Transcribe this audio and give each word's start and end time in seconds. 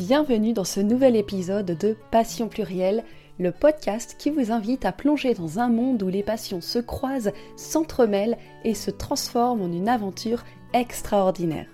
Bienvenue 0.00 0.54
dans 0.54 0.64
ce 0.64 0.80
nouvel 0.80 1.14
épisode 1.14 1.66
de 1.66 1.94
Passion 2.10 2.48
plurielle, 2.48 3.04
le 3.38 3.52
podcast 3.52 4.16
qui 4.18 4.30
vous 4.30 4.50
invite 4.50 4.86
à 4.86 4.92
plonger 4.92 5.34
dans 5.34 5.58
un 5.58 5.68
monde 5.68 6.02
où 6.02 6.08
les 6.08 6.22
passions 6.22 6.62
se 6.62 6.78
croisent, 6.78 7.32
s'entremêlent 7.54 8.38
et 8.64 8.72
se 8.72 8.90
transforment 8.90 9.60
en 9.60 9.70
une 9.70 9.90
aventure 9.90 10.42
extraordinaire. 10.72 11.66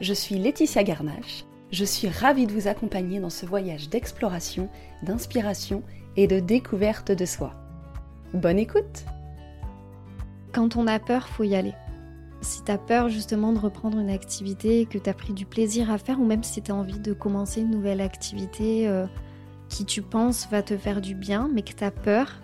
Je 0.00 0.12
suis 0.12 0.40
Laetitia 0.40 0.82
Garnache, 0.82 1.44
je 1.70 1.84
suis 1.84 2.08
ravie 2.08 2.48
de 2.48 2.52
vous 2.52 2.66
accompagner 2.66 3.20
dans 3.20 3.30
ce 3.30 3.46
voyage 3.46 3.90
d'exploration, 3.90 4.68
d'inspiration 5.04 5.84
et 6.16 6.26
de 6.26 6.40
découverte 6.40 7.12
de 7.12 7.26
soi. 7.26 7.52
Bonne 8.34 8.58
écoute 8.58 9.04
Quand 10.52 10.74
on 10.74 10.88
a 10.88 10.98
peur, 10.98 11.28
faut 11.28 11.44
y 11.44 11.54
aller. 11.54 11.74
Si 12.40 12.62
tu 12.62 12.70
as 12.70 12.78
peur 12.78 13.08
justement 13.08 13.52
de 13.52 13.58
reprendre 13.58 13.98
une 13.98 14.10
activité 14.10 14.86
que 14.86 14.98
tu 14.98 15.08
as 15.08 15.14
pris 15.14 15.32
du 15.32 15.46
plaisir 15.46 15.90
à 15.90 15.98
faire, 15.98 16.20
ou 16.20 16.24
même 16.24 16.42
si 16.42 16.62
tu 16.62 16.70
as 16.70 16.74
envie 16.74 16.98
de 16.98 17.12
commencer 17.12 17.62
une 17.62 17.70
nouvelle 17.70 18.00
activité 18.00 18.88
euh, 18.88 19.06
qui 19.68 19.84
tu 19.84 20.02
penses 20.02 20.48
va 20.50 20.62
te 20.62 20.76
faire 20.76 21.00
du 21.00 21.14
bien, 21.14 21.48
mais 21.52 21.62
que 21.62 21.72
tu 21.72 21.84
as 21.84 21.90
peur, 21.90 22.40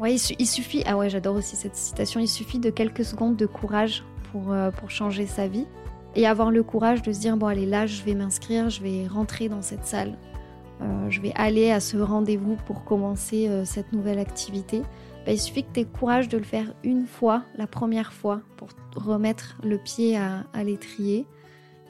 ouais, 0.00 0.14
il, 0.14 0.46
suffit, 0.46 0.82
ah 0.86 0.96
ouais 0.96 1.10
j'adore 1.10 1.36
aussi 1.36 1.56
cette 1.56 1.76
citation, 1.76 2.20
il 2.20 2.28
suffit 2.28 2.58
de 2.58 2.70
quelques 2.70 3.04
secondes 3.04 3.36
de 3.36 3.46
courage 3.46 4.02
pour, 4.32 4.52
euh, 4.52 4.70
pour 4.70 4.90
changer 4.90 5.26
sa 5.26 5.46
vie 5.46 5.66
et 6.14 6.26
avoir 6.26 6.50
le 6.50 6.62
courage 6.62 7.02
de 7.02 7.12
se 7.12 7.20
dire, 7.20 7.36
bon 7.36 7.46
allez 7.46 7.66
là 7.66 7.86
je 7.86 8.02
vais 8.02 8.14
m'inscrire, 8.14 8.70
je 8.70 8.82
vais 8.82 9.06
rentrer 9.06 9.48
dans 9.48 9.62
cette 9.62 9.84
salle, 9.84 10.16
euh, 10.80 11.10
je 11.10 11.20
vais 11.20 11.32
aller 11.36 11.70
à 11.70 11.80
ce 11.80 11.98
rendez-vous 11.98 12.56
pour 12.66 12.84
commencer 12.84 13.50
cette 13.64 13.92
nouvelle 13.92 14.18
activité. 14.18 14.82
Bah, 15.26 15.32
il 15.32 15.40
suffit 15.40 15.64
que 15.64 15.72
tu 15.74 15.80
aies 15.80 15.84
courage 15.84 16.28
de 16.28 16.38
le 16.38 16.44
faire 16.44 16.72
une 16.84 17.04
fois, 17.04 17.42
la 17.56 17.66
première 17.66 18.12
fois, 18.12 18.42
pour 18.56 18.68
remettre 18.94 19.58
le 19.64 19.76
pied 19.76 20.16
à, 20.16 20.44
l'étrier. 20.62 21.26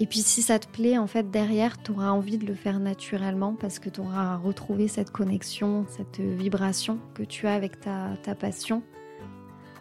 Et 0.00 0.06
puis 0.06 0.20
si 0.20 0.40
ça 0.40 0.58
te 0.58 0.66
plaît, 0.66 0.96
en 0.96 1.06
fait, 1.06 1.30
derrière, 1.30 1.82
tu 1.82 1.90
auras 1.90 2.10
envie 2.10 2.38
de 2.38 2.46
le 2.46 2.54
faire 2.54 2.80
naturellement 2.80 3.54
parce 3.54 3.78
que 3.78 3.90
tu 3.90 4.00
auras 4.00 4.36
retrouvé 4.36 4.88
cette 4.88 5.10
connexion, 5.10 5.84
cette 5.90 6.18
vibration 6.18 6.98
que 7.12 7.24
tu 7.24 7.46
as 7.46 7.52
avec 7.52 7.78
ta, 7.78 8.34
passion. 8.40 8.82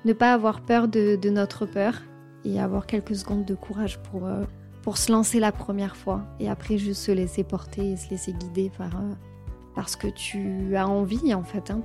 Ne 0.04 0.12
pas 0.12 0.34
avoir 0.34 0.60
peur 0.60 0.90
de, 0.90 1.30
notre 1.30 1.66
peur 1.66 2.02
et 2.44 2.60
avoir 2.60 2.86
quelques 2.86 3.16
secondes 3.16 3.46
de 3.46 3.56
courage 3.56 4.00
pour, 4.04 4.28
euh, 4.28 4.44
pour 4.82 4.98
se 4.98 5.14
lancer 5.14 5.40
la 5.40 5.54
première 5.54 5.96
fois. 5.96 6.26
Et 6.42 6.50
après, 6.50 6.78
juste 6.78 7.04
se 7.04 7.12
laisser 7.14 7.46
porter 7.46 7.94
et 7.94 7.98
se 7.98 8.10
laisser 8.10 8.34
guider 8.34 8.70
par, 8.78 8.98
euh, 8.98 9.14
parce 9.76 9.96
que 9.96 10.08
tu 10.08 10.76
as 10.76 10.88
envie, 10.88 11.34
en 11.34 11.44
fait. 11.44 11.72
Hein. 11.72 11.82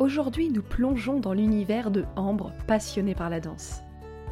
Aujourd'hui, 0.00 0.48
nous 0.48 0.62
plongeons 0.62 1.20
dans 1.20 1.34
l'univers 1.34 1.90
de 1.90 2.06
Ambre, 2.16 2.54
passionnée 2.66 3.14
par 3.14 3.28
la 3.28 3.38
danse. 3.38 3.82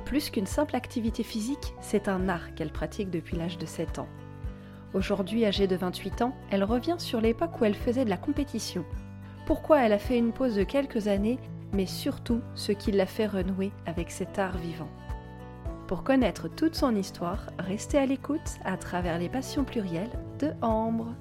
Plus 0.06 0.30
qu'une 0.30 0.46
simple 0.46 0.74
activité 0.74 1.22
physique, 1.22 1.74
c'est 1.82 2.08
un 2.08 2.30
art 2.30 2.54
qu'elle 2.54 2.72
pratique 2.72 3.10
depuis 3.10 3.36
l'âge 3.36 3.58
de 3.58 3.66
7 3.66 3.98
ans. 3.98 4.08
Aujourd'hui, 4.94 5.44
âgée 5.44 5.66
de 5.66 5.76
28 5.76 6.22
ans, 6.22 6.34
elle 6.50 6.64
revient 6.64 6.94
sur 6.96 7.20
l'époque 7.20 7.60
où 7.60 7.66
elle 7.66 7.74
faisait 7.74 8.06
de 8.06 8.10
la 8.10 8.16
compétition. 8.16 8.86
Pourquoi 9.44 9.84
elle 9.84 9.92
a 9.92 9.98
fait 9.98 10.16
une 10.16 10.32
pause 10.32 10.56
de 10.56 10.62
quelques 10.62 11.06
années, 11.06 11.38
mais 11.74 11.84
surtout 11.84 12.40
ce 12.54 12.72
qui 12.72 12.90
l'a 12.90 13.04
fait 13.04 13.26
renouer 13.26 13.70
avec 13.84 14.10
cet 14.10 14.38
art 14.38 14.56
vivant. 14.56 14.88
Pour 15.86 16.02
connaître 16.02 16.48
toute 16.48 16.76
son 16.76 16.96
histoire, 16.96 17.50
restez 17.58 17.98
à 17.98 18.06
l'écoute 18.06 18.56
à 18.64 18.78
travers 18.78 19.18
les 19.18 19.28
passions 19.28 19.64
plurielles 19.64 20.18
de 20.38 20.50
Ambre. 20.62 21.14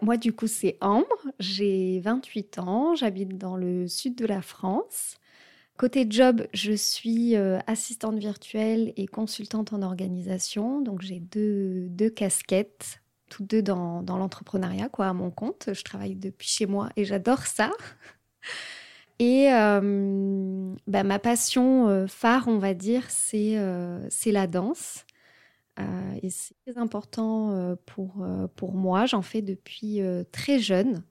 Moi, 0.00 0.16
du 0.16 0.32
coup, 0.32 0.46
c'est 0.46 0.76
Ambre, 0.80 1.06
j'ai 1.40 2.00
28 2.00 2.58
ans, 2.60 2.94
j'habite 2.94 3.36
dans 3.36 3.56
le 3.56 3.88
sud 3.88 4.14
de 4.14 4.26
la 4.26 4.42
France. 4.42 5.16
Côté 5.76 6.06
job, 6.08 6.46
je 6.54 6.72
suis 6.72 7.36
euh, 7.36 7.58
assistante 7.66 8.16
virtuelle 8.18 8.92
et 8.96 9.06
consultante 9.06 9.72
en 9.72 9.82
organisation, 9.82 10.80
donc 10.80 11.02
j'ai 11.02 11.20
deux, 11.20 11.86
deux 11.88 12.10
casquettes, 12.10 13.00
toutes 13.28 13.48
deux 13.48 13.62
dans, 13.62 14.02
dans 14.02 14.18
l'entrepreneuriat, 14.18 14.88
quoi, 14.88 15.06
à 15.06 15.12
mon 15.12 15.30
compte. 15.30 15.70
Je 15.72 15.82
travaille 15.84 16.16
depuis 16.16 16.48
chez 16.48 16.66
moi 16.66 16.90
et 16.96 17.04
j'adore 17.04 17.46
ça. 17.46 17.70
Et 19.20 19.52
euh, 19.52 20.74
bah, 20.86 21.02
ma 21.02 21.18
passion 21.18 21.88
euh, 21.88 22.06
phare, 22.06 22.46
on 22.46 22.58
va 22.58 22.72
dire, 22.74 23.02
c'est 23.08 23.56
la 24.26 24.46
danse. 24.46 25.04
Euh, 25.78 26.18
et 26.22 26.30
c'est 26.30 26.54
très 26.66 26.78
important 26.78 27.52
euh, 27.52 27.76
pour, 27.86 28.22
euh, 28.22 28.46
pour 28.56 28.74
moi. 28.74 29.06
J'en 29.06 29.22
fais 29.22 29.42
depuis 29.42 30.00
très 30.32 30.58
jeune. 30.58 31.02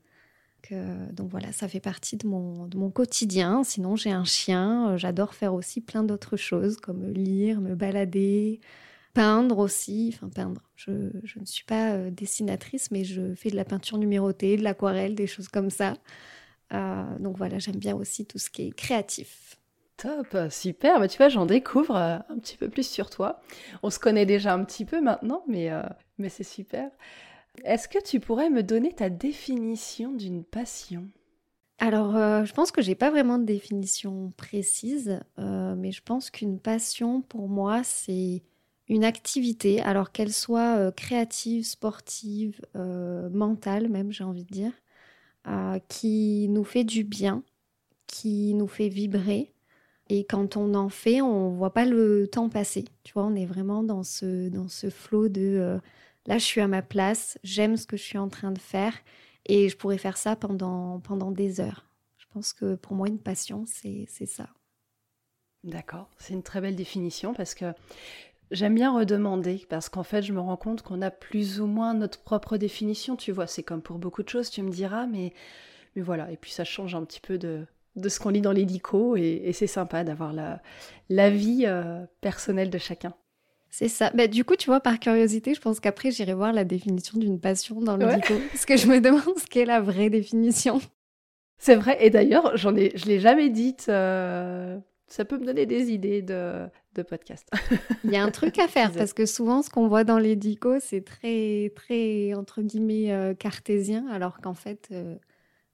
donc 1.13 1.29
voilà, 1.29 1.51
ça 1.53 1.67
fait 1.67 1.79
partie 1.79 2.17
de 2.17 2.27
mon, 2.27 2.67
de 2.67 2.77
mon 2.77 2.91
quotidien. 2.91 3.63
Sinon, 3.63 3.95
j'ai 3.95 4.11
un 4.11 4.25
chien. 4.25 4.97
J'adore 4.97 5.33
faire 5.33 5.53
aussi 5.53 5.81
plein 5.81 6.03
d'autres 6.03 6.37
choses 6.37 6.77
comme 6.77 7.11
lire, 7.13 7.61
me 7.61 7.75
balader, 7.75 8.59
peindre 9.13 9.59
aussi. 9.59 10.11
Enfin, 10.13 10.29
peindre. 10.29 10.61
Je, 10.75 11.11
je 11.23 11.39
ne 11.39 11.45
suis 11.45 11.65
pas 11.65 12.09
dessinatrice, 12.11 12.91
mais 12.91 13.03
je 13.03 13.33
fais 13.35 13.49
de 13.49 13.55
la 13.55 13.65
peinture 13.65 13.97
numérotée, 13.97 14.57
de 14.57 14.63
l'aquarelle, 14.63 15.15
des 15.15 15.27
choses 15.27 15.47
comme 15.47 15.69
ça. 15.69 15.95
donc 17.19 17.37
voilà, 17.37 17.59
j'aime 17.59 17.77
bien 17.77 17.95
aussi 17.95 18.25
tout 18.25 18.39
ce 18.39 18.49
qui 18.49 18.63
est 18.67 18.71
créatif. 18.71 19.57
Top, 19.97 20.37
super. 20.51 20.99
Bah, 20.99 21.07
tu 21.07 21.17
vois, 21.17 21.27
j'en 21.27 21.47
découvre 21.47 21.95
euh, 21.95 22.17
un 22.29 22.37
petit 22.37 22.55
peu 22.55 22.69
plus 22.69 22.87
sur 22.87 23.09
toi. 23.09 23.41
On 23.81 23.89
se 23.89 23.97
connaît 23.97 24.27
déjà 24.27 24.53
un 24.53 24.63
petit 24.63 24.85
peu 24.85 25.01
maintenant, 25.01 25.43
mais, 25.47 25.71
euh, 25.71 25.81
mais 26.19 26.29
c'est 26.29 26.43
super. 26.43 26.91
Est-ce 27.63 27.87
que 27.87 27.97
tu 28.01 28.19
pourrais 28.19 28.51
me 28.51 28.61
donner 28.61 28.93
ta 28.93 29.09
définition 29.09 30.11
d'une 30.11 30.43
passion? 30.43 31.07
Alors, 31.79 32.15
euh, 32.15 32.45
je 32.45 32.53
pense 32.53 32.71
que 32.71 32.83
j'ai 32.83 32.93
pas 32.93 33.09
vraiment 33.09 33.39
de 33.39 33.45
définition 33.45 34.31
précise, 34.37 35.19
mais 35.37 35.91
je 35.91 36.01
pense 36.03 36.29
qu'une 36.29 36.59
passion, 36.59 37.21
pour 37.21 37.49
moi, 37.49 37.83
c'est 37.83 38.43
une 38.87 39.03
activité, 39.03 39.81
alors 39.81 40.11
qu'elle 40.11 40.33
soit 40.33 40.91
créative, 40.91 41.65
sportive, 41.65 42.61
mentale 42.75 43.89
même, 43.89 44.11
j'ai 44.11 44.23
envie 44.23 44.45
de 44.45 44.51
dire, 44.51 44.71
qui 45.87 46.47
nous 46.49 46.63
fait 46.63 46.83
du 46.83 47.03
bien, 47.03 47.43
qui 48.07 48.55
nous 48.55 48.67
fait 48.67 48.89
vibrer 48.89 49.53
et 50.09 50.25
quand 50.25 50.57
on 50.57 50.73
en 50.73 50.89
fait, 50.89 51.21
on 51.21 51.49
voit 51.49 51.73
pas 51.73 51.85
le 51.85 52.27
temps 52.27 52.49
passer. 52.49 52.85
Tu 53.03 53.13
vois, 53.13 53.25
on 53.25 53.35
est 53.35 53.45
vraiment 53.45 53.83
dans 53.83 54.03
ce, 54.03 54.49
dans 54.49 54.67
ce 54.67 54.89
flot 54.89 55.27
de 55.29 55.41
euh, 55.41 55.77
là, 56.25 56.37
je 56.37 56.43
suis 56.43 56.61
à 56.61 56.67
ma 56.67 56.81
place, 56.81 57.37
j'aime 57.43 57.77
ce 57.77 57.87
que 57.87 57.97
je 57.97 58.03
suis 58.03 58.17
en 58.17 58.29
train 58.29 58.51
de 58.51 58.59
faire 58.59 58.93
et 59.45 59.69
je 59.69 59.77
pourrais 59.77 59.97
faire 59.97 60.17
ça 60.17 60.35
pendant, 60.35 60.99
pendant 60.99 61.31
des 61.31 61.59
heures. 61.59 61.85
Je 62.17 62.25
pense 62.33 62.53
que 62.53 62.75
pour 62.75 62.93
moi, 62.93 63.07
une 63.07 63.19
passion, 63.19 63.65
c'est 63.65 64.07
ça. 64.25 64.49
D'accord, 65.63 66.09
c'est 66.17 66.33
une 66.33 66.43
très 66.43 66.61
belle 66.61 66.75
définition 66.75 67.33
parce 67.33 67.55
que 67.55 67.73
j'aime 68.51 68.75
bien 68.75 68.95
redemander 68.95 69.65
parce 69.69 69.89
qu'en 69.89 70.03
fait, 70.03 70.21
je 70.21 70.33
me 70.33 70.39
rends 70.39 70.57
compte 70.57 70.81
qu'on 70.81 71.01
a 71.01 71.11
plus 71.11 71.59
ou 71.59 71.65
moins 71.65 71.93
notre 71.93 72.21
propre 72.21 72.57
définition. 72.57 73.15
Tu 73.15 73.31
vois, 73.31 73.47
c'est 73.47 73.63
comme 73.63 73.81
pour 73.81 73.97
beaucoup 73.97 74.23
de 74.23 74.29
choses, 74.29 74.49
tu 74.49 74.61
me 74.61 74.69
diras, 74.69 75.07
mais, 75.07 75.33
mais 75.95 76.01
voilà. 76.01 76.31
Et 76.31 76.37
puis 76.37 76.51
ça 76.51 76.63
change 76.63 76.95
un 76.95 77.03
petit 77.03 77.19
peu 77.19 77.37
de, 77.37 77.65
de 77.97 78.09
ce 78.09 78.19
qu'on 78.19 78.29
lit 78.29 78.41
dans 78.41 78.51
les 78.51 78.65
et, 78.65 79.49
et 79.49 79.53
c'est 79.53 79.67
sympa 79.67 80.03
d'avoir 80.03 80.33
la, 80.33 80.61
la 81.09 81.29
vie 81.29 81.63
euh, 81.65 82.05
personnelle 82.21 82.69
de 82.69 82.77
chacun. 82.77 83.13
C'est 83.69 83.89
ça. 83.89 84.11
Bah, 84.13 84.27
du 84.27 84.43
coup, 84.43 84.55
tu 84.55 84.67
vois, 84.67 84.79
par 84.79 84.99
curiosité, 84.99 85.53
je 85.53 85.61
pense 85.61 85.79
qu'après, 85.79 86.11
j'irai 86.11 86.33
voir 86.33 86.53
la 86.53 86.63
définition 86.63 87.19
d'une 87.19 87.39
passion 87.39 87.81
dans 87.81 87.97
le 87.97 88.05
parce 88.05 88.65
que 88.65 88.77
je 88.77 88.87
me 88.87 88.99
demande 88.99 89.37
ce 89.37 89.45
qu'est 89.45 89.65
la 89.65 89.81
vraie 89.81 90.09
définition. 90.09 90.81
C'est 91.59 91.75
vrai, 91.75 91.97
et 91.99 92.09
d'ailleurs, 92.09 92.55
j'en 92.55 92.75
ai, 92.75 92.91
je 92.95 93.05
l'ai 93.05 93.19
jamais 93.19 93.49
dite. 93.49 93.87
Euh, 93.89 94.77
ça 95.07 95.25
peut 95.25 95.37
me 95.37 95.45
donner 95.45 95.65
des 95.65 95.91
idées 95.91 96.21
de, 96.21 96.67
de 96.95 97.01
podcast. 97.01 97.49
Il 98.03 98.11
y 98.11 98.15
a 98.15 98.23
un 98.23 98.31
truc 98.31 98.59
à 98.59 98.67
faire 98.67 98.91
parce 98.97 99.13
que 99.13 99.25
souvent, 99.25 99.61
ce 99.61 99.69
qu'on 99.69 99.87
voit 99.87 100.03
dans 100.03 100.19
les 100.19 100.37
c'est 100.79 101.03
très, 101.03 101.71
très 101.75 102.33
entre 102.33 102.61
guillemets 102.61 103.11
euh, 103.11 103.33
cartésien, 103.33 104.07
alors 104.07 104.39
qu'en 104.39 104.53
fait, 104.53 104.93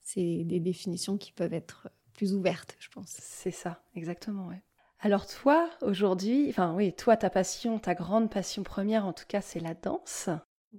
c'est 0.02 0.44
des 0.44 0.60
définitions 0.60 1.16
qui 1.16 1.32
peuvent 1.32 1.54
être 1.54 1.88
plus 2.14 2.34
ouverte, 2.34 2.76
je 2.78 2.88
pense. 2.88 3.08
C'est 3.08 3.50
ça, 3.50 3.82
exactement, 3.94 4.46
ouais. 4.48 4.62
Alors 5.00 5.26
toi, 5.26 5.68
aujourd'hui, 5.82 6.46
enfin 6.48 6.74
oui, 6.74 6.94
toi, 6.94 7.16
ta 7.16 7.28
passion, 7.28 7.78
ta 7.78 7.94
grande 7.94 8.30
passion 8.30 8.62
première, 8.62 9.06
en 9.06 9.12
tout 9.12 9.26
cas, 9.28 9.42
c'est 9.42 9.60
la 9.60 9.74
danse. 9.74 10.30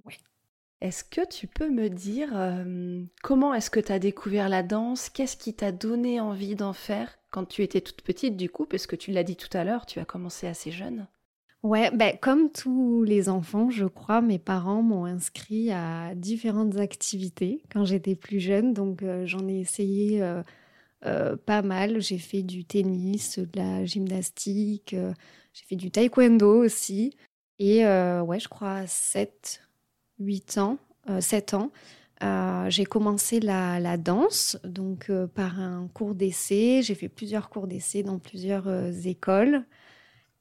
Oui. 0.04 0.18
Est-ce 0.80 1.04
que 1.04 1.26
tu 1.26 1.46
peux 1.46 1.70
me 1.70 1.88
dire 1.88 2.30
euh, 2.34 3.02
comment 3.22 3.54
est-ce 3.54 3.70
que 3.70 3.80
tu 3.80 3.92
as 3.92 3.98
découvert 3.98 4.48
la 4.48 4.62
danse? 4.62 5.08
Qu'est-ce 5.08 5.36
qui 5.36 5.54
t'a 5.54 5.72
donné 5.72 6.20
envie 6.20 6.54
d'en 6.54 6.72
faire 6.72 7.18
quand 7.30 7.46
tu 7.46 7.62
étais 7.62 7.80
toute 7.80 8.02
petite, 8.02 8.36
du 8.36 8.50
coup, 8.50 8.66
parce 8.66 8.86
que 8.86 8.96
tu 8.96 9.12
l'as 9.12 9.22
dit 9.22 9.36
tout 9.36 9.54
à 9.56 9.64
l'heure, 9.64 9.86
tu 9.86 10.00
as 10.00 10.04
commencé 10.04 10.46
assez 10.46 10.70
jeune 10.70 11.06
Ouais, 11.62 11.90
ben, 11.90 12.16
comme 12.20 12.50
tous 12.52 13.02
les 13.02 13.28
enfants, 13.28 13.70
je 13.70 13.86
crois, 13.86 14.20
mes 14.20 14.38
parents 14.38 14.82
m'ont 14.82 15.04
inscrit 15.04 15.72
à 15.72 16.14
différentes 16.14 16.76
activités 16.76 17.62
quand 17.72 17.84
j'étais 17.84 18.14
plus 18.14 18.38
jeune. 18.38 18.72
Donc, 18.72 19.02
euh, 19.02 19.26
j'en 19.26 19.48
ai 19.48 19.58
essayé 19.60 20.22
euh, 20.22 20.42
euh, 21.04 21.36
pas 21.36 21.62
mal. 21.62 22.00
J'ai 22.00 22.18
fait 22.18 22.42
du 22.42 22.64
tennis, 22.64 23.38
de 23.38 23.48
la 23.54 23.84
gymnastique, 23.84 24.94
euh, 24.94 25.12
j'ai 25.52 25.64
fait 25.64 25.76
du 25.76 25.90
taekwondo 25.90 26.64
aussi. 26.64 27.14
Et 27.58 27.86
euh, 27.86 28.22
ouais, 28.22 28.40
je 28.40 28.48
crois 28.48 28.86
7, 28.86 29.62
8 30.18 30.58
ans, 30.58 30.78
7 31.20 31.54
ans, 31.54 31.70
j'ai 32.68 32.84
commencé 32.84 33.40
la, 33.40 33.78
la, 33.80 33.96
danse, 33.96 34.58
donc 34.64 35.10
par 35.34 35.60
un 35.60 35.88
cours 35.94 36.14
d'essai. 36.14 36.82
J'ai 36.82 36.94
fait 36.94 37.08
plusieurs 37.08 37.48
cours 37.48 37.66
d'essai 37.66 38.02
dans 38.02 38.18
plusieurs 38.18 38.68
écoles. 39.06 39.64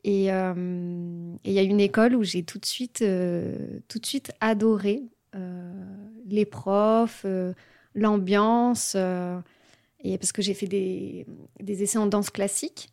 Et 0.04 0.26
il 0.26 1.52
y 1.52 1.60
a 1.60 1.62
une 1.62 1.80
école 1.80 2.16
où 2.16 2.24
j'ai 2.24 2.44
tout 2.44 2.60
de 2.60 3.82
tout 3.88 4.00
de 4.00 4.06
suite 4.06 4.32
adoré 4.42 5.04
les 6.26 6.46
profs, 6.46 7.26
l'ambiance. 7.94 8.98
Et 10.14 10.18
parce 10.18 10.32
que 10.32 10.42
j'ai 10.42 10.54
fait 10.54 10.68
des, 10.68 11.26
des, 11.60 11.84
essais 11.84 11.98
en 11.98 12.08
danse 12.08 12.30
classique. 12.30 12.90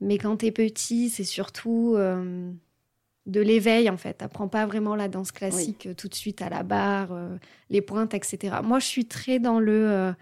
Mais 0.00 0.18
quand 0.18 0.38
tu 0.38 0.46
es 0.46 0.52
petit, 0.52 1.10
c'est 1.10 1.24
surtout 1.24 1.96
de 1.96 3.40
l'éveil 3.40 3.88
en 3.88 3.96
fait. 3.96 4.22
Apprends 4.22 4.48
pas 4.48 4.66
vraiment 4.66 4.96
la 4.96 5.08
danse 5.08 5.30
classique 5.30 5.88
tout 5.96 6.08
de 6.08 6.14
suite 6.14 6.42
à 6.42 6.48
la 6.48 6.62
barre, 6.64 7.16
les 7.70 7.82
pointes, 7.82 8.14
etc. 8.14 8.56
Moi, 8.64 8.80
je 8.80 8.86
suis 8.86 9.06
très 9.06 9.38
dans 9.38 9.60
le. 9.60 10.12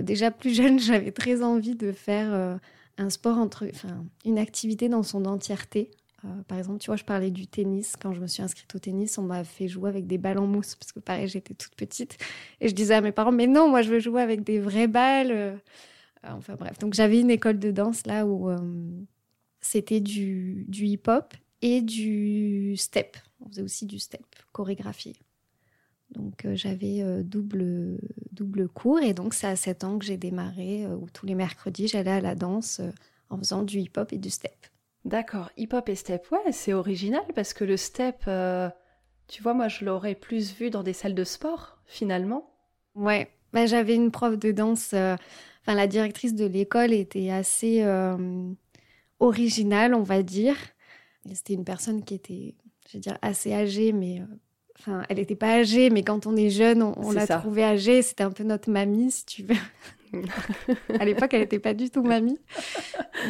déjà 0.00 0.30
plus 0.30 0.54
jeune, 0.54 0.78
j'avais 0.78 1.10
très 1.10 1.42
envie 1.42 1.74
de 1.74 1.90
faire 1.90 2.58
un 2.98 3.10
sport 3.10 3.38
entre, 3.38 3.66
enfin, 3.68 4.04
une 4.24 4.38
activité 4.38 4.88
dans 4.88 5.02
son 5.02 5.24
entièreté. 5.24 5.90
Euh, 6.26 6.42
par 6.48 6.58
exemple, 6.58 6.78
tu 6.78 6.86
vois, 6.86 6.96
je 6.96 7.04
parlais 7.04 7.30
du 7.30 7.46
tennis. 7.46 7.94
Quand 7.96 8.12
je 8.12 8.20
me 8.20 8.26
suis 8.26 8.42
inscrite 8.42 8.74
au 8.74 8.78
tennis, 8.78 9.18
on 9.18 9.22
m'a 9.22 9.44
fait 9.44 9.68
jouer 9.68 9.88
avec 9.88 10.06
des 10.06 10.18
balles 10.18 10.38
en 10.38 10.46
mousse 10.46 10.74
parce 10.74 10.92
que 10.92 11.00
pareil, 11.00 11.28
j'étais 11.28 11.54
toute 11.54 11.74
petite. 11.74 12.18
Et 12.60 12.68
je 12.68 12.74
disais 12.74 12.94
à 12.94 13.00
mes 13.00 13.12
parents, 13.12 13.32
mais 13.32 13.46
non, 13.46 13.68
moi, 13.68 13.82
je 13.82 13.90
veux 13.90 14.00
jouer 14.00 14.22
avec 14.22 14.42
des 14.42 14.58
vraies 14.58 14.88
balles. 14.88 15.30
Euh, 15.30 15.56
enfin 16.24 16.56
bref, 16.56 16.78
donc 16.78 16.94
j'avais 16.94 17.20
une 17.20 17.30
école 17.30 17.58
de 17.58 17.70
danse 17.70 18.06
là 18.06 18.26
où 18.26 18.50
euh, 18.50 18.58
c'était 19.60 20.00
du, 20.00 20.66
hip-hop 20.68 21.34
et 21.62 21.82
du 21.82 22.76
step. 22.76 23.16
On 23.40 23.48
faisait 23.48 23.62
aussi 23.62 23.86
du 23.86 23.98
step 23.98 24.24
chorégraphié. 24.52 25.16
Donc 26.10 26.46
j'avais 26.54 27.02
double, 27.24 27.98
double 28.30 28.68
cours 28.68 29.00
et 29.00 29.12
donc 29.12 29.34
c'est 29.34 29.48
à 29.48 29.56
7 29.56 29.82
ans 29.82 29.98
que 29.98 30.04
j'ai 30.04 30.16
démarré 30.16 30.86
où 30.86 31.10
tous 31.12 31.26
les 31.26 31.34
mercredis 31.34 31.88
j'allais 31.88 32.12
à 32.12 32.20
la 32.20 32.36
danse 32.36 32.80
en 33.28 33.38
faisant 33.38 33.64
du 33.64 33.80
hip-hop 33.80 34.12
et 34.12 34.18
du 34.18 34.30
step. 34.30 34.54
D'accord, 35.06 35.50
hip-hop 35.56 35.88
et 35.88 35.94
step, 35.94 36.26
ouais, 36.32 36.52
c'est 36.52 36.72
original 36.72 37.22
parce 37.34 37.54
que 37.54 37.64
le 37.64 37.76
step, 37.76 38.28
tu 39.28 39.42
vois, 39.42 39.54
moi 39.54 39.68
je 39.68 39.84
l'aurais 39.84 40.14
plus 40.14 40.52
vu 40.54 40.68
dans 40.68 40.82
des 40.82 40.92
salles 40.92 41.14
de 41.14 41.24
sport 41.24 41.78
finalement. 41.86 42.52
Ouais, 42.94 43.30
bah, 43.52 43.66
j'avais 43.66 43.94
une 43.94 44.10
prof 44.10 44.36
de 44.36 44.50
danse, 44.50 44.88
enfin 44.88 45.74
la 45.74 45.86
directrice 45.86 46.34
de 46.34 46.44
l'école 46.44 46.92
était 46.92 47.30
assez 47.30 47.86
originale, 49.20 49.94
on 49.94 50.02
va 50.02 50.22
dire. 50.22 50.56
C'était 51.32 51.54
une 51.54 51.64
personne 51.64 52.04
qui 52.04 52.14
était, 52.14 52.54
je 52.88 52.98
veux 52.98 53.00
dire, 53.00 53.16
assez 53.22 53.54
âgée, 53.54 53.92
mais 53.92 54.22
Enfin, 54.78 55.04
elle 55.08 55.16
n'était 55.16 55.36
pas 55.36 55.58
âgée, 55.58 55.90
mais 55.90 56.02
quand 56.02 56.26
on 56.26 56.36
est 56.36 56.50
jeune, 56.50 56.82
on, 56.82 57.10
l'a 57.10 57.26
trouvée 57.26 57.64
âgée. 57.64 58.02
C'était 58.02 58.24
un 58.24 58.30
peu 58.30 58.44
notre 58.44 58.70
mamie, 58.70 59.10
si 59.10 59.24
tu 59.24 59.42
veux. 59.42 59.56
À 60.98 61.04
l'époque, 61.04 61.34
elle 61.34 61.40
n'était 61.40 61.58
pas 61.58 61.74
du 61.74 61.90
tout 61.90 62.02
mamie. 62.02 62.38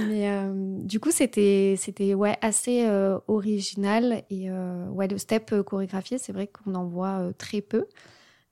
Mais 0.08 0.30
euh, 0.30 0.52
du 0.82 1.00
coup, 1.00 1.10
c'était 1.10 1.74
c'était 1.78 2.14
ouais 2.14 2.36
assez 2.42 2.86
euh, 2.86 3.18
original 3.28 4.24
et 4.30 4.50
euh, 4.50 4.86
ouais 4.88 5.08
le 5.08 5.18
step 5.18 5.62
chorégraphié, 5.62 6.18
c'est 6.18 6.32
vrai 6.32 6.46
qu'on 6.46 6.74
en 6.74 6.84
voit 6.84 7.32
très 7.38 7.60
peu. 7.60 7.86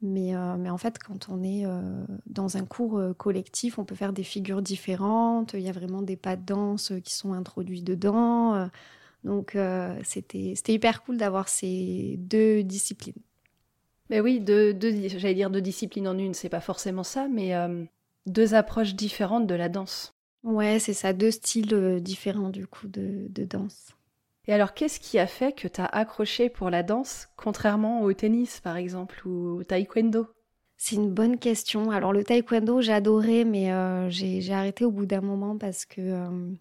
Mais, 0.02 0.34
mais 0.58 0.68
en 0.68 0.76
fait, 0.76 0.98
quand 0.98 1.30
on 1.30 1.42
est 1.42 1.64
dans 2.26 2.58
un 2.58 2.66
cours 2.66 3.00
collectif, 3.16 3.78
on 3.78 3.86
peut 3.86 3.94
faire 3.94 4.12
des 4.12 4.22
figures 4.22 4.60
différentes. 4.60 5.54
Il 5.54 5.60
y 5.60 5.68
a 5.70 5.72
vraiment 5.72 6.02
des 6.02 6.16
pas 6.16 6.36
de 6.36 6.44
danse 6.44 6.92
qui 7.02 7.14
sont 7.14 7.32
introduits 7.32 7.82
dedans. 7.82 8.68
Donc 9.24 9.56
euh, 9.56 9.98
c'était 10.04 10.54
hyper 10.68 11.02
cool 11.02 11.16
d'avoir 11.16 11.48
ces 11.48 12.16
deux 12.18 12.62
disciplines. 12.62 13.14
Mais 14.10 14.20
oui, 14.20 14.38
deux, 14.38 14.78
j'allais 15.16 15.34
dire 15.34 15.50
deux 15.50 15.62
disciplines 15.62 16.06
en 16.06 16.18
une, 16.18 16.34
c'est 16.34 16.50
pas 16.50 16.60
forcément 16.60 17.04
ça, 17.04 17.26
mais 17.26 17.54
deux 18.26 18.54
approches 18.54 18.94
différentes 18.94 19.46
de 19.46 19.54
la 19.54 19.68
danse. 19.68 20.14
Ouais, 20.42 20.78
c'est 20.78 20.94
ça, 20.94 21.12
deux 21.12 21.30
styles 21.30 21.72
euh, 21.74 22.00
différents 22.00 22.50
du 22.50 22.66
coup 22.66 22.86
de, 22.86 23.26
de 23.28 23.44
danse. 23.44 23.92
Et 24.46 24.52
alors, 24.52 24.74
qu'est-ce 24.74 25.00
qui 25.00 25.18
a 25.18 25.26
fait 25.26 25.52
que 25.52 25.68
tu 25.68 25.80
as 25.80 25.86
accroché 25.86 26.50
pour 26.50 26.68
la 26.68 26.82
danse, 26.82 27.28
contrairement 27.36 28.02
au 28.02 28.12
tennis 28.12 28.60
par 28.60 28.76
exemple 28.76 29.26
ou 29.26 29.58
au 29.60 29.64
taekwondo? 29.64 30.26
C'est 30.76 30.96
une 30.96 31.10
bonne 31.10 31.38
question. 31.38 31.90
Alors, 31.90 32.12
le 32.12 32.24
taekwondo, 32.24 32.82
j'adorais, 32.82 33.44
mais 33.44 33.70
j'ai 34.10 34.52
arrêté 34.52 34.84
au 34.84 34.90
bout 34.90 35.06
d'un 35.06 35.22
moment 35.22 35.56
parce 35.56 35.86
que 35.86 36.54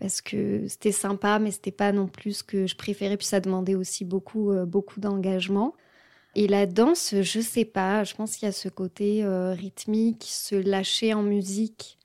parce 0.00 0.22
que 0.22 0.66
c'était 0.66 0.92
sympa, 0.92 1.38
mais 1.38 1.50
c'était 1.50 1.70
pas 1.70 1.92
non 1.92 2.08
plus 2.08 2.38
ce 2.38 2.42
que 2.42 2.66
je 2.66 2.74
préférais. 2.74 3.18
Puis 3.18 3.26
ça 3.26 3.38
demandait 3.40 3.74
aussi 3.74 4.04
beaucoup, 4.04 4.50
euh, 4.50 4.64
beaucoup 4.64 4.98
d'engagement. 4.98 5.74
Et 6.34 6.46
la 6.46 6.66
danse, 6.66 7.14
je 7.20 7.40
sais 7.40 7.64
pas, 7.64 8.04
je 8.04 8.14
pense 8.14 8.36
qu'il 8.36 8.46
y 8.46 8.48
a 8.48 8.52
ce 8.52 8.68
côté 8.68 9.24
euh, 9.24 9.52
rythmique, 9.52 10.24
se 10.24 10.54
lâcher 10.54 11.12
en 11.12 11.22
musique, 11.22 11.98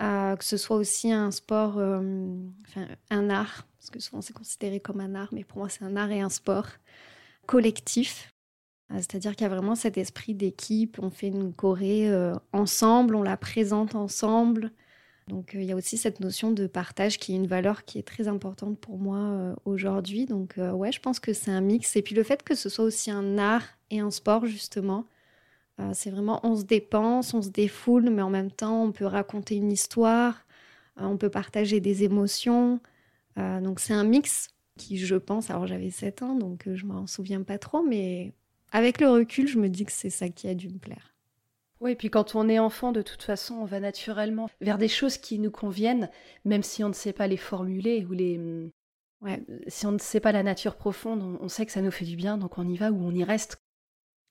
euh, 0.00 0.36
que 0.36 0.44
ce 0.44 0.56
soit 0.56 0.76
aussi 0.76 1.10
un 1.12 1.30
sport, 1.30 1.76
enfin 1.76 2.86
un 3.10 3.30
art, 3.30 3.66
parce 3.78 3.90
que 3.90 3.98
souvent 4.00 4.22
c'est 4.22 4.32
considéré 4.32 4.78
comme 4.78 5.00
un 5.00 5.14
art, 5.16 5.30
mais 5.32 5.42
pour 5.42 5.58
moi 5.58 5.68
c'est 5.68 5.84
un 5.84 5.96
art 5.96 6.10
et 6.12 6.20
un 6.20 6.28
sport 6.28 6.66
collectif. 7.46 8.32
C'est-à-dire 8.90 9.36
qu'il 9.36 9.42
y 9.42 9.46
a 9.46 9.54
vraiment 9.54 9.74
cet 9.74 9.98
esprit 9.98 10.34
d'équipe, 10.34 10.98
on 11.02 11.10
fait 11.10 11.26
une 11.26 11.52
choré 11.52 12.08
ensemble, 12.52 13.16
on 13.16 13.22
la 13.22 13.36
présente 13.36 13.94
ensemble. 13.94 14.72
Donc 15.28 15.54
euh, 15.54 15.60
il 15.60 15.66
y 15.66 15.72
a 15.72 15.76
aussi 15.76 15.96
cette 15.96 16.20
notion 16.20 16.50
de 16.50 16.66
partage 16.66 17.18
qui 17.18 17.32
est 17.32 17.36
une 17.36 17.46
valeur 17.46 17.84
qui 17.84 17.98
est 17.98 18.02
très 18.02 18.28
importante 18.28 18.78
pour 18.78 18.98
moi 18.98 19.18
euh, 19.18 19.54
aujourd'hui. 19.64 20.26
Donc 20.26 20.58
euh, 20.58 20.72
ouais, 20.72 20.90
je 20.90 21.00
pense 21.00 21.20
que 21.20 21.32
c'est 21.32 21.50
un 21.50 21.60
mix. 21.60 21.96
Et 21.96 22.02
puis 22.02 22.14
le 22.14 22.22
fait 22.22 22.42
que 22.42 22.54
ce 22.54 22.68
soit 22.68 22.84
aussi 22.84 23.10
un 23.10 23.38
art 23.38 23.64
et 23.90 24.00
un 24.00 24.10
sport 24.10 24.46
justement, 24.46 25.06
c'est 25.92 26.10
vraiment 26.10 26.40
on 26.42 26.56
se 26.56 26.64
dépense, 26.64 27.34
on 27.34 27.42
se 27.42 27.50
défoule, 27.50 28.10
mais 28.10 28.22
en 28.22 28.30
même 28.30 28.50
temps 28.50 28.82
on 28.82 28.90
peut 28.90 29.04
raconter 29.04 29.54
une 29.54 29.70
histoire, 29.70 30.44
on 30.96 31.16
peut 31.16 31.30
partager 31.30 31.78
des 31.78 32.02
émotions. 32.02 32.80
donc 33.36 33.78
c'est 33.78 33.94
un 33.94 34.02
mix 34.02 34.48
qui, 34.76 34.98
je 34.98 35.14
pense, 35.14 35.50
alors 35.50 35.68
j'avais 35.68 35.90
7 35.90 36.22
ans, 36.22 36.34
donc 36.34 36.68
je 36.74 36.84
m'en 36.84 37.06
souviens 37.06 37.42
pas 37.44 37.58
trop, 37.58 37.84
mais 37.84 38.32
avec 38.72 39.00
le 39.00 39.08
recul, 39.08 39.46
je 39.46 39.58
me 39.58 39.68
dis 39.68 39.84
que 39.84 39.92
c'est 39.92 40.10
ça 40.10 40.28
qui 40.28 40.48
a 40.48 40.54
dû 40.54 40.68
me 40.68 40.78
plaire. 40.78 41.14
Oui, 41.80 41.94
puis 41.94 42.10
quand 42.10 42.34
on 42.34 42.48
est 42.48 42.58
enfant, 42.58 42.92
de 42.92 43.02
toute 43.02 43.22
façon, 43.22 43.54
on 43.54 43.64
va 43.64 43.78
naturellement 43.78 44.48
vers 44.60 44.78
des 44.78 44.88
choses 44.88 45.16
qui 45.16 45.38
nous 45.38 45.50
conviennent, 45.50 46.10
même 46.44 46.62
si 46.62 46.82
on 46.82 46.88
ne 46.88 46.94
sait 46.94 47.12
pas 47.12 47.26
les 47.26 47.36
formuler 47.36 48.04
ou 48.08 48.12
les. 48.12 48.38
Mm, 48.38 48.70
ouais, 49.22 49.42
si 49.68 49.86
on 49.86 49.92
ne 49.92 49.98
sait 49.98 50.20
pas 50.20 50.32
la 50.32 50.42
nature 50.42 50.74
profonde, 50.74 51.38
on, 51.40 51.48
sait 51.48 51.66
que 51.66 51.72
ça 51.72 51.82
nous 51.82 51.92
fait 51.92 52.04
du 52.04 52.16
bien, 52.16 52.36
donc 52.36 52.58
on 52.58 52.68
y 52.68 52.76
va 52.76 52.90
ou 52.90 53.00
on 53.00 53.12
y 53.12 53.22
reste. 53.22 53.62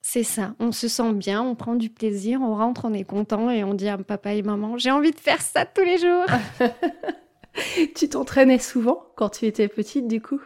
C'est 0.02 0.24
ça, 0.24 0.56
on 0.60 0.72
se 0.72 0.88
sent 0.88 1.14
bien, 1.14 1.42
on 1.42 1.56
prend 1.56 1.76
du 1.76 1.90
plaisir, 1.90 2.42
on 2.42 2.56
rentre, 2.56 2.86
on 2.86 2.94
est 2.94 3.04
content 3.04 3.50
et 3.50 3.64
on 3.64 3.74
dit 3.74 3.90
à 3.90 3.98
papa 3.98 4.34
et 4.34 4.42
maman 4.42 4.78
J'ai 4.78 4.92
envie 4.92 5.12
de 5.12 5.20
faire 5.20 5.42
ça 5.42 5.66
tous 5.66 5.84
les 5.84 5.98
jours 5.98 6.26
Tu 7.96 8.08
t'entraînais 8.08 8.60
souvent 8.60 9.04
quand 9.16 9.30
tu 9.30 9.46
étais 9.46 9.68
petite, 9.68 10.08
du 10.08 10.22
coup? 10.22 10.40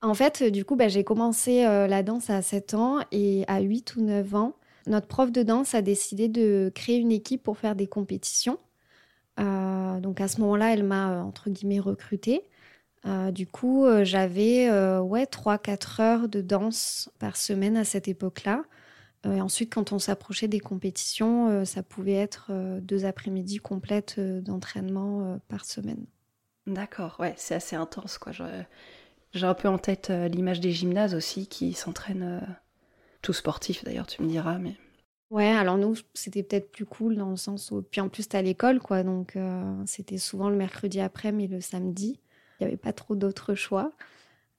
En 0.00 0.14
fait, 0.14 0.42
du 0.42 0.64
coup, 0.64 0.74
bah, 0.74 0.88
j'ai 0.88 1.04
commencé 1.04 1.64
euh, 1.64 1.86
la 1.86 2.02
danse 2.02 2.30
à 2.30 2.42
7 2.42 2.74
ans 2.74 2.98
et 3.12 3.44
à 3.46 3.60
8 3.60 3.96
ou 3.96 4.02
9 4.02 4.34
ans, 4.34 4.56
notre 4.86 5.06
prof 5.06 5.30
de 5.30 5.42
danse 5.42 5.74
a 5.74 5.82
décidé 5.82 6.28
de 6.28 6.70
créer 6.74 6.98
une 6.98 7.12
équipe 7.12 7.42
pour 7.42 7.58
faire 7.58 7.76
des 7.76 7.86
compétitions. 7.86 8.58
Euh, 9.40 10.00
donc 10.00 10.20
à 10.20 10.28
ce 10.28 10.40
moment-là, 10.40 10.72
elle 10.72 10.84
m'a 10.84 11.12
euh, 11.12 11.20
entre 11.22 11.50
guillemets 11.50 11.80
recrutée. 11.80 12.42
Euh, 13.06 13.30
du 13.30 13.46
coup, 13.46 13.86
j'avais 14.02 14.70
ouais 15.00 15.24
3-4 15.24 16.02
heures 16.02 16.28
de 16.28 16.40
danse 16.40 17.10
par 17.18 17.36
semaine 17.36 17.76
à 17.76 17.84
cette 17.84 18.06
époque-là. 18.08 18.62
ensuite, 19.24 19.72
quand 19.72 19.92
on 19.92 19.98
s'approchait 19.98 20.48
des 20.48 20.60
compétitions, 20.60 21.64
ça 21.64 21.82
pouvait 21.82 22.14
être 22.14 22.52
deux 22.80 23.04
après-midi 23.04 23.58
complètes 23.58 24.20
d'entraînement 24.20 25.40
par 25.48 25.64
semaine. 25.64 26.06
D'accord, 26.68 27.16
ouais, 27.18 27.34
c'est 27.36 27.56
assez 27.56 27.74
intense 27.74 28.18
quoi. 28.18 28.30
J'ai 29.32 29.46
un 29.46 29.54
peu 29.54 29.66
en 29.66 29.78
tête 29.78 30.10
l'image 30.10 30.60
des 30.60 30.70
gymnases 30.70 31.16
aussi 31.16 31.48
qui 31.48 31.72
s'entraînent 31.72 32.40
tout 33.22 33.32
sportif 33.32 33.84
d'ailleurs, 33.84 34.06
tu 34.06 34.22
me 34.22 34.28
diras, 34.28 34.58
mais. 34.58 34.76
Ouais, 35.30 35.48
alors 35.48 35.78
nous, 35.78 35.96
c'était 36.12 36.42
peut-être 36.42 36.70
plus 36.70 36.84
cool 36.84 37.16
dans 37.16 37.30
le 37.30 37.36
sens 37.36 37.70
où. 37.70 37.80
Puis 37.80 38.02
en 38.02 38.10
plus, 38.10 38.28
t'es 38.28 38.36
à 38.36 38.42
l'école, 38.42 38.80
quoi. 38.80 39.02
Donc, 39.02 39.36
euh, 39.36 39.74
c'était 39.86 40.18
souvent 40.18 40.50
le 40.50 40.56
mercredi 40.56 41.00
après, 41.00 41.32
mais 41.32 41.46
le 41.46 41.62
samedi. 41.62 42.20
Il 42.60 42.64
n'y 42.64 42.66
avait 42.66 42.76
pas 42.76 42.92
trop 42.92 43.16
d'autres 43.16 43.54
choix. 43.54 43.92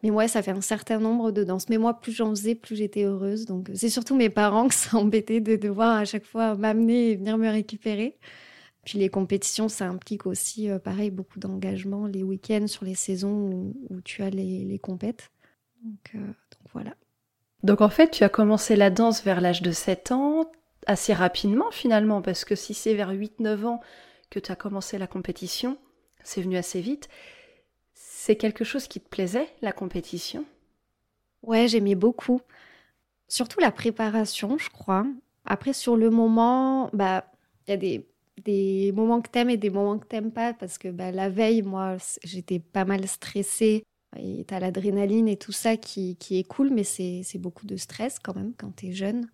Mais 0.01 0.09
ouais, 0.09 0.27
ça 0.27 0.41
fait 0.41 0.51
un 0.51 0.61
certain 0.61 0.99
nombre 0.99 1.31
de 1.31 1.43
danses. 1.43 1.69
Mais 1.69 1.77
moi, 1.77 1.99
plus 1.99 2.11
j'en 2.11 2.31
faisais, 2.31 2.55
plus 2.55 2.75
j'étais 2.75 3.03
heureuse. 3.03 3.45
Donc, 3.45 3.69
c'est 3.75 3.89
surtout 3.89 4.15
mes 4.15 4.29
parents 4.29 4.67
qui 4.69 4.77
s'embêtaient 4.77 5.41
de 5.41 5.55
devoir 5.55 5.97
à 5.97 6.05
chaque 6.05 6.25
fois 6.25 6.55
m'amener 6.55 7.11
et 7.11 7.15
venir 7.17 7.37
me 7.37 7.49
récupérer. 7.49 8.17
Puis 8.83 8.99
les 8.99 9.09
compétitions, 9.09 9.69
ça 9.69 9.87
implique 9.87 10.25
aussi, 10.25 10.69
euh, 10.69 10.79
pareil, 10.79 11.11
beaucoup 11.11 11.39
d'engagement. 11.39 12.07
Les 12.07 12.23
week-ends 12.23 12.67
sur 12.67 12.83
les 12.83 12.95
saisons 12.95 13.73
où, 13.89 14.01
tu 14.01 14.23
as 14.23 14.29
les, 14.29 14.65
les 14.65 14.79
compètes. 14.79 15.31
Donc, 15.83 16.11
euh, 16.15 16.19
donc 16.19 16.67
voilà. 16.73 16.95
Donc 17.63 17.81
en 17.81 17.89
fait, 17.89 18.11
tu 18.11 18.23
as 18.23 18.29
commencé 18.29 18.75
la 18.75 18.89
danse 18.89 19.23
vers 19.23 19.41
l'âge 19.41 19.61
de 19.61 19.71
7 19.71 20.11
ans, 20.11 20.51
assez 20.85 21.13
rapidement 21.13 21.71
finalement, 21.71 22.21
parce 22.21 22.45
que 22.45 22.55
si 22.55 22.73
c'est 22.73 22.93
vers 22.93 23.11
8-9 23.11 23.65
ans 23.65 23.79
que 24.29 24.39
tu 24.39 24.51
as 24.51 24.55
commencé 24.55 24.97
la 24.97 25.07
compétition, 25.07 25.77
c'est 26.23 26.41
venu 26.41 26.57
assez 26.57 26.81
vite. 26.81 27.07
C'est 27.93 28.35
quelque 28.35 28.63
chose 28.63 28.87
qui 28.87 28.99
te 28.99 29.09
plaisait, 29.09 29.47
la 29.61 29.71
compétition? 29.71 30.45
Ouais, 31.41 31.67
j'aimais 31.67 31.95
beaucoup. 31.95 32.41
Surtout 33.27 33.59
la 33.59 33.71
préparation, 33.71 34.57
je 34.57 34.69
crois. 34.69 35.05
Après, 35.45 35.73
sur 35.73 35.97
le 35.97 36.09
moment, 36.09 36.89
bah, 36.93 37.25
il 37.67 37.71
y 37.71 37.73
a 37.73 37.77
des 37.77 38.07
des 38.43 38.91
moments 38.93 39.21
que 39.21 39.29
t'aimes 39.29 39.51
et 39.51 39.57
des 39.57 39.69
moments 39.69 39.99
que 39.99 40.07
t'aimes 40.07 40.31
pas 40.31 40.53
parce 40.53 40.77
que 40.77 40.87
bah, 40.89 41.11
la 41.11 41.29
veille, 41.29 41.61
moi, 41.61 41.97
j'étais 42.23 42.59
pas 42.59 42.83
mal 42.85 43.07
stressée 43.07 43.83
et 44.17 44.43
t'as 44.45 44.59
l'adrénaline 44.59 45.27
et 45.27 45.37
tout 45.37 45.51
ça 45.51 45.77
qui, 45.77 46.15
qui 46.17 46.39
est 46.39 46.43
cool, 46.43 46.69
mais 46.69 46.83
c'est 46.83 47.37
beaucoup 47.37 47.65
de 47.65 47.75
stress 47.75 48.19
quand 48.19 48.35
même 48.35 48.53
quand 48.57 48.71
t'es 48.75 48.91
jeune. 48.91 49.27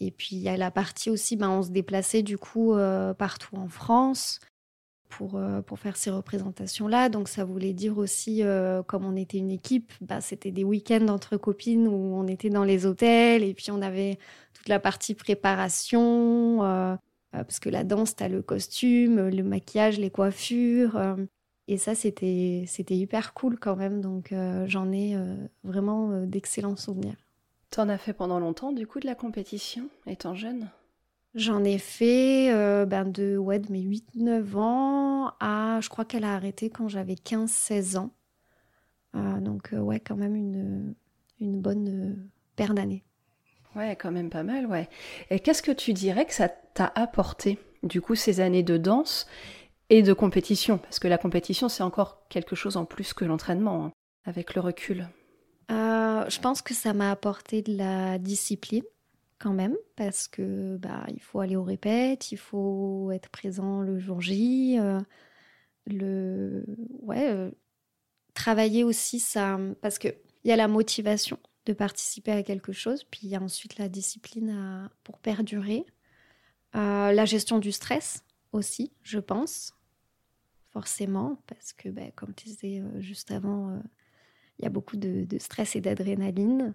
Et 0.00 0.10
puis 0.10 0.36
il 0.36 0.42
y 0.42 0.48
a 0.48 0.56
la 0.56 0.70
partie 0.70 1.10
aussi, 1.10 1.36
ben, 1.36 1.50
on 1.50 1.62
se 1.62 1.70
déplaçait 1.70 2.22
du 2.22 2.38
coup 2.38 2.74
euh, 2.74 3.12
partout 3.14 3.56
en 3.56 3.68
France 3.68 4.40
pour, 5.08 5.36
euh, 5.36 5.60
pour 5.60 5.78
faire 5.78 5.96
ces 5.96 6.10
représentations-là. 6.10 7.10
Donc 7.10 7.28
ça 7.28 7.44
voulait 7.44 7.74
dire 7.74 7.98
aussi, 7.98 8.42
euh, 8.42 8.82
comme 8.82 9.04
on 9.04 9.16
était 9.16 9.38
une 9.38 9.50
équipe, 9.50 9.92
ben, 10.00 10.20
c'était 10.20 10.52
des 10.52 10.64
week-ends 10.64 11.08
entre 11.08 11.36
copines 11.36 11.86
où 11.86 12.14
on 12.16 12.26
était 12.26 12.50
dans 12.50 12.64
les 12.64 12.86
hôtels 12.86 13.42
et 13.44 13.54
puis 13.54 13.70
on 13.70 13.82
avait 13.82 14.18
toute 14.54 14.68
la 14.68 14.80
partie 14.80 15.14
préparation, 15.14 16.58
parce 17.32 17.60
que 17.60 17.68
la 17.68 17.84
danse, 17.84 18.16
tu 18.16 18.24
as 18.24 18.28
le 18.28 18.42
costume, 18.42 19.28
le 19.28 19.42
maquillage, 19.42 19.98
les 19.98 20.10
coiffures. 20.10 20.98
Et 21.72 21.78
ça, 21.78 21.94
c'était 21.94 22.66
hyper 22.90 23.32
cool 23.32 23.58
quand 23.58 23.76
même. 23.76 24.00
Donc 24.00 24.34
j'en 24.66 24.92
ai 24.92 25.16
vraiment 25.64 26.26
d'excellents 26.26 26.76
souvenirs. 26.76 27.16
T'en 27.70 27.88
as 27.88 27.98
fait 27.98 28.12
pendant 28.12 28.40
longtemps, 28.40 28.72
du 28.72 28.86
coup, 28.86 28.98
de 28.98 29.06
la 29.06 29.14
compétition, 29.14 29.88
étant 30.06 30.34
jeune? 30.34 30.68
J'en 31.36 31.62
ai 31.62 31.78
fait 31.78 32.52
euh, 32.52 32.84
ben 32.86 33.04
de, 33.04 33.36
ouais, 33.36 33.60
de 33.60 33.70
mes 33.70 33.82
8-9 33.82 34.56
ans 34.56 35.32
à, 35.38 35.78
je 35.80 35.88
crois 35.88 36.04
qu'elle 36.04 36.24
a 36.24 36.34
arrêté 36.34 36.70
quand 36.70 36.88
j'avais 36.88 37.14
15-16 37.14 37.98
ans. 37.98 38.10
Euh, 39.14 39.38
donc, 39.40 39.72
euh, 39.72 39.78
ouais, 39.78 40.00
quand 40.00 40.16
même 40.16 40.34
une, 40.34 40.94
une 41.40 41.60
bonne 41.60 42.28
paire 42.56 42.74
d'années. 42.74 43.04
Ouais, 43.76 43.94
quand 43.94 44.10
même 44.10 44.30
pas 44.30 44.42
mal, 44.42 44.66
ouais. 44.66 44.88
Et 45.30 45.38
qu'est-ce 45.38 45.62
que 45.62 45.70
tu 45.70 45.92
dirais 45.92 46.26
que 46.26 46.34
ça 46.34 46.48
t'a 46.48 46.90
apporté, 46.96 47.60
du 47.84 48.00
coup, 48.00 48.16
ces 48.16 48.40
années 48.40 48.64
de 48.64 48.76
danse? 48.76 49.28
Et 49.90 50.02
de 50.02 50.12
compétition 50.12 50.78
Parce 50.78 50.98
que 50.98 51.08
la 51.08 51.18
compétition, 51.18 51.68
c'est 51.68 51.82
encore 51.82 52.26
quelque 52.28 52.56
chose 52.56 52.76
en 52.76 52.84
plus 52.86 53.12
que 53.12 53.24
l'entraînement, 53.24 53.86
hein, 53.86 53.92
avec 54.24 54.54
le 54.54 54.60
recul. 54.60 55.08
Euh, 55.70 56.24
je 56.28 56.40
pense 56.40 56.62
que 56.62 56.74
ça 56.74 56.94
m'a 56.94 57.10
apporté 57.10 57.60
de 57.60 57.76
la 57.76 58.18
discipline 58.18 58.84
quand 59.38 59.52
même, 59.52 59.76
parce 59.96 60.28
que 60.28 60.76
bah, 60.76 61.04
il 61.08 61.20
faut 61.20 61.40
aller 61.40 61.56
au 61.56 61.64
répète, 61.64 62.30
il 62.30 62.36
faut 62.36 63.10
être 63.10 63.30
présent 63.30 63.80
le 63.80 63.98
jour 63.98 64.20
J, 64.20 64.78
euh, 64.78 65.00
le 65.86 66.64
ouais, 67.02 67.28
euh, 67.28 67.50
travailler 68.34 68.84
aussi 68.84 69.18
ça, 69.18 69.58
parce 69.80 69.98
que 69.98 70.08
il 70.44 70.48
y 70.48 70.52
a 70.52 70.56
la 70.56 70.68
motivation 70.68 71.38
de 71.66 71.72
participer 71.72 72.32
à 72.32 72.42
quelque 72.42 72.72
chose, 72.72 73.04
puis 73.04 73.20
il 73.24 73.28
y 73.30 73.36
a 73.36 73.42
ensuite 73.42 73.78
la 73.78 73.88
discipline 73.88 74.88
pour 75.04 75.18
perdurer, 75.18 75.84
la 76.72 77.24
gestion 77.24 77.58
du 77.58 77.72
stress 77.72 78.24
aussi, 78.52 78.92
je 79.02 79.18
pense, 79.18 79.74
forcément, 80.72 81.42
parce 81.46 81.72
que 81.72 81.88
bah, 81.88 82.10
comme 82.14 82.34
tu 82.34 82.46
disais 82.46 82.82
juste 83.00 83.30
avant 83.30 83.80
il 84.60 84.64
y 84.64 84.66
a 84.66 84.70
beaucoup 84.70 84.96
de, 84.96 85.26
stress 85.38 85.74
et 85.74 85.80
d'adrénaline. 85.80 86.74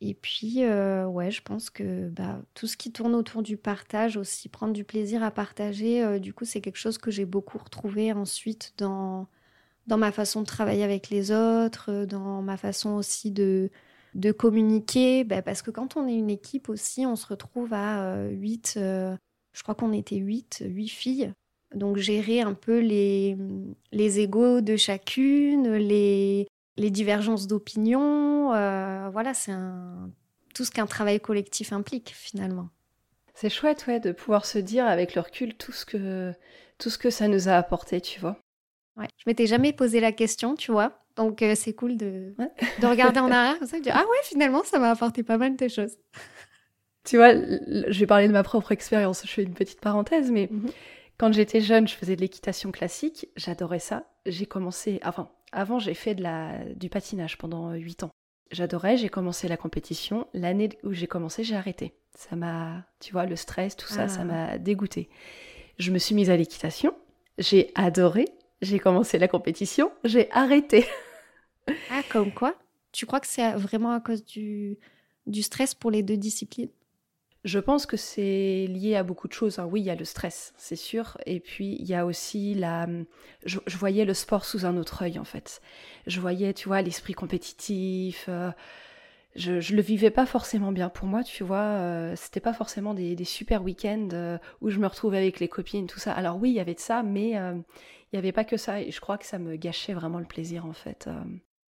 Et 0.00 0.14
puis, 0.14 0.62
euh, 0.62 1.06
ouais, 1.06 1.30
je 1.30 1.42
pense 1.42 1.70
que 1.70 2.08
bah, 2.08 2.40
tout 2.54 2.66
ce 2.66 2.76
qui 2.76 2.92
tourne 2.92 3.14
autour 3.14 3.42
du 3.42 3.56
partage 3.56 4.16
aussi, 4.16 4.48
prendre 4.48 4.72
du 4.72 4.84
plaisir 4.84 5.22
à 5.22 5.30
partager, 5.30 6.04
euh, 6.04 6.18
du 6.18 6.32
coup, 6.32 6.44
c'est 6.44 6.60
quelque 6.60 6.78
chose 6.78 6.98
que 6.98 7.10
j'ai 7.10 7.24
beaucoup 7.24 7.58
retrouvé 7.58 8.12
ensuite 8.12 8.74
dans, 8.78 9.26
dans 9.86 9.98
ma 9.98 10.12
façon 10.12 10.42
de 10.42 10.46
travailler 10.46 10.84
avec 10.84 11.10
les 11.10 11.32
autres, 11.32 11.90
euh, 11.90 12.06
dans 12.06 12.42
ma 12.42 12.56
façon 12.56 12.90
aussi 12.90 13.32
de, 13.32 13.70
de 14.14 14.32
communiquer. 14.32 15.24
Bah, 15.24 15.42
parce 15.42 15.62
que 15.62 15.70
quand 15.72 15.96
on 15.96 16.06
est 16.06 16.16
une 16.16 16.30
équipe 16.30 16.68
aussi, 16.68 17.06
on 17.06 17.16
se 17.16 17.26
retrouve 17.26 17.72
à 17.72 18.28
8, 18.28 18.74
je 18.76 19.62
crois 19.62 19.74
qu'on 19.74 19.92
était 19.92 20.16
8, 20.16 20.62
8 20.66 20.88
filles. 20.88 21.32
Donc, 21.74 21.96
gérer 21.96 22.40
un 22.40 22.54
peu 22.54 22.78
les, 22.78 23.36
les 23.92 24.20
égaux 24.20 24.60
de 24.60 24.76
chacune, 24.76 25.74
les, 25.74 26.46
les 26.76 26.90
divergences 26.90 27.46
d'opinion. 27.46 28.54
Euh, 28.54 29.08
voilà, 29.10 29.34
c'est 29.34 29.52
tout 30.54 30.64
ce 30.64 30.70
qu'un 30.70 30.86
travail 30.86 31.20
collectif 31.20 31.72
implique 31.72 32.12
finalement. 32.14 32.68
C'est 33.34 33.50
chouette, 33.50 33.86
ouais, 33.86 34.00
de 34.00 34.12
pouvoir 34.12 34.46
se 34.46 34.58
dire 34.58 34.86
avec 34.86 35.14
le 35.14 35.20
recul 35.20 35.54
tout 35.54 35.72
ce 35.72 35.84
que, 35.84 36.32
tout 36.78 36.88
ce 36.88 36.96
que 36.96 37.10
ça 37.10 37.28
nous 37.28 37.48
a 37.48 37.52
apporté, 37.52 38.00
tu 38.00 38.18
vois. 38.20 38.38
Ouais, 38.96 39.08
je 39.18 39.24
m'étais 39.26 39.46
jamais 39.46 39.74
posé 39.74 40.00
la 40.00 40.12
question, 40.12 40.54
tu 40.54 40.72
vois. 40.72 41.02
Donc 41.16 41.42
euh, 41.42 41.54
c'est 41.54 41.74
cool 41.74 41.96
de, 41.96 42.34
de 42.80 42.86
regarder 42.86 43.20
en 43.20 43.30
arrière 43.30 43.58
comme 43.58 43.68
ça 43.68 43.76
et 43.76 43.80
de 43.80 43.84
dire 43.84 43.94
Ah 43.94 44.04
ouais, 44.04 44.18
finalement, 44.24 44.62
ça 44.64 44.78
m'a 44.78 44.90
apporté 44.90 45.22
pas 45.22 45.36
mal 45.36 45.56
de 45.56 45.68
choses. 45.68 45.98
Tu 47.04 47.16
vois, 47.16 47.34
je 47.34 47.98
vais 47.98 48.06
parler 48.06 48.26
de 48.26 48.32
ma 48.32 48.42
propre 48.42 48.72
expérience. 48.72 49.22
Je 49.24 49.30
fais 49.30 49.42
une 49.42 49.54
petite 49.54 49.80
parenthèse, 49.80 50.30
mais 50.30 50.48
mhm. 50.50 50.70
Quand 51.18 51.32
j'étais 51.32 51.60
jeune, 51.60 51.88
je 51.88 51.94
faisais 51.94 52.16
de 52.16 52.20
l'équitation 52.20 52.72
classique. 52.72 53.28
J'adorais 53.36 53.78
ça. 53.78 54.04
J'ai 54.26 54.46
commencé, 54.46 55.00
enfin, 55.04 55.30
avant, 55.52 55.78
j'ai 55.78 55.94
fait 55.94 56.14
de 56.14 56.22
la, 56.22 56.64
du 56.74 56.88
patinage 56.88 57.38
pendant 57.38 57.72
8 57.72 58.04
ans. 58.04 58.10
J'adorais, 58.50 58.96
j'ai 58.96 59.08
commencé 59.08 59.48
la 59.48 59.56
compétition. 59.56 60.26
L'année 60.34 60.68
où 60.84 60.92
j'ai 60.92 61.06
commencé, 61.06 61.42
j'ai 61.42 61.56
arrêté. 61.56 61.94
Ça 62.14 62.36
m'a, 62.36 62.84
tu 63.00 63.12
vois, 63.12 63.26
le 63.26 63.36
stress, 63.36 63.76
tout 63.76 63.88
ça, 63.88 64.08
ça 64.08 64.20
ah. 64.20 64.24
m'a 64.24 64.58
dégoûté. 64.58 65.08
Je 65.78 65.90
me 65.90 65.98
suis 65.98 66.14
mise 66.14 66.30
à 66.30 66.36
l'équitation. 66.36 66.94
J'ai 67.38 67.72
adoré. 67.74 68.26
J'ai 68.62 68.78
commencé 68.78 69.18
la 69.18 69.28
compétition. 69.28 69.90
J'ai 70.04 70.30
arrêté. 70.32 70.86
ah, 71.90 72.02
comme 72.10 72.32
quoi? 72.32 72.54
Tu 72.92 73.04
crois 73.04 73.20
que 73.20 73.26
c'est 73.26 73.52
vraiment 73.52 73.90
à 73.90 74.00
cause 74.00 74.24
du, 74.24 74.78
du 75.26 75.42
stress 75.42 75.74
pour 75.74 75.90
les 75.90 76.02
deux 76.02 76.16
disciplines? 76.16 76.70
Je 77.46 77.60
pense 77.60 77.86
que 77.86 77.96
c'est 77.96 78.66
lié 78.68 78.96
à 78.96 79.04
beaucoup 79.04 79.28
de 79.28 79.32
choses. 79.32 79.60
Hein. 79.60 79.68
Oui, 79.70 79.80
il 79.80 79.86
y 79.86 79.90
a 79.90 79.94
le 79.94 80.04
stress, 80.04 80.52
c'est 80.56 80.74
sûr. 80.74 81.16
Et 81.26 81.38
puis, 81.38 81.76
il 81.78 81.86
y 81.86 81.94
a 81.94 82.04
aussi 82.04 82.54
la... 82.54 82.88
Je, 83.44 83.60
voyais 83.78 84.04
le 84.04 84.14
sport 84.14 84.44
sous 84.44 84.66
un 84.66 84.76
autre 84.76 85.02
œil, 85.02 85.20
en 85.20 85.24
fait. 85.24 85.62
Je 86.08 86.20
voyais, 86.20 86.52
tu 86.54 86.66
vois, 86.66 86.82
l'esprit 86.82 87.14
compétitif. 87.14 88.26
Euh, 88.28 88.50
je, 89.36 89.60
je 89.60 89.76
le 89.76 89.82
vivais 89.82 90.10
pas 90.10 90.26
forcément 90.26 90.72
bien 90.72 90.88
pour 90.88 91.06
moi, 91.06 91.22
tu 91.22 91.44
vois. 91.44 91.58
Euh, 91.58 92.16
c'était 92.16 92.40
pas 92.40 92.52
forcément 92.52 92.94
des, 92.94 93.22
super 93.24 93.62
week-ends 93.62 94.08
euh, 94.12 94.38
où 94.60 94.70
je 94.70 94.80
me 94.80 94.88
retrouvais 94.88 95.18
avec 95.18 95.38
les 95.38 95.48
copines, 95.48 95.86
tout 95.86 96.00
ça. 96.00 96.12
Alors 96.12 96.38
oui, 96.38 96.50
il 96.50 96.54
y 96.54 96.60
avait 96.60 96.74
de 96.74 96.80
ça, 96.80 97.04
mais 97.04 97.30
il 97.30 97.62
n'y 98.12 98.18
avait 98.18 98.32
pas 98.32 98.44
que 98.44 98.56
ça. 98.56 98.80
Et 98.80 98.90
je 98.90 99.00
crois 99.00 99.18
que 99.18 99.26
ça 99.26 99.38
me 99.38 99.54
gâchait 99.54 99.94
vraiment 99.94 100.18
le 100.18 100.26
plaisir, 100.26 100.66
en 100.66 100.72
fait. 100.72 101.08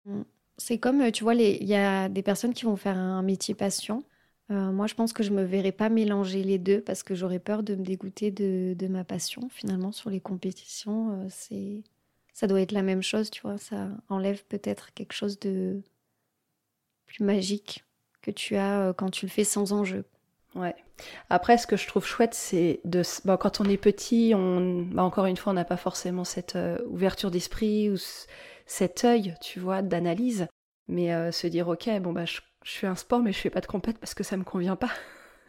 Mm. 0.05 0.23
C'est 0.57 0.79
comme, 0.79 1.11
tu 1.11 1.25
vois, 1.25 1.35
il 1.35 1.67
y 1.67 1.75
a 1.75 2.09
des 2.09 2.23
personnes 2.23 2.55
qui 2.55 2.65
vont 2.65 2.77
faire 2.77 2.97
un 2.97 3.23
métier 3.23 3.57
passion 3.57 4.05
euh, 4.51 4.73
moi, 4.73 4.87
je 4.87 4.95
pense 4.95 5.13
que 5.13 5.23
je 5.23 5.31
me 5.31 5.43
verrais 5.43 5.73
pas 5.73 5.89
mélanger 5.89 6.43
les 6.43 6.59
deux 6.59 6.81
parce 6.81 7.03
que 7.03 7.15
j'aurais 7.15 7.39
peur 7.39 7.63
de 7.63 7.75
me 7.75 7.85
dégoûter 7.85 8.31
de, 8.31 8.87
ma 8.89 9.05
passion. 9.05 9.49
Finalement, 9.49 9.93
sur 9.93 10.11
les 10.11 10.21
compétitions, 10.21 11.25
euh, 11.25 11.83
ça 12.33 12.47
doit 12.47 12.61
être 12.61 12.73
la 12.73 12.83
même 12.83 13.03
chose, 13.03 13.31
tu 13.31 13.41
vois. 13.43 13.57
Ça 13.57 13.89
enlève 14.09 14.45
peut-être 14.45 14.93
quelque 14.93 15.15
chose 15.15 15.39
de 15.41 15.83
plus 17.07 17.25
magique 17.25 17.85
que 18.21 18.31
tu 18.31 18.57
as 18.57 18.89
euh, 18.89 18.93
quand 18.93 19.11
tu 19.11 19.25
le 19.27 19.31
fais 19.31 19.45
sans 19.45 19.73
enjeu. 19.73 20.05
Ouais. 20.55 20.75
Après, 21.31 21.57
ce 21.59 21.67
que 21.67 21.77
je 21.77 21.87
trouve 21.89 22.07
chouette, 22.07 22.35
c'est 22.35 22.81
de 22.85 23.03
quand 23.37 23.61
on 23.61 23.65
est 23.65 23.79
petit, 23.79 24.35
bah, 24.35 25.03
encore 25.03 25.27
une 25.27 25.37
fois, 25.37 25.53
on 25.53 25.57
n'a 25.57 25.65
pas 25.65 25.77
forcément 25.77 26.23
cette 26.23 26.57
ouverture 26.87 27.33
d'esprit 27.33 27.91
ou 27.91 27.97
cet 28.67 29.05
œil, 29.05 29.35
tu 29.41 29.59
vois, 29.59 29.83
d'analyse. 29.83 30.47
Mais 30.87 31.33
se 31.33 31.49
dire, 31.49 31.67
ok, 31.67 31.89
bon 32.01 32.13
bah 32.13 32.27
je 32.27 32.39
je 32.65 32.73
fais 32.73 32.87
un 32.87 32.97
sport, 32.97 33.21
mais 33.21 33.33
je 33.33 33.39
fais 33.39 33.51
pas 33.51 33.61
de 33.61 33.67
compète 33.67 33.99
parce 33.99 34.15
que 34.15 34.25
ça 34.25 34.37
me 34.37 34.43
convient 34.43 34.75
pas. 34.75 34.91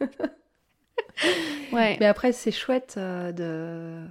ouais. 1.72 1.96
Mais 1.98 2.06
après, 2.06 2.32
c'est 2.32 2.52
chouette 2.52 2.94
euh, 2.98 3.32
de. 3.32 4.06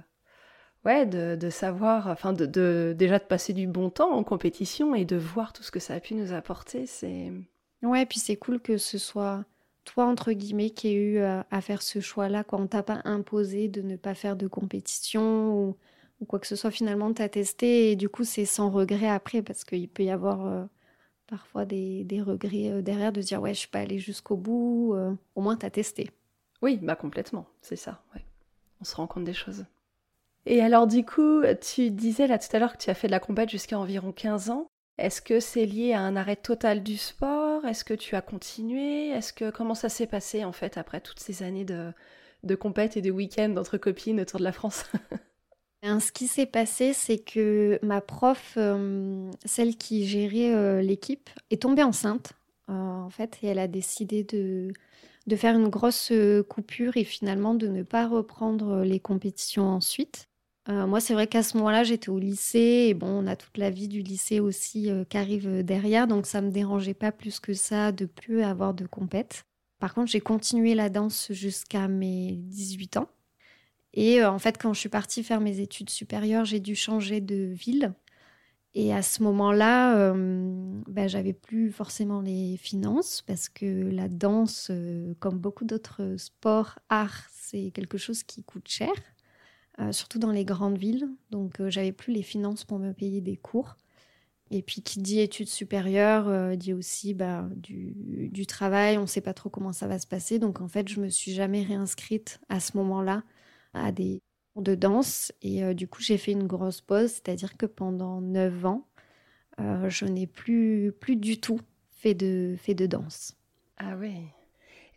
Ouais, 0.84 1.04
de, 1.04 1.50
savoir, 1.50 2.06
enfin, 2.06 2.32
de, 2.32 2.94
déjà 2.96 3.18
de 3.18 3.24
passer 3.24 3.52
du 3.52 3.66
bon 3.66 3.90
temps 3.90 4.12
en 4.12 4.22
compétition 4.22 4.94
et 4.94 5.04
de 5.04 5.16
voir 5.16 5.52
tout 5.52 5.64
ce 5.64 5.72
que 5.72 5.80
ça 5.80 5.94
a 5.94 6.00
pu 6.00 6.14
nous 6.14 6.32
apporter. 6.32 6.86
C'est. 6.86 7.32
Ouais, 7.82 8.06
puis 8.06 8.20
c'est 8.20 8.36
cool 8.36 8.60
que 8.60 8.76
ce 8.76 8.98
soit 8.98 9.44
toi, 9.84 10.06
entre 10.06 10.32
guillemets, 10.32 10.70
qui 10.70 10.88
ait 10.88 10.94
eu 10.94 11.18
euh, 11.18 11.42
à, 11.50 11.60
faire 11.60 11.82
ce 11.82 12.00
choix-là, 12.00 12.44
quand 12.44 12.60
on 12.60 12.66
t'a 12.66 12.82
pas 12.82 13.00
imposé 13.04 13.68
de 13.68 13.82
ne 13.82 13.96
pas 13.96 14.14
faire 14.14 14.36
de 14.36 14.48
compétition 14.48 15.76
ou, 16.20 16.24
quoi 16.26 16.38
que 16.38 16.46
ce 16.46 16.56
soit, 16.56 16.70
finalement, 16.70 17.12
t'as 17.12 17.28
testé 17.28 17.92
et 17.92 17.96
du 17.96 18.08
coup, 18.08 18.24
c'est 18.24 18.44
sans 18.46 18.70
regret 18.70 19.08
après 19.08 19.42
parce 19.42 19.64
qu'il 19.64 19.88
peut 19.88 20.04
y 20.04 20.10
avoir. 20.10 20.46
Euh, 20.46 20.64
parfois 21.26 21.64
des, 21.64 22.06
regrets 22.24 22.70
euh, 22.70 22.82
derrière 22.82 23.12
de 23.12 23.20
dire 23.20 23.40
ouais 23.40 23.54
je 23.54 23.60
suis 23.60 23.68
pas 23.68 23.80
allée 23.80 23.98
jusqu'au 23.98 24.36
bout 24.36 24.94
euh, 24.94 25.14
au 25.34 25.40
moins 25.40 25.56
tu 25.56 25.66
as 25.66 25.70
testé. 25.70 26.10
Oui 26.62 26.78
bah 26.82 26.96
complètement 26.96 27.46
c'est 27.62 27.76
ça 27.76 28.02
ouais. 28.14 28.24
on 28.80 28.84
se 28.84 28.96
rend 28.96 29.06
compte 29.06 29.24
des 29.24 29.34
choses. 29.34 29.64
Et 30.46 30.60
alors 30.60 30.86
du 30.86 31.04
coup 31.04 31.42
tu 31.60 31.90
disais 31.90 32.26
là 32.26 32.38
tout 32.38 32.54
à 32.54 32.58
l'heure 32.58 32.72
que 32.72 32.82
tu 32.82 32.90
as 32.90 32.94
fait 32.94 33.08
de 33.08 33.12
la 33.12 33.20
compète 33.20 33.50
jusqu'à 33.50 33.78
environ 33.78 34.12
15 34.12 34.50
ans. 34.50 34.68
Est-ce 34.98 35.20
que 35.20 35.40
c'est 35.40 35.66
lié 35.66 35.92
à 35.92 36.00
un 36.00 36.16
arrêt 36.16 36.36
total 36.36 36.82
du 36.82 36.96
sport? 36.96 37.66
Est-ce 37.66 37.84
que 37.84 37.92
tu 37.92 38.16
as 38.16 38.22
continué? 38.22 39.08
Est-ce 39.08 39.32
que 39.32 39.50
comment 39.50 39.74
ça 39.74 39.90
s'est 39.90 40.06
passé 40.06 40.44
en 40.44 40.52
fait 40.52 40.78
après 40.78 41.00
toutes 41.00 41.20
ces 41.20 41.42
années 41.42 41.64
de 41.64 41.92
de 42.44 42.54
compète 42.54 42.96
et 42.96 43.02
de 43.02 43.10
week-end 43.10 43.54
entre 43.58 43.76
copines 43.76 44.20
autour 44.20 44.38
de 44.38 44.44
la 44.44 44.52
France? 44.52 44.84
ce 45.82 46.12
qui 46.12 46.26
s'est 46.26 46.46
passé, 46.46 46.92
c'est 46.92 47.18
que 47.18 47.78
ma 47.82 48.00
prof, 48.00 48.54
euh, 48.56 49.30
celle 49.44 49.76
qui 49.76 50.06
gérait 50.06 50.54
euh, 50.54 50.80
l'équipe, 50.80 51.30
est 51.50 51.62
tombée 51.62 51.82
enceinte, 51.82 52.32
euh, 52.70 52.72
en 52.72 53.10
fait, 53.10 53.38
et 53.42 53.48
elle 53.48 53.58
a 53.58 53.68
décidé 53.68 54.24
de, 54.24 54.72
faire 55.36 55.56
une 55.56 55.68
grosse 55.68 56.12
coupure 56.48 56.96
et 56.96 57.04
finalement 57.04 57.54
de 57.54 57.68
ne 57.68 57.82
pas 57.82 58.06
reprendre 58.06 58.82
les 58.82 59.00
compétitions 59.00 59.68
ensuite. 59.68 60.28
moi, 60.68 61.00
c'est 61.00 61.14
vrai 61.14 61.26
qu'à 61.26 61.42
ce 61.42 61.56
moment-là, 61.58 61.84
j'étais 61.84 62.10
au 62.10 62.18
lycée 62.18 62.86
et 62.88 62.94
bon, 62.94 63.08
on 63.08 63.26
a 63.26 63.36
toute 63.36 63.58
la 63.58 63.70
vie 63.70 63.88
du 63.88 64.02
lycée 64.02 64.40
aussi 64.40 64.90
qui 65.08 65.18
arrive 65.18 65.64
derrière, 65.64 66.06
donc 66.06 66.26
ça 66.26 66.40
me 66.40 66.50
dérangeait 66.50 66.94
pas 66.94 67.12
plus 67.12 67.40
que 67.40 67.54
ça 67.54 67.92
de 67.92 68.06
plus 68.06 68.42
avoir 68.42 68.72
de 68.74 68.86
compète. 68.86 69.44
Par 69.78 69.94
contre, 69.94 70.10
j'ai 70.10 70.20
continué 70.20 70.74
la 70.74 70.88
danse 70.90 71.32
jusqu'à 71.32 71.88
mes 71.88 72.32
18 72.36 72.96
ans. 72.98 73.08
Et 73.96 74.22
en 74.22 74.38
fait, 74.38 74.58
quand 74.58 74.74
je 74.74 74.80
suis 74.80 74.88
partie 74.90 75.24
faire 75.24 75.40
mes 75.40 75.60
études 75.60 75.90
supérieures, 75.90 76.44
j'ai 76.44 76.60
dû 76.60 76.76
changer 76.76 77.20
de 77.20 77.46
ville. 77.46 77.94
Et 78.78 78.92
à 78.92 79.00
ce 79.00 79.22
moment-là, 79.22 79.96
euh, 79.96 80.12
ben, 80.86 81.08
j'avais 81.08 81.32
plus 81.32 81.72
forcément 81.72 82.20
les 82.20 82.58
finances 82.58 83.22
parce 83.22 83.48
que 83.48 83.88
la 83.90 84.10
danse, 84.10 84.68
euh, 84.70 85.14
comme 85.18 85.38
beaucoup 85.38 85.64
d'autres 85.64 86.16
sports, 86.18 86.78
arts, 86.90 87.24
c'est 87.32 87.70
quelque 87.70 87.96
chose 87.96 88.22
qui 88.22 88.44
coûte 88.44 88.68
cher, 88.68 88.92
euh, 89.80 89.92
surtout 89.92 90.18
dans 90.18 90.30
les 90.30 90.44
grandes 90.44 90.76
villes. 90.76 91.08
Donc, 91.30 91.66
j'avais 91.68 91.92
plus 91.92 92.12
les 92.12 92.22
finances 92.22 92.64
pour 92.64 92.78
me 92.78 92.92
payer 92.92 93.22
des 93.22 93.38
cours. 93.38 93.78
Et 94.50 94.60
puis, 94.60 94.82
qui 94.82 94.98
dit 94.98 95.20
études 95.20 95.48
supérieures, 95.48 96.54
dit 96.58 96.74
aussi 96.74 97.14
bah, 97.14 97.48
du, 97.56 97.94
du, 98.30 98.44
travail. 98.44 98.98
On 98.98 99.02
ne 99.02 99.06
sait 99.06 99.22
pas 99.22 99.32
trop 99.32 99.48
comment 99.48 99.72
ça 99.72 99.86
va 99.86 99.98
se 99.98 100.06
passer. 100.06 100.38
Donc, 100.38 100.60
en 100.60 100.68
fait, 100.68 100.86
je 100.86 101.00
me 101.00 101.08
suis 101.08 101.32
jamais 101.32 101.62
réinscrite 101.62 102.40
à 102.50 102.60
ce 102.60 102.76
moment-là 102.76 103.24
à 103.76 103.92
des 103.92 104.20
de 104.60 104.74
danse. 104.74 105.32
Et 105.42 105.62
euh, 105.62 105.74
du 105.74 105.88
coup, 105.88 106.02
j'ai 106.02 106.18
fait 106.18 106.32
une 106.32 106.46
grosse 106.46 106.80
pause, 106.80 107.12
c'est-à-dire 107.12 107.56
que 107.56 107.66
pendant 107.66 108.20
9 108.20 108.66
ans, 108.66 108.86
euh, 109.60 109.88
je 109.88 110.04
n'ai 110.04 110.26
plus, 110.26 110.92
plus 111.00 111.16
du 111.16 111.40
tout 111.40 111.60
fait 111.90 112.14
de, 112.14 112.54
fait 112.58 112.74
de 112.74 112.86
danse. 112.86 113.36
Ah 113.78 113.94
oui. 113.98 114.14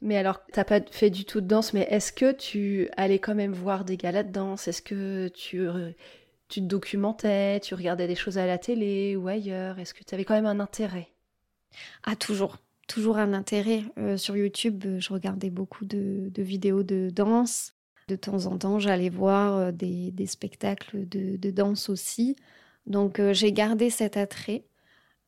Mais 0.02 0.18
alors, 0.18 0.46
tu 0.46 0.58
n'as 0.58 0.64
pas 0.64 0.80
fait 0.92 1.10
du 1.10 1.26
tout 1.26 1.42
de 1.42 1.48
danse, 1.48 1.74
mais 1.74 1.86
est-ce 1.90 2.14
que 2.14 2.32
tu 2.32 2.90
allais 2.96 3.20
quand 3.20 3.36
même 3.36 3.54
voir 3.54 3.84
des 3.84 3.98
galas 3.98 4.24
de 4.24 4.32
danse? 4.32 4.68
Est-ce 4.68 4.82
que 4.82 5.28
tu, 5.30 5.68
tu 6.48 6.62
te 6.62 6.66
documentais, 6.66 7.60
tu 7.60 7.76
regardais 7.76 8.08
des 8.08 8.16
choses 8.16 8.38
à 8.38 8.46
la 8.46 8.58
télé 8.58 9.18
ou 9.18 9.28
ailleurs? 9.28 9.78
Est-ce 9.78 9.94
que 9.94 10.04
tu 10.06 10.16
avais 10.16 10.24
quand 10.24 10.36
même 10.36 10.46
un 10.46 10.62
intérêt? 10.62 11.10
Ah, 12.04 12.16
toujours. 12.16 12.60
Toujours 12.88 13.18
un 13.18 13.34
intérêt. 13.34 13.84
Euh, 13.98 14.16
sur 14.16 14.38
YouTube, 14.38 14.86
je 15.00 15.14
regardais 15.14 15.50
beaucoup 15.50 15.84
de, 15.84 16.30
de 16.34 16.42
vidéos 16.42 16.84
de 16.84 17.10
danse. 17.10 17.74
De 18.10 18.16
temps 18.16 18.48
en 18.48 18.58
temps, 18.58 18.80
j'allais 18.80 19.10
voir 19.10 19.56
euh, 19.56 19.72
des, 19.72 20.26
spectacles 20.26 21.08
de, 21.08 21.52
danse 21.52 21.90
aussi. 21.90 22.36
Donc 22.88 23.20
euh, 23.20 23.34
j'ai 23.34 23.54
gardé 23.54 23.92
cet 23.92 24.18
attrait. 24.18 24.66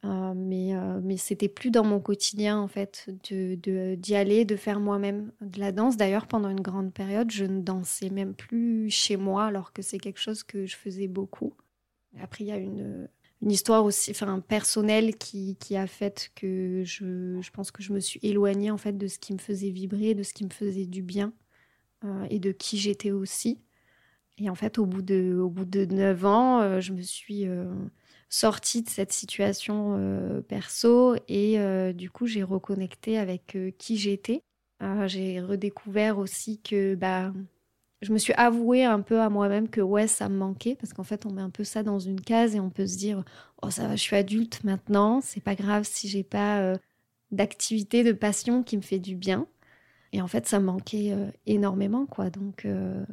Euh, 0.03 0.33
mais, 0.35 0.73
mais 1.03 1.15
c'était 1.15 1.47
plus 1.47 1.69
dans 1.69 1.83
mon 1.83 1.99
quotidien 1.99 2.57
en 2.57 2.67
fait 2.67 3.07
d'y 3.23 3.55
de, 3.55 3.93
d'y 3.93 4.15
aller, 4.15 4.45
de 4.45 4.55
faire 4.55 4.79
moi-même 4.79 5.31
de 5.41 5.59
la 5.59 5.71
danse. 5.71 5.95
D'ailleurs, 5.95 6.25
pendant 6.25 6.49
une 6.49 6.61
grande 6.61 6.91
période, 6.91 7.29
je 7.29 7.45
ne 7.45 7.61
dansais 7.61 8.09
même 8.09 8.33
plus 8.33 8.89
chez 8.89 9.15
moi 9.15 9.45
alors 9.45 9.73
que 9.73 9.83
c'est 9.83 9.99
quelque 9.99 10.19
chose 10.19 10.41
que 10.41 10.65
je 10.65 10.75
faisais 10.75 11.07
beaucoup. 11.07 11.53
Après, 12.19 12.43
il 12.43 12.47
y 12.47 12.51
a 12.51 12.57
une, 12.57 13.07
une 13.43 13.51
histoire 13.51 13.85
aussi 13.85 14.09
enfin, 14.09 14.39
personnelle 14.39 15.15
qui, 15.17 15.55
qui 15.57 15.77
a 15.77 15.85
fait 15.85 16.31
que 16.33 16.81
je, 16.83 17.39
je, 17.39 17.51
pense 17.51 17.69
que 17.69 17.83
je 17.83 17.93
me 17.93 17.99
suis 17.99 18.19
éloignée 18.23 18.71
en 18.71 18.77
fait 18.77 18.97
de 18.97 19.05
ce 19.05 19.19
qui 19.19 19.33
me 19.33 19.37
faisait 19.37 19.69
vibrer, 19.69 20.15
de 20.15 20.23
ce 20.23 20.33
qui 20.33 20.45
me 20.45 20.49
faisait 20.49 20.87
du 20.87 21.03
bien. 21.03 21.31
Euh, 22.03 22.25
et 22.31 22.39
de 22.39 22.51
qui 22.51 22.79
j'étais 22.79 23.11
aussi. 23.11 23.59
Et 24.39 24.49
en 24.49 24.55
fait, 24.55 24.79
au 24.79 24.87
bout 24.87 25.03
de, 25.03 25.37
au 25.39 25.49
bout 25.49 25.65
de 25.65 25.85
9 25.85 26.25
ans, 26.25 26.61
euh, 26.61 26.81
je 26.81 26.93
me 26.93 27.01
suis 27.01 27.47
euh, 27.47 27.65
sortie 28.27 28.81
de 28.81 28.89
cette 28.89 29.11
situation 29.11 30.41
perso 30.47 31.15
et 31.27 31.57
du 31.93 32.09
coup, 32.09 32.25
j'ai 32.25 32.43
reconnecté 32.43 33.17
avec 33.17 33.57
qui 33.77 33.97
j'étais. 33.97 34.41
j'ai 35.05 35.41
redécouvert 35.41 36.17
aussi 36.17 36.59
que 36.61 36.95
bah, 36.95 37.33
je 38.01 38.13
me 38.13 38.17
suis 38.17 38.33
avouée 38.33 38.85
un 38.85 39.01
peu 39.01 39.19
à 39.19 39.29
moi-même 39.29 39.69
que 39.69 39.81
ouais, 39.81 40.07
ça 40.07 40.29
me 40.29 40.37
manquait 40.37 40.75
parce 40.75 40.93
qu'en 40.93 41.03
fait, 41.03 41.25
on 41.25 41.31
met 41.31 41.41
un 41.41 41.49
peu 41.49 41.65
ça 41.65 41.83
dans 41.83 41.99
une 41.99 42.21
case 42.21 42.55
et 42.55 42.59
on 42.59 42.69
peut 42.69 42.87
se 42.87 42.97
dire 42.97 43.23
oh 43.61 43.69
ça 43.69 43.87
va, 43.87 43.95
je 43.95 44.01
suis 44.01 44.15
adulte 44.15 44.63
maintenant, 44.63 45.19
c'est 45.21 45.43
pas 45.43 45.55
grave 45.55 45.83
si 45.83 46.07
j'ai 46.07 46.23
pas 46.23 46.73
d'activité, 47.31 48.03
de 48.03 48.13
passion 48.13 48.63
qui 48.63 48.77
me 48.77 48.81
fait 48.81 48.99
du 48.99 49.15
bien. 49.15 49.45
Et 50.13 50.21
en 50.21 50.27
fait, 50.27 50.47
ça 50.47 50.59
manquait 50.59 51.11
euh, 51.13 51.27
énormément, 51.45 52.05
quoi. 52.05 52.29
Donc, 52.29 52.65
euh, 52.65 53.05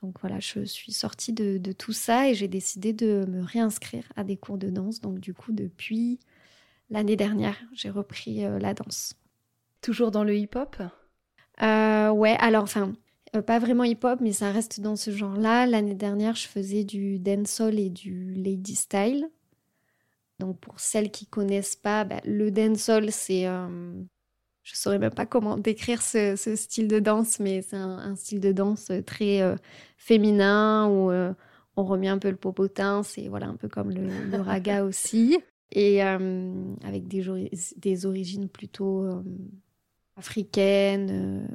donc 0.00 0.20
voilà, 0.20 0.40
je 0.40 0.64
suis 0.64 0.92
sortie 0.92 1.32
de, 1.32 1.72
tout 1.72 1.92
ça 1.92 2.28
et 2.28 2.34
j'ai 2.34 2.48
décidé 2.48 2.92
de 2.92 3.26
me 3.28 3.42
réinscrire 3.42 4.04
à 4.16 4.24
des 4.24 4.36
cours 4.36 4.58
de 4.58 4.70
danse. 4.70 5.00
Donc 5.00 5.20
du 5.20 5.34
coup, 5.34 5.52
depuis 5.52 6.18
l'année 6.90 7.16
dernière, 7.16 7.56
j'ai 7.72 7.90
repris 7.90 8.44
euh, 8.44 8.58
la 8.58 8.74
danse. 8.74 9.14
Toujours 9.82 10.10
dans 10.10 10.24
le 10.24 10.36
hip-hop? 10.36 10.76
Ouais, 11.60 12.36
alors 12.38 12.62
enfin, 12.62 12.92
pas 13.46 13.58
vraiment 13.58 13.84
hip-hop, 13.84 14.20
mais 14.20 14.32
ça 14.32 14.50
reste 14.50 14.80
dans 14.80 14.96
ce 14.96 15.10
genre-là. 15.10 15.66
L'année 15.66 15.94
dernière, 15.94 16.36
je 16.36 16.48
faisais 16.48 16.84
du 16.84 17.18
dancehall 17.18 17.78
et 17.78 17.90
du 17.90 18.32
lady 18.34 18.76
style. 18.76 19.28
Donc 20.38 20.58
pour 20.60 20.78
celles 20.78 21.10
qui 21.10 21.26
connaissent 21.26 21.76
pas, 21.76 22.04
bah, 22.04 22.20
le 22.24 22.50
dancehall, 22.52 23.10
c'est 23.10 23.46
je 24.68 24.76
saurais 24.76 24.98
même 24.98 25.14
pas 25.14 25.24
comment 25.24 25.56
décrire 25.56 26.02
ce, 26.02 26.36
style 26.36 26.88
de 26.88 26.98
danse, 26.98 27.40
mais 27.40 27.62
c'est 27.62 27.76
un, 27.76 28.14
style 28.16 28.40
de 28.40 28.52
danse 28.52 28.92
très 29.06 29.40
euh, 29.40 29.56
féminin 29.96 30.86
où 30.88 31.10
euh, 31.10 31.32
on 31.76 31.84
remet 31.84 32.08
un 32.08 32.18
peu 32.18 32.28
le 32.28 32.36
popotin, 32.36 33.02
c'est 33.02 33.28
voilà 33.28 33.46
un 33.46 33.56
peu 33.56 33.68
comme 33.68 33.90
le, 33.90 34.40
raga 34.40 34.84
aussi, 34.84 35.38
et 35.72 36.04
euh, 36.04 36.52
avec 36.84 37.08
des, 37.08 37.50
des, 37.76 38.06
origines 38.06 38.48
plutôt 38.48 39.06
africaines. 40.16 41.48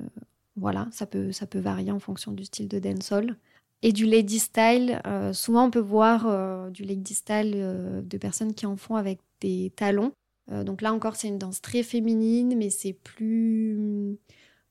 voilà, 0.56 0.88
ça 0.92 1.06
peut, 1.06 1.32
ça 1.32 1.46
peut 1.46 1.60
varier 1.60 1.92
en 1.92 2.00
fonction 2.00 2.32
du 2.32 2.46
style 2.46 2.68
de 2.68 2.80
dancehall. 2.80 3.38
Et 3.86 3.92
du 3.92 4.06
lady 4.06 4.40
style, 4.40 5.02
souvent 5.34 5.66
on 5.66 5.70
peut 5.70 5.80
voir 5.80 6.72
du 6.72 6.84
lady 6.84 7.14
style 7.14 7.52
de 7.52 8.18
personnes 8.18 8.54
qui 8.54 8.66
en 8.66 8.78
font 8.78 8.96
avec 8.96 9.20
des 9.42 9.74
talons. 9.76 10.14
Euh, 10.52 10.64
donc 10.64 10.82
là 10.82 10.94
encore, 10.94 11.16
c'est 11.16 11.28
une 11.28 11.38
danse 11.38 11.62
très 11.62 11.84
féminine, 11.84 12.56
mais 12.58 12.70
c'est 12.70 12.94
plus 12.94 14.18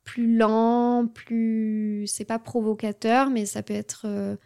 plus 0.04 0.36
lent, 0.36 1.06
plus 1.06 2.06
c'est 2.08 2.24
pas 2.24 2.38
provocateur, 2.40 3.30
mais 3.30 3.46
ça 3.46 3.62
peut 3.62 3.74
être 3.74 4.02
euh, 4.06 4.36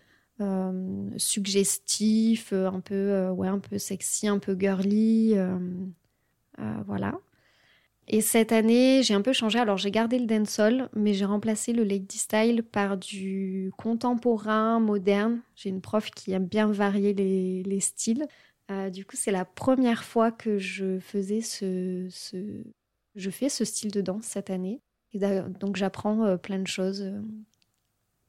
euh, 0.40 1.10
suggestif, 1.16 2.52
un 2.52 2.80
peu 2.80 3.28
ouais, 3.30 3.48
un 3.48 3.58
peu 3.58 3.78
sexy, 3.78 4.28
un 4.28 4.38
peu 4.38 4.56
girly, 4.58 5.34
voilà. 6.86 7.18
Et 8.08 8.20
cette 8.20 8.52
année, 8.52 9.02
j'ai 9.02 9.14
un 9.14 9.22
peu 9.22 9.32
changé. 9.32 9.58
Alors, 9.58 9.78
j'ai 9.78 9.90
gardé 9.90 10.18
le 10.18 10.26
dancehall, 10.26 10.88
mais 10.94 11.12
j'ai 11.12 11.24
remplacé 11.24 11.72
le 11.72 11.82
lady 11.82 12.18
style 12.18 12.62
par 12.62 12.96
du 12.96 13.72
contemporain, 13.76 14.78
moderne. 14.78 15.40
J'ai 15.56 15.70
une 15.70 15.80
prof 15.80 16.10
qui 16.12 16.32
aime 16.32 16.46
bien 16.46 16.70
varier 16.70 17.14
les 17.14 17.80
styles. 17.80 18.26
Euh, 18.70 18.90
du 18.90 19.04
coup, 19.04 19.16
c'est 19.16 19.30
la 19.30 19.44
première 19.44 20.04
fois 20.04 20.32
que 20.32 20.58
je 20.58 20.98
faisais 20.98 21.40
ce, 21.40 22.08
je 23.14 23.30
fais 23.30 23.48
ce 23.48 23.64
style 23.64 23.92
de 23.92 24.00
danse 24.00 24.24
cette 24.24 24.50
année. 24.50 24.80
Et 25.12 25.20
donc, 25.60 25.76
j'apprends 25.76 26.24
euh, 26.24 26.36
plein 26.36 26.58
de 26.58 26.66
choses, 26.66 27.02
euh, 27.02 27.20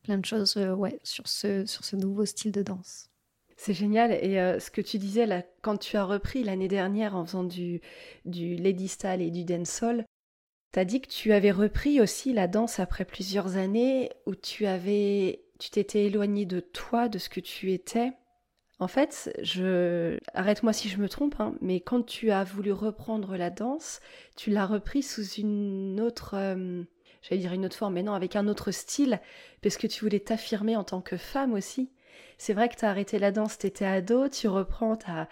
plein 0.04 0.18
de 0.18 0.26
choses, 0.26 0.58
ouais, 0.58 1.00
sur 1.04 1.28
ce, 1.28 1.96
nouveau 1.96 2.26
style 2.26 2.52
de 2.52 2.62
danse. 2.62 3.10
C'est 3.58 3.74
génial. 3.74 4.12
Et 4.12 4.36
ce 4.60 4.70
que 4.70 4.82
tu 4.82 5.00
disais 5.00 5.26
là, 5.26 5.44
quand 5.64 5.78
tu 5.78 5.98
as 5.98 6.06
repris 6.06 6.44
l'année 6.44 6.68
dernière 6.68 7.16
en 7.16 7.26
faisant 7.26 7.44
du, 7.44 7.82
du 8.26 8.56
lady 8.56 8.88
style 8.88 9.22
et 9.22 9.32
du 9.32 9.46
dancehall, 9.46 10.06
tu 10.74 10.80
as 10.80 10.86
dit 10.86 11.02
que 11.02 11.08
tu 11.08 11.34
avais 11.34 11.50
repris 11.50 12.00
aussi 12.00 12.34
la 12.34 12.48
danse 12.48 12.80
après 12.80 13.04
plusieurs 13.04 13.58
années 13.58 14.12
où 14.28 14.36
tu 14.36 14.68
avais, 14.68 15.42
tu 15.58 15.72
t'étais 15.72 16.06
éloigné 16.06 16.46
de 16.46 16.60
toi, 16.60 17.10
de 17.10 17.18
ce 17.18 17.30
que 17.30 17.40
tu 17.40 17.72
étais 17.72 18.12
en 18.80 18.88
fait, 18.88 19.32
je 19.42 20.20
arrête-moi 20.36 20.72
si 20.72 20.88
je 20.88 20.98
me 20.98 21.10
trompe, 21.10 21.40
hein, 21.40 21.56
mais 21.62 21.80
quand 21.80 22.04
tu 22.04 22.30
as 22.32 22.44
voulu 22.44 22.72
reprendre 22.72 23.36
la 23.36 23.50
danse, 23.50 24.00
tu 24.36 24.52
l'as 24.52 24.68
repris 24.68 25.02
sous 25.02 25.26
une 25.26 26.00
autre, 26.00 26.36
euh, 26.36 26.84
j'allais 27.24 27.42
dire 27.42 27.54
une 27.54 27.66
autre 27.66 27.76
forme, 27.76 27.96
mais 27.96 28.04
non, 28.04 28.14
avec 28.14 28.36
un 28.36 28.48
autre 28.48 28.72
style, 28.72 29.20
parce 29.64 29.78
que 29.78 29.88
tu 29.88 30.04
voulais 30.04 30.20
t'affirmer 30.20 30.76
en 30.76 30.84
tant 30.84 31.02
que 31.02 31.18
femme 31.18 31.54
aussi. 31.54 31.92
C'est 32.38 32.54
vrai 32.54 32.70
que 32.70 32.76
tu 32.76 32.86
as 32.86 32.90
arrêté 32.90 33.18
la 33.18 33.32
danse, 33.32 33.58
tu 33.58 33.66
étais 33.66 33.86
ado, 33.86 34.30
tu 34.30 34.48
reprends, 34.48 34.96
tu 34.96 35.10
as 35.10 35.28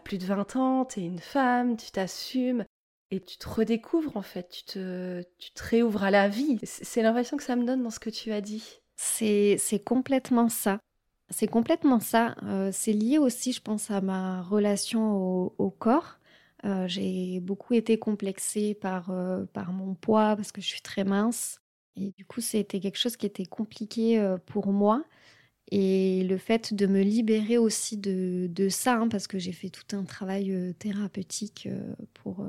plus 0.00 0.18
de 0.18 0.26
20 0.26 0.56
ans, 0.56 0.84
tu 0.84 1.00
es 1.00 1.04
une 1.04 1.20
femme, 1.20 1.78
tu 1.78 1.90
t'assumes, 1.90 2.66
et 3.10 3.20
tu 3.20 3.38
te 3.38 3.48
redécouvres 3.48 4.16
en 4.16 4.22
fait, 4.22 4.48
tu 4.50 4.64
te, 4.64 5.22
tu 5.38 5.52
te 5.52 5.62
réouvres 5.62 6.04
à 6.04 6.10
la 6.10 6.28
vie. 6.28 6.58
C'est 6.64 7.02
l'impression 7.02 7.38
que 7.38 7.44
ça 7.44 7.56
me 7.56 7.64
donne 7.64 7.82
dans 7.82 7.90
ce 7.90 8.00
que 8.00 8.10
tu 8.10 8.32
as 8.32 8.42
dit. 8.42 8.80
C'est 8.96 9.84
complètement 9.86 10.48
ça. 10.48 10.80
C'est 11.30 11.48
complètement 11.48 12.00
ça. 12.00 12.36
Euh, 12.42 12.70
c'est 12.72 12.92
lié 12.92 13.18
aussi, 13.18 13.52
je 13.52 13.60
pense, 13.60 13.90
à 13.90 14.00
ma 14.00 14.42
relation 14.42 15.52
au, 15.58 15.70
corps. 15.70 16.18
Euh, 16.64 16.86
j'ai 16.88 17.40
beaucoup 17.40 17.74
été 17.74 17.98
complexée 17.98 18.74
par, 18.74 19.10
euh, 19.10 19.44
par 19.52 19.72
mon 19.72 19.94
poids 19.94 20.36
parce 20.36 20.52
que 20.52 20.60
je 20.60 20.66
suis 20.66 20.82
très 20.82 21.04
mince. 21.04 21.60
Et 21.96 22.12
du 22.12 22.24
coup, 22.26 22.40
c'était 22.40 22.80
quelque 22.80 22.98
chose 22.98 23.16
qui 23.16 23.26
était 23.26 23.46
compliqué 23.46 24.34
pour 24.46 24.68
moi. 24.68 25.04
Et 25.70 26.24
le 26.24 26.38
fait 26.38 26.74
de 26.74 26.86
me 26.86 27.02
libérer 27.02 27.58
aussi 27.58 27.96
de, 27.96 28.48
de 28.50 28.68
ça, 28.68 28.96
hein, 28.96 29.08
parce 29.08 29.26
que 29.26 29.38
j'ai 29.38 29.52
fait 29.52 29.70
tout 29.70 29.96
un 29.96 30.04
travail 30.04 30.74
thérapeutique 30.78 31.68
pour 32.14 32.44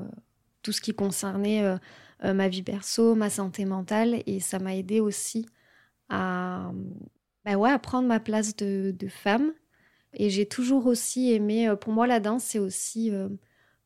tout 0.62 0.72
ce 0.72 0.80
qui 0.80 0.94
concernait 0.94 1.62
ma 2.22 2.48
vie 2.48 2.62
perso, 2.62 3.14
ma 3.14 3.30
santé 3.30 3.64
mentale, 3.64 4.22
et 4.26 4.40
ça 4.40 4.58
m'a 4.58 4.74
aidé 4.76 5.00
aussi 5.00 5.46
à, 6.08 6.72
bah 7.46 7.56
ouais, 7.56 7.70
à 7.70 7.78
prendre 7.78 8.08
ma 8.08 8.20
place 8.20 8.56
de, 8.56 8.94
femme. 9.08 9.54
Et 10.14 10.30
j'ai 10.30 10.46
toujours 10.46 10.86
aussi 10.86 11.32
aimé, 11.32 11.72
pour 11.80 11.92
moi 11.92 12.06
la 12.06 12.20
danse, 12.20 12.44
c'est 12.44 12.58
aussi 12.58 13.12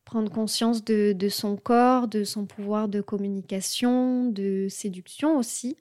prendre 0.05 0.29
conscience 0.29 0.83
de, 0.83 1.29
son 1.29 1.55
corps, 1.55 2.07
de 2.07 2.23
son 2.23 2.45
pouvoir 2.45 2.89
de 2.89 2.99
communication, 3.01 4.25
de 4.25 4.67
séduction 4.69 5.37
aussi. 5.37 5.77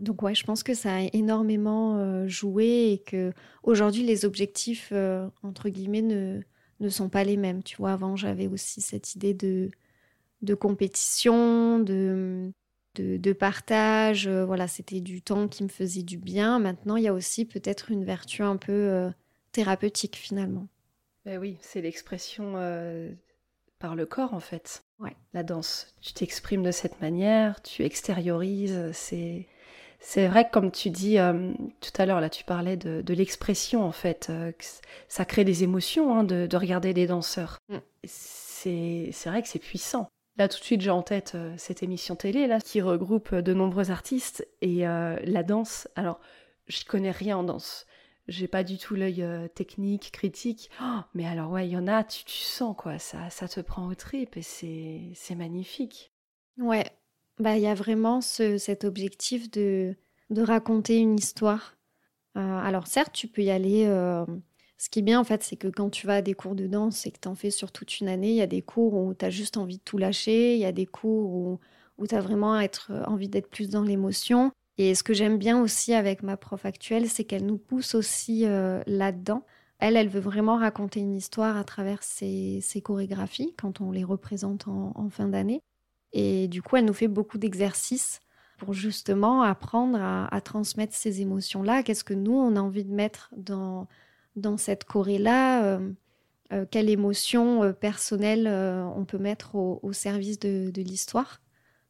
Donc 0.00 0.22
ouais, 0.22 0.34
je 0.34 0.44
pense 0.44 0.62
que 0.62 0.74
ça 0.74 0.94
a 0.94 1.00
énormément 1.12 1.98
euh, 1.98 2.26
joué 2.28 2.92
et 2.92 2.98
que 2.98 3.32
aujourd'hui 3.64 4.04
les 4.04 4.24
objectifs 4.24 4.90
euh, 4.92 5.28
entre 5.42 5.68
guillemets 5.68 6.02
ne, 6.02 6.40
ne 6.80 6.88
sont 6.88 7.08
pas 7.08 7.24
les 7.24 7.36
mêmes. 7.36 7.62
Tu 7.62 7.76
vois, 7.76 7.92
avant 7.92 8.16
j'avais 8.16 8.46
aussi 8.46 8.80
cette 8.80 9.14
idée 9.16 9.34
de, 9.34 9.70
de 10.42 10.54
compétition, 10.54 11.80
de, 11.80 12.52
de, 13.00 13.32
partage. 13.32 14.26
Euh, 14.26 14.44
voilà, 14.44 14.68
c'était 14.68 15.00
du 15.00 15.22
temps 15.22 15.48
qui 15.48 15.62
me 15.62 15.68
faisait 15.68 16.02
du 16.02 16.18
bien. 16.18 16.58
Maintenant, 16.58 16.96
il 16.96 17.04
y 17.04 17.08
a 17.08 17.14
aussi 17.14 17.44
peut-être 17.44 17.90
une 17.90 18.04
vertu 18.04 18.42
un 18.42 18.56
peu 18.56 19.10
thérapeutique 19.52 20.16
finalement. 20.16 20.68
Ben 21.24 21.38
oui, 21.38 21.58
c'est 21.60 21.80
l'expression 21.80 22.54
par 23.78 23.94
le 23.94 24.06
corps 24.06 24.34
en 24.34 24.40
fait. 24.40 24.84
Ouais. 24.98 25.16
La 25.34 25.42
danse. 25.42 25.94
Tu 26.00 26.12
t'exprimes 26.12 26.62
de 26.62 26.70
cette 26.70 27.00
manière, 27.00 27.62
tu 27.62 27.84
extériorises, 27.84 28.90
c'est 28.92 29.46
c'est 30.00 30.28
vrai 30.28 30.46
que 30.46 30.50
comme 30.52 30.70
tu 30.70 30.90
dis 30.90 31.18
euh, 31.18 31.52
tout 31.80 31.90
à 31.98 32.06
l'heure, 32.06 32.20
là 32.20 32.30
tu 32.30 32.44
parlais 32.44 32.76
de, 32.76 33.12
l'expression 33.12 33.84
en 33.84 33.92
fait, 33.92 34.28
euh, 34.30 34.52
ça 35.08 35.24
crée 35.24 35.44
des 35.44 35.64
émotions 35.64 36.14
hein, 36.14 36.24
de, 36.24 36.56
regarder 36.56 36.94
des 36.94 37.06
danseurs. 37.06 37.58
Mm. 37.68 37.78
C'est 38.04 39.12
vrai 39.26 39.42
que 39.42 39.48
c'est 39.48 39.58
puissant. 39.58 40.08
Là 40.38 40.48
tout 40.48 40.58
de 40.58 40.64
suite 40.64 40.80
j'ai 40.80 40.90
en 40.90 41.02
tête 41.02 41.32
euh, 41.34 41.52
cette 41.58 41.82
émission 41.82 42.16
télé 42.16 42.46
là 42.46 42.60
qui 42.60 42.80
regroupe 42.80 43.34
de 43.34 43.52
nombreux 43.52 43.90
artistes 43.90 44.46
et 44.62 44.82
la 44.82 45.42
danse. 45.42 45.88
Alors 45.96 46.20
je 46.68 46.84
connais 46.84 47.10
rien 47.10 47.38
en 47.38 47.42
danse. 47.44 47.86
J'ai 48.28 48.46
pas 48.46 48.62
du 48.62 48.76
tout 48.76 48.94
l'œil 48.94 49.24
technique, 49.54 50.10
critique. 50.12 50.70
Oh, 50.82 51.00
mais 51.14 51.26
alors 51.26 51.50
ouais, 51.50 51.66
il 51.66 51.72
y 51.72 51.76
en 51.78 51.86
a, 51.86 52.04
tu, 52.04 52.24
tu 52.24 52.36
sens 52.36 52.76
quoi, 52.76 52.98
ça, 52.98 53.30
ça 53.30 53.48
te 53.48 53.60
prend 53.60 53.88
au 53.88 53.94
trip 53.94 54.36
et 54.36 54.42
c'est 54.42 55.34
magnifique. 55.34 56.12
Ouais, 56.58 56.84
bah, 57.38 57.56
il 57.56 57.62
y 57.62 57.66
a 57.66 57.74
vraiment 57.74 58.20
cet 58.20 58.84
objectif 58.84 59.50
de, 59.50 59.96
de 60.30 60.42
raconter 60.42 60.98
une 60.98 61.16
histoire. 61.16 61.76
Euh, 62.36 62.58
alors 62.58 62.86
certes, 62.86 63.12
tu 63.12 63.28
peux 63.28 63.42
y 63.42 63.50
aller. 63.50 63.86
Euh, 63.86 64.26
ce 64.78 64.88
qui 64.88 65.00
est 65.00 65.02
bien 65.02 65.20
en 65.20 65.24
fait, 65.24 65.42
c'est 65.42 65.56
que 65.56 65.68
quand 65.68 65.90
tu 65.90 66.06
vas 66.06 66.16
à 66.16 66.22
des 66.22 66.34
cours 66.34 66.54
de 66.54 66.66
danse 66.66 67.06
et 67.06 67.10
que 67.10 67.18
tu 67.20 67.28
en 67.28 67.34
fais 67.34 67.50
sur 67.50 67.72
toute 67.72 68.00
une 68.00 68.08
année, 68.08 68.30
il 68.30 68.36
y 68.36 68.42
a 68.42 68.46
des 68.46 68.62
cours 68.62 68.94
où 68.94 69.14
tu 69.14 69.24
as 69.24 69.30
juste 69.30 69.56
envie 69.56 69.78
de 69.78 69.82
tout 69.82 69.98
lâcher, 69.98 70.54
il 70.54 70.60
y 70.60 70.64
a 70.64 70.72
des 70.72 70.86
cours 70.86 71.30
où, 71.30 71.60
où 71.98 72.06
tu 72.06 72.14
as 72.14 72.20
vraiment 72.20 72.54
euh, 72.54 73.04
envie 73.06 73.28
d'être 73.28 73.50
plus 73.50 73.68
dans 73.68 73.82
l'émotion. 73.82 74.52
Et 74.78 74.94
ce 74.94 75.02
que 75.02 75.12
j'aime 75.12 75.38
bien 75.38 75.60
aussi 75.60 75.92
avec 75.92 76.22
ma 76.22 76.36
prof 76.36 76.64
actuelle, 76.64 77.08
c'est 77.08 77.24
qu'elle 77.24 77.44
nous 77.44 77.58
pousse 77.58 77.96
aussi 77.96 78.42
là-dedans. 78.86 79.44
Elle, 79.80 79.96
elle 79.96 80.08
veut 80.08 80.20
vraiment 80.20 80.56
raconter 80.56 81.00
une 81.00 81.16
histoire 81.16 81.56
à 81.56 81.64
travers 81.64 82.04
ses, 82.04 82.60
ses 82.62 82.80
chorégraphies 82.80 83.54
quand 83.58 83.80
on 83.80 83.90
les 83.90 84.04
représente 84.04 84.68
en, 84.68 84.92
en 84.94 85.10
fin 85.10 85.26
d'année. 85.26 85.62
Et 86.12 86.48
du 86.48 86.62
coup, 86.62 86.76
elle 86.76 86.84
nous 86.84 86.92
fait 86.92 87.08
beaucoup 87.08 87.38
d'exercices 87.38 88.20
pour 88.58 88.72
justement 88.72 89.42
apprendre 89.42 89.98
à, 90.00 90.40
transmettre 90.40 90.94
ces 90.94 91.20
émotions-là. 91.20 91.82
Qu'est-ce 91.82 92.04
que 92.04 92.14
nous, 92.14 92.34
on 92.34 92.56
a 92.56 92.60
envie 92.60 92.84
de 92.84 92.92
mettre 92.92 93.30
dans, 93.36 93.86
dans 94.40 94.56
cette 94.56 94.84
choré-là 94.84 95.64
euh, 95.64 95.92
euh, 96.52 96.66
Quelle 96.70 96.90
émotion 96.90 97.62
euh, 97.62 97.72
personnelle 97.72 98.48
on 98.48 99.04
peut 99.04 99.18
mettre 99.18 99.54
au, 99.54 99.92
service 99.92 100.38
de, 100.38 100.70
de 100.70 100.82
l'histoire 100.82 101.40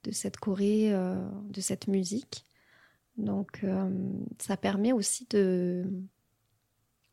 de 0.04 0.12
cette 0.12 0.38
choré, 0.38 0.92
de 0.92 1.60
cette 1.60 1.88
musique 1.88 2.44
Donc, 3.16 3.64
ça 4.38 4.56
permet 4.56 4.92
aussi 4.92 5.26
de, 5.30 5.84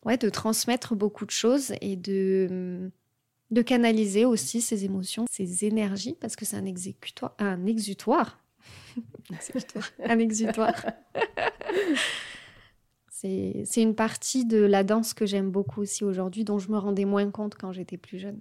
ouais, 0.04 0.16
de 0.16 0.30
transmettre 0.30 0.94
beaucoup 0.94 1.26
de 1.26 1.32
choses 1.32 1.72
et 1.80 1.96
de 1.96 2.90
de 3.50 3.62
canaliser 3.62 4.24
aussi 4.24 4.60
ses 4.60 4.84
émotions, 4.84 5.24
ses 5.30 5.64
énergies, 5.64 6.16
parce 6.20 6.36
que 6.36 6.44
c'est 6.44 6.56
un 6.56 6.64
exécutoire, 6.66 7.34
un 7.38 7.66
exutoire. 7.66 8.40
un 10.04 10.18
exutoire. 10.18 10.84
C'est 13.20 13.82
une 13.82 13.94
partie 13.94 14.44
de 14.44 14.58
la 14.58 14.84
danse 14.84 15.14
que 15.14 15.26
j'aime 15.26 15.50
beaucoup 15.50 15.80
aussi 15.80 16.04
aujourd'hui, 16.04 16.44
dont 16.44 16.58
je 16.58 16.70
me 16.70 16.78
rendais 16.78 17.04
moins 17.04 17.30
compte 17.30 17.54
quand 17.54 17.72
j'étais 17.72 17.96
plus 17.96 18.18
jeune. 18.18 18.40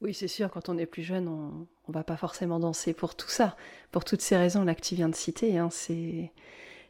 Oui, 0.00 0.14
c'est 0.14 0.28
sûr, 0.28 0.50
quand 0.50 0.68
on 0.68 0.78
est 0.78 0.86
plus 0.86 1.02
jeune, 1.02 1.28
on 1.28 1.66
ne 1.88 1.92
va 1.92 2.04
pas 2.04 2.16
forcément 2.16 2.58
danser 2.58 2.94
pour 2.94 3.14
tout 3.14 3.28
ça. 3.28 3.56
Pour 3.92 4.04
toutes 4.04 4.22
ces 4.22 4.36
raisons 4.36 4.64
là 4.64 4.74
que 4.74 4.80
tu 4.80 4.94
viens 4.94 5.08
de 5.08 5.14
citer, 5.14 5.58
hein, 5.58 5.68
c'est 5.70 6.32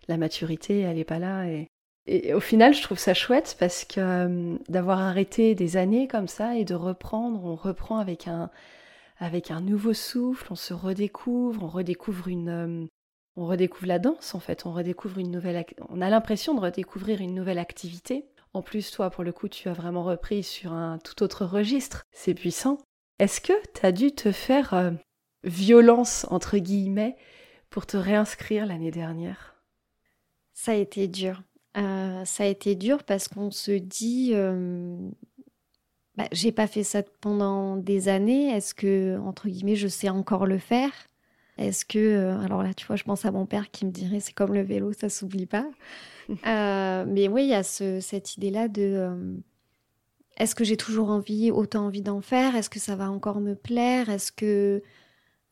la 0.09 0.17
maturité, 0.17 0.81
elle 0.81 0.97
n'est 0.97 1.05
pas 1.05 1.19
là. 1.19 1.49
Et 1.49 1.69
et 2.07 2.35
au 2.35 2.41
final, 2.41 2.75
je 2.75 2.83
trouve 2.83 2.99
ça 2.99 3.15
chouette 3.15 3.57
parce 3.61 3.85
que 3.85 4.01
euh, 4.01 4.57
d'avoir 4.69 4.99
arrêté 5.01 5.55
des 5.55 5.77
années 5.77 6.09
comme 6.09 6.29
ça 6.29 6.57
et 6.57 6.65
de 6.65 6.75
reprendre, 6.75 7.45
on 7.45 7.55
reprend 7.55 7.99
avec 7.99 8.27
un, 8.27 8.51
avec 9.19 9.51
un 9.51 9.61
nouveau 9.61 9.93
souffle, 9.95 10.49
on 10.51 10.57
se 10.57 10.75
redécouvre, 10.75 11.63
on 11.63 11.69
redécouvre 11.69 12.29
une, 12.29 12.49
euh, 12.49 12.87
on 13.41 13.47
redécouvre 13.47 13.87
la 13.87 13.99
danse 13.99 14.35
en 14.35 14.41
fait, 14.41 14.67
on 14.67 14.73
redécouvre 14.73 15.19
une 15.19 15.31
nouvelle, 15.31 15.65
on 15.89 16.01
a 16.01 16.11
l'impression 16.11 16.55
de 16.55 16.61
redécouvrir 16.61 17.21
une 17.21 17.35
nouvelle 17.35 17.59
activité. 17.59 18.27
En 18.53 18.63
plus, 18.63 18.91
toi, 18.91 19.11
pour 19.11 19.25
le 19.25 19.33
coup, 19.33 19.49
tu 19.49 19.69
as 19.69 19.73
vraiment 19.73 20.03
repris 20.03 20.43
sur 20.43 20.73
un 20.73 20.99
tout 20.99 21.23
autre 21.23 21.45
registre. 21.45 22.03
C'est 22.11 22.35
puissant. 22.35 22.79
Est-ce 23.19 23.41
que 23.41 23.53
tu 23.75 23.87
as 23.87 23.93
dû 23.93 24.13
te 24.13 24.33
faire 24.33 24.75
euh, 24.75 24.91
violence, 25.45 26.27
entre 26.31 26.59
guillemets, 26.59 27.17
pour 27.71 27.87
te 27.87 27.97
réinscrire 27.97 28.67
l'année 28.67 28.91
dernière? 28.91 29.55
Ça 30.53 30.73
a 30.73 30.75
été 30.75 31.07
dur. 31.07 31.43
Euh, 31.77 32.25
ça 32.25 32.43
a 32.43 32.47
été 32.47 32.75
dur 32.75 33.05
parce 33.05 33.29
qu'on 33.29 33.53
se 33.53 33.71
dit, 33.71 34.33
euh, 34.35 34.97
bah, 36.17 36.27
j'ai 36.33 36.51
pas 36.51 36.67
fait 36.67 36.83
ça 36.83 37.03
pendant 37.21 37.77
des 37.77 38.09
années. 38.09 38.49
Est-ce 38.49 38.75
que, 38.75 39.19
entre 39.21 39.49
guillemets, 39.49 39.77
je 39.77 39.89
sais 39.89 40.09
encore 40.09 40.45
le 40.45 40.59
faire? 40.59 40.93
Est-ce 41.59 41.85
que, 41.85 41.99
euh, 41.99 42.41
alors 42.41 42.63
là, 42.63 42.73
tu 42.75 42.87
vois, 42.87 42.97
je 42.97 43.05
pense 43.05 43.25
à 43.25 43.31
mon 43.31 43.47
père 43.47 43.71
qui 43.71 43.85
me 43.85 43.91
dirait, 43.91 44.21
c'est 44.21 44.33
comme 44.33 44.55
le 44.55 44.63
vélo, 44.63 44.93
ça 44.93 45.09
s'oublie 45.09 45.47
pas. 45.47 45.69
mais 46.45 47.29
oui, 47.29 47.45
il 47.45 47.49
y 47.49 47.55
a 47.55 47.63
cette 47.63 48.37
idée-là 48.37 48.69
de, 48.69 49.41
est-ce 50.37 50.55
que 50.55 50.65
j'ai 50.65 50.77
toujours 50.77 51.11
envie, 51.11 51.51
autant 51.51 51.87
envie 51.87 52.03
d'en 52.03 52.23
faire? 52.23 52.57
Est-ce 52.57 52.71
que 52.71 52.79
ça 52.79 52.97
va 52.97 53.11
encore 53.11 53.41
me 53.41 53.55
plaire? 53.55 54.09
Est-ce 54.09 54.33
que 54.33 54.83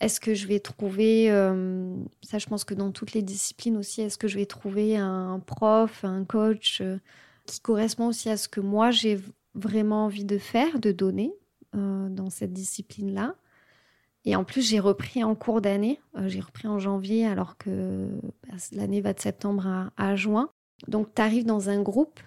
est-ce 0.01 0.21
que 0.21 0.33
je 0.33 0.47
vais 0.47 0.61
trouver, 0.61 1.31
euh, 1.31 1.95
ça 2.23 2.39
je 2.39 2.47
pense 2.47 2.65
que 2.65 2.75
dans 2.75 2.93
toutes 2.93 3.15
les 3.15 3.23
disciplines 3.23 3.77
aussi, 3.77 4.01
est-ce 4.01 4.17
que 4.17 4.29
je 4.29 4.39
vais 4.39 4.47
trouver 4.47 4.97
un 4.97 5.41
prof, 5.45 6.05
un 6.05 6.25
coach 6.25 6.81
euh, 6.81 6.99
qui 7.47 7.61
correspond 7.61 8.07
aussi 8.07 8.31
à 8.31 8.37
ce 8.37 8.49
que 8.49 8.61
moi 8.61 8.93
j'ai 8.93 9.19
vraiment 9.55 10.05
envie 10.05 10.25
de 10.25 10.39
faire, 10.39 10.79
de 10.79 10.93
donner 10.93 11.33
euh, 11.75 12.09
dans 12.09 12.31
cette 12.31 12.53
discipline-là? 12.53 13.35
Et 14.25 14.37
en 14.37 14.45
plus, 14.45 14.69
j'ai 14.69 14.81
repris 14.81 15.25
en 15.25 15.35
cours 15.35 15.61
d'année, 15.61 16.01
j'ai 16.27 16.41
repris 16.41 16.69
en 16.69 16.79
janvier 16.79 17.27
alors 17.27 17.57
que 17.57 18.09
bah, 18.47 18.57
l'année 18.73 19.01
va 19.01 19.13
de 19.13 19.21
septembre 19.21 19.91
à, 19.97 20.17
juin. 20.17 20.51
Donc 20.87 21.15
tu 21.15 21.23
arrives 21.23 21.47
dans 21.47 21.71
un 21.71 21.81
groupe, 21.81 22.21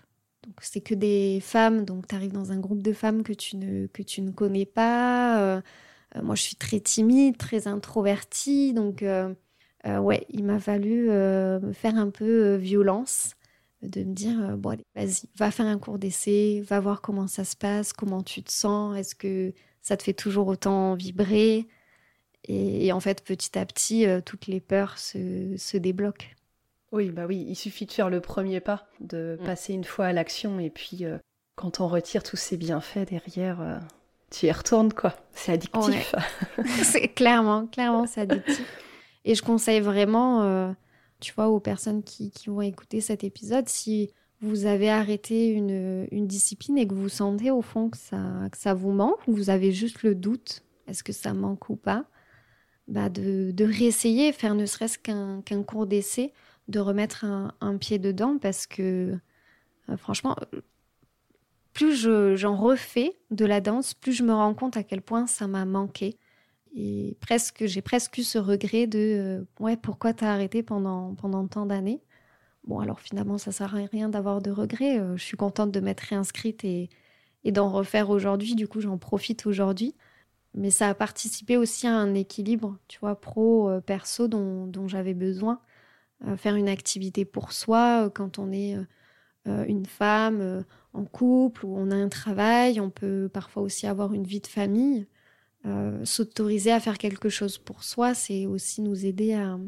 donc 0.43 0.56
c'est 0.62 0.82
que 0.82 0.95
des 0.95 1.39
femmes, 1.41 1.86
donc 1.86 2.08
tu 2.08 2.15
arrives 2.15 2.32
dans 2.32 2.51
un 2.51 2.60
groupe 2.60 2.82
de 2.82 2.93
femmes 2.93 3.23
que 3.23 3.34
tu 3.34 3.58
ne, 3.58 3.88
que 3.88 4.01
tu 4.01 4.21
ne 4.21 4.32
connais 4.32 4.65
pas. 4.65 5.62
Euh, 6.15 6.21
moi, 6.23 6.36
je 6.36 6.41
suis 6.43 6.56
très 6.56 6.80
timide, 6.80 7.38
très 7.38 7.67
introvertie, 7.67 8.73
donc 8.73 9.04
euh, 9.04 9.34
euh, 9.86 9.99
ouais, 9.99 10.25
il 10.30 10.43
m'a 10.43 10.60
fallu 10.60 11.10
me 11.10 11.73
faire 11.73 11.95
un 11.95 12.10
peu 12.10 12.56
violence, 12.56 13.36
de 13.82 14.04
me 14.04 14.13
dire 14.13 14.58
bon 14.58 14.71
allez, 14.71 14.86
vas-y, 14.95 15.30
va 15.38 15.51
faire 15.51 15.65
un 15.65 15.77
cours 15.80 15.99
d'essai, 15.99 16.62
va 16.67 16.80
voir 16.80 17.01
comment 17.01 17.27
ça 17.27 17.43
se 17.43 17.56
passe, 17.56 17.93
comment 17.93 18.21
tu 18.23 18.43
te 18.43 18.51
sens, 18.51 18.97
est-ce 18.97 19.15
que 19.15 19.54
ça 19.82 19.97
te 19.97 20.04
fait 20.04 20.13
toujours 20.13 20.47
autant 20.47 20.95
vibrer? 20.95 21.67
Et, 22.47 22.91
en 22.91 22.99
fait, 22.99 23.23
petit 23.23 23.58
à 23.58 23.65
petit, 23.65 24.06
toutes 24.25 24.47
les 24.47 24.60
peurs 24.60 24.97
se, 24.97 25.56
se, 25.58 25.77
débloquent. 25.77 26.27
Oui, 26.91 27.10
bah 27.10 27.25
oui, 27.27 27.45
il 27.47 27.56
suffit 27.56 27.86
de 27.86 27.91
faire 27.91 28.10
le 28.10 28.19
premier 28.19 28.60
pas, 28.60 28.88
de 28.99 29.38
mm. 29.39 29.45
passer 29.45 29.73
une 29.73 29.84
fois 29.84 30.08
à 30.08 30.13
l'action 30.13 30.60
et 30.60 30.69
puis 30.69 31.04
quand 31.56 31.80
on 31.80 31.88
retire 31.88 32.23
tous 32.23 32.38
ces 32.38 32.58
bienfaits 32.58 33.08
derrière, 33.10 33.82
tu 34.32 34.47
y 34.47 34.51
retournes 34.51 34.91
quoi. 34.91 35.13
C'est 35.34 35.51
addictif. 35.51 36.15
c'est 36.84 37.10
clairement, 37.10 37.67
clairement, 37.67 38.08
c'est 38.08 38.21
addictif. 38.21 38.65
Et 39.25 39.36
je 39.36 39.43
conseille 39.43 39.82
vraiment, 39.82 40.43
euh, 40.43 40.71
tu 41.19 41.34
vois, 41.34 41.49
aux 41.49 41.60
personnes 41.60 42.01
qui, 42.01 42.32
qui, 42.32 42.49
vont 42.49 42.62
écouter 42.62 43.01
cet 43.01 43.23
épisode, 43.23 43.69
si 43.69 44.12
vous 44.41 44.65
avez 44.65 44.89
arrêté 44.89 45.49
une, 45.49 46.08
une, 46.12 46.25
discipline 46.25 46.77
et 46.80 46.88
que 46.88 46.95
vous 46.95 47.10
sentez 47.10 47.51
au 47.51 47.62
fond 47.62 47.89
que 47.89 47.97
ça, 47.97 48.17
que 48.51 48.58
ça 48.58 48.73
vous 48.73 48.91
manque, 48.91 49.19
ou 49.27 49.34
vous 49.36 49.51
avez 49.51 49.71
juste 49.71 50.01
le 50.01 50.15
doute, 50.15 50.63
est-ce 50.88 51.04
que 51.04 51.13
ça 51.13 51.34
manque 51.34 51.69
ou 51.69 51.75
pas, 51.75 52.06
bah 52.91 53.08
de, 53.08 53.63
réessayer, 53.63 54.34
faire 54.34 54.54
ne 54.54 54.65
serait-ce 54.65 54.99
qu'un 54.99 55.63
cours 55.63 55.88
d'essai, 55.88 56.34
de 56.67 56.80
remettre 56.80 57.23
un, 57.25 57.77
pied 57.77 57.99
dedans, 57.99 58.38
parce 58.38 58.67
que 58.67 59.17
euh, 59.89 59.97
franchement, 59.97 60.36
plus 61.73 62.08
j'en 62.36 62.56
refais 62.58 63.17
de 63.32 63.45
la 63.45 63.62
danse, 63.62 63.93
plus 63.93 64.12
je 64.12 64.23
me 64.23 64.34
rends 64.34 64.54
compte 64.54 64.75
à 64.75 64.84
quel 64.84 65.01
point 65.01 65.25
ça 65.25 65.47
m'a 65.47 65.63
manqué. 65.63 66.17
et 66.75 67.17
presque, 67.21 67.65
j'ai 67.65 67.82
presque 67.82 68.17
eu 68.17 68.23
ce 68.23 68.38
regret 68.38 68.88
de 68.88 69.47
ouais, 69.60 69.77
pourquoi 69.77 70.13
t'as 70.13 70.34
arrêté 70.34 70.62
pendant, 70.62 71.15
pendant 71.15 71.47
tant 71.47 71.65
d'années? 71.65 72.04
Bon, 72.65 72.80
alors 72.80 72.99
finalement, 72.99 73.38
ça 73.38 73.54
sert 73.54 73.73
à 73.73 73.80
rien 73.86 74.10
d'avoir 74.10 74.41
de 74.41 74.51
regrets. 74.51 74.99
je 75.15 75.23
suis 75.23 75.38
contente 75.38 75.71
de 75.71 75.80
m'être 75.80 76.01
réinscrite 76.01 76.63
et, 76.65 76.89
et 77.45 77.51
d'en 77.54 77.71
refaire 77.71 78.10
aujourd'hui. 78.10 78.56
Du 78.56 78.67
coup, 78.67 78.82
j'en 78.82 78.97
profite 78.97 79.45
aujourd'hui. 79.45 79.95
Mais 80.53 80.71
ça 80.71 80.89
a 80.89 80.93
participé 80.93 81.57
aussi 81.57 81.87
à 81.87 81.95
un 81.95 82.13
équilibre, 82.13 82.77
tu 82.87 82.99
vois, 82.99 83.19
pro-perso 83.19 84.27
dont, 84.27 84.67
dont 84.67 84.87
j'avais 84.87 85.13
besoin. 85.13 85.61
faire 86.37 86.55
une 86.55 86.69
activité 86.69 87.25
pour 87.25 87.53
soi 87.53 88.09
quand 88.13 88.37
on 88.39 88.51
est 88.51 88.77
une 89.45 89.85
femme 89.85 90.65
en 90.93 91.05
couple 91.05 91.65
ou 91.65 91.75
on 91.77 91.89
a 91.91 91.95
un 91.95 92.09
travail, 92.09 92.79
on 92.79 92.89
peut 92.89 93.29
parfois 93.31 93.63
aussi 93.63 93.87
avoir 93.87 94.13
une 94.13 94.25
vie 94.25 94.41
de 94.41 94.47
famille. 94.47 95.07
Euh, 95.65 96.03
s'autoriser 96.05 96.71
à 96.71 96.79
faire 96.79 96.97
quelque 96.97 97.29
chose 97.29 97.59
pour 97.59 97.83
soi, 97.83 98.15
c'est 98.15 98.47
aussi 98.47 98.81
nous 98.81 99.05
aider 99.05 99.33
à, 99.33 99.59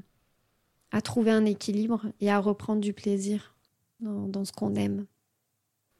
trouver 1.01 1.31
un 1.31 1.45
équilibre 1.45 2.05
et 2.19 2.31
à 2.31 2.39
reprendre 2.39 2.81
du 2.81 2.93
plaisir 2.93 3.55
dans, 3.99 4.43
ce 4.43 4.51
qu'on 4.51 4.75
aime. 4.75 5.05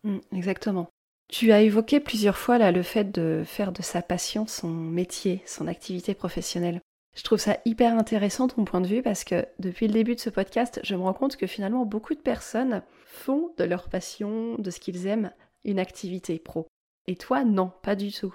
Mmh, 0.04 0.18
exactement. 0.32 0.90
Tu 1.30 1.52
as 1.52 1.62
évoqué 1.62 2.00
plusieurs 2.00 2.38
fois 2.38 2.72
le 2.72 2.84
fait 2.84 3.12
de 3.12 3.44
faire 3.46 3.72
de 3.72 3.82
sa 3.82 4.02
passion 4.02 4.46
son 4.46 4.70
métier, 4.70 5.42
son 5.46 5.68
activité 5.68 6.14
professionnelle. 6.14 6.82
Je 7.16 7.24
trouve 7.24 7.40
ça 7.40 7.58
hyper 7.66 7.96
intéressant 7.98 8.48
ton 8.48 8.66
point 8.66 8.82
de 8.82 8.88
vue 8.88 9.04
parce 9.04 9.24
que 9.24 9.46
depuis 9.60 9.88
le 9.88 9.94
début 9.94 10.16
de 10.16 10.20
ce 10.20 10.32
podcast, 10.32 10.80
je 10.84 10.96
me 10.96 11.02
rends 11.02 11.14
compte 11.14 11.38
que 11.38 11.48
finalement 11.48 11.86
beaucoup 11.86 12.16
de 12.16 12.20
personnes 12.20 12.82
font 13.06 13.54
de 13.58 13.64
leur 13.64 13.90
passion, 13.90 14.56
de 14.58 14.72
ce 14.72 14.80
qu'ils 14.80 15.06
aiment, 15.06 15.32
une 15.64 15.80
activité 15.80 16.40
pro. 16.40 16.68
Et 17.08 17.16
toi, 17.16 17.44
non, 17.44 17.72
pas 17.84 17.96
du 17.96 18.12
tout. 18.12 18.34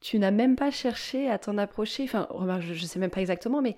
Tu 0.00 0.18
n'as 0.18 0.30
même 0.30 0.54
pas 0.54 0.70
cherché 0.70 1.28
à 1.28 1.38
t'en 1.38 1.58
approcher, 1.58 2.04
enfin, 2.04 2.26
remarque, 2.30 2.62
je 2.62 2.72
ne 2.72 2.86
sais 2.86 2.98
même 2.98 3.10
pas 3.10 3.20
exactement, 3.20 3.62
mais 3.62 3.76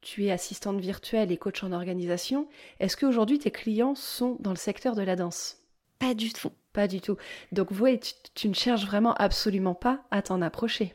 tu 0.00 0.24
es 0.24 0.30
assistante 0.32 0.80
virtuelle 0.80 1.30
et 1.30 1.36
coach 1.36 1.62
en 1.62 1.72
organisation. 1.72 2.48
Est-ce 2.80 2.96
qu'aujourd'hui 2.96 3.38
tes 3.38 3.52
clients 3.52 3.94
sont 3.94 4.36
dans 4.40 4.50
le 4.50 4.56
secteur 4.56 4.96
de 4.96 5.02
la 5.02 5.14
danse? 5.14 5.61
Pas 6.02 6.14
du 6.14 6.32
tout. 6.32 6.50
Pas 6.72 6.88
du 6.88 7.00
tout. 7.00 7.16
Donc, 7.52 7.70
vous, 7.70 7.86
tu, 7.96 8.12
tu 8.34 8.48
ne 8.48 8.54
cherches 8.54 8.84
vraiment 8.84 9.14
absolument 9.14 9.74
pas 9.74 10.02
à 10.10 10.20
t'en 10.20 10.42
approcher. 10.42 10.94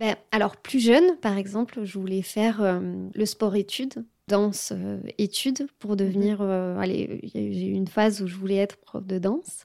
Ben, 0.00 0.16
alors, 0.30 0.56
plus 0.56 0.80
jeune, 0.80 1.16
par 1.18 1.36
exemple, 1.36 1.84
je 1.84 1.98
voulais 1.98 2.22
faire 2.22 2.62
euh, 2.62 2.80
le 3.14 3.26
sport-études, 3.26 4.04
danse-études, 4.28 5.62
euh, 5.62 5.74
pour 5.78 5.96
devenir. 5.96 6.40
Mhm. 6.40 6.48
Euh, 6.48 6.78
allez, 6.78 7.20
j'ai 7.34 7.66
eu 7.66 7.72
une 7.72 7.86
phase 7.86 8.22
où 8.22 8.26
je 8.26 8.34
voulais 8.34 8.56
être 8.56 8.78
prof 8.78 9.04
de 9.04 9.18
danse. 9.18 9.64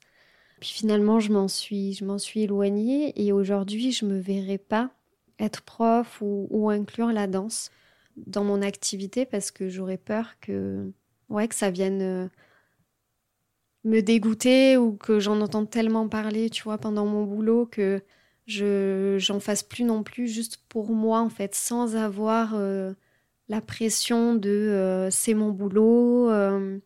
Puis 0.59 0.71
finalement, 0.71 1.21
je 1.21 1.31
m'en 1.31 1.47
suis, 1.47 1.93
je 1.93 2.03
m'en 2.03 2.17
suis 2.17 2.41
éloignée 2.41 3.13
et 3.15 3.31
aujourd'hui, 3.31 3.93
je 3.93 4.03
me 4.05 4.19
verrais 4.19 4.57
pas 4.57 4.89
être 5.39 5.61
prof 5.61 6.17
ou, 6.21 6.69
inclure 6.69 7.13
la 7.13 7.27
danse 7.27 7.71
dans 8.17 8.43
mon 8.43 8.61
activité 8.61 9.25
parce 9.25 9.51
que 9.51 9.69
j'aurais 9.69 9.99
peur 9.99 10.39
que, 10.41 10.91
ouais, 11.29 11.47
que 11.47 11.55
ça 11.55 11.69
vienne 11.69 12.29
me 13.87 14.01
dégoûter 14.01 14.77
ou 14.77 14.93
que 14.93 15.19
j'en 15.19 15.41
entende 15.41 15.69
tellement 15.69 16.07
parler, 16.07 16.49
tu 16.49 16.63
vois, 16.63 16.77
pendant 16.77 17.05
mon 17.05 17.23
boulot 17.23 17.65
que 17.65 18.01
je 18.47 19.17
j'en 19.19 19.39
fasse 19.39 19.61
plus 19.61 19.83
non 19.83 20.03
plus 20.03 20.27
juste 20.27 20.61
pour 20.69 20.91
moi 20.91 21.19
en 21.19 21.29
fait 21.29 21.53
sans 21.53 21.97
avoir 21.97 22.53
euh, 22.55 22.93
la 23.49 23.59
pression 23.61 24.35
de 24.35 24.49
euh, 24.49 25.09
c'est 25.11 25.33
mon 25.33 25.49
boulot 25.51 26.31
euh, 26.31 26.79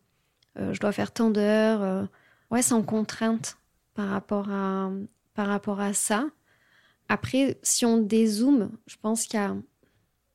je 0.56 0.78
dois 0.80 0.92
faire 0.92 1.12
tant 1.12 1.30
d'heures 1.30 2.08
ouais 2.50 2.62
sans 2.62 2.82
contrainte 2.82 3.58
par 3.94 4.08
rapport 4.08 4.50
à 4.50 4.90
par 5.34 5.46
rapport 5.46 5.80
à 5.80 5.92
ça. 5.94 6.26
Après 7.08 7.58
si 7.62 7.86
on 7.86 7.98
dézoome 7.98 8.70
je 8.86 8.96
pense 9.00 9.26
qu'il 9.26 9.38
y 9.38 9.42
a 9.42 9.56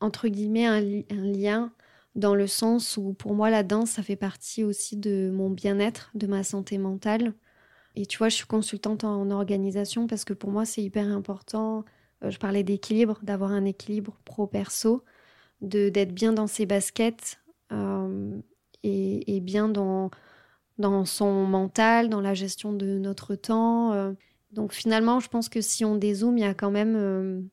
entre 0.00 0.28
guillemets 0.28 0.66
un, 0.66 0.82
un, 1.10 1.32
lien 1.32 1.72
dans 2.14 2.34
le 2.34 2.46
sens 2.46 2.96
où 2.96 3.12
pour 3.12 3.34
moi 3.34 3.50
la 3.50 3.62
danse 3.62 3.90
ça 3.90 4.02
fait 4.02 4.16
partie 4.16 4.64
aussi 4.64 4.96
de 4.96 5.30
mon 5.32 5.50
bien-être 5.50 6.10
de 6.14 6.26
ma 6.26 6.42
santé 6.42 6.78
mentale 6.78 7.34
et 7.98 8.06
tu 8.06 8.18
vois, 8.18 8.28
je 8.28 8.36
suis 8.36 8.46
consultante 8.46 9.02
en 9.02 9.28
organisation 9.32 10.06
parce 10.06 10.24
que 10.24 10.32
pour 10.32 10.50
moi, 10.52 10.64
c'est 10.64 10.80
hyper 10.80 11.08
important. 11.08 11.84
Euh, 12.22 12.30
je 12.30 12.38
parlais 12.38 12.62
d'équilibre, 12.62 13.18
d'avoir 13.24 13.50
un 13.50 13.64
équilibre 13.64 14.16
pro-perso, 14.24 15.04
d'être 15.60 16.14
bien 16.14 16.32
dans 16.32 16.46
ses 16.46 16.64
baskets 16.64 17.40
euh, 17.72 18.40
et, 18.84 19.40
bien 19.40 19.68
dans, 19.68 20.12
dans 20.78 21.04
son 21.04 21.44
mental, 21.44 22.08
dans 22.08 22.20
la 22.20 22.34
gestion 22.34 22.72
de 22.72 22.98
notre 22.98 23.34
temps. 23.34 23.92
Euh. 23.94 24.12
Donc 24.52 24.72
finalement, 24.72 25.18
je 25.18 25.28
pense 25.28 25.48
que 25.48 25.60
si 25.60 25.84
on 25.84 25.96
dézoome, 25.96 26.38
il 26.38 26.42
y 26.42 26.44
a 26.44 26.54
quand 26.54 26.70
même, 26.70 27.50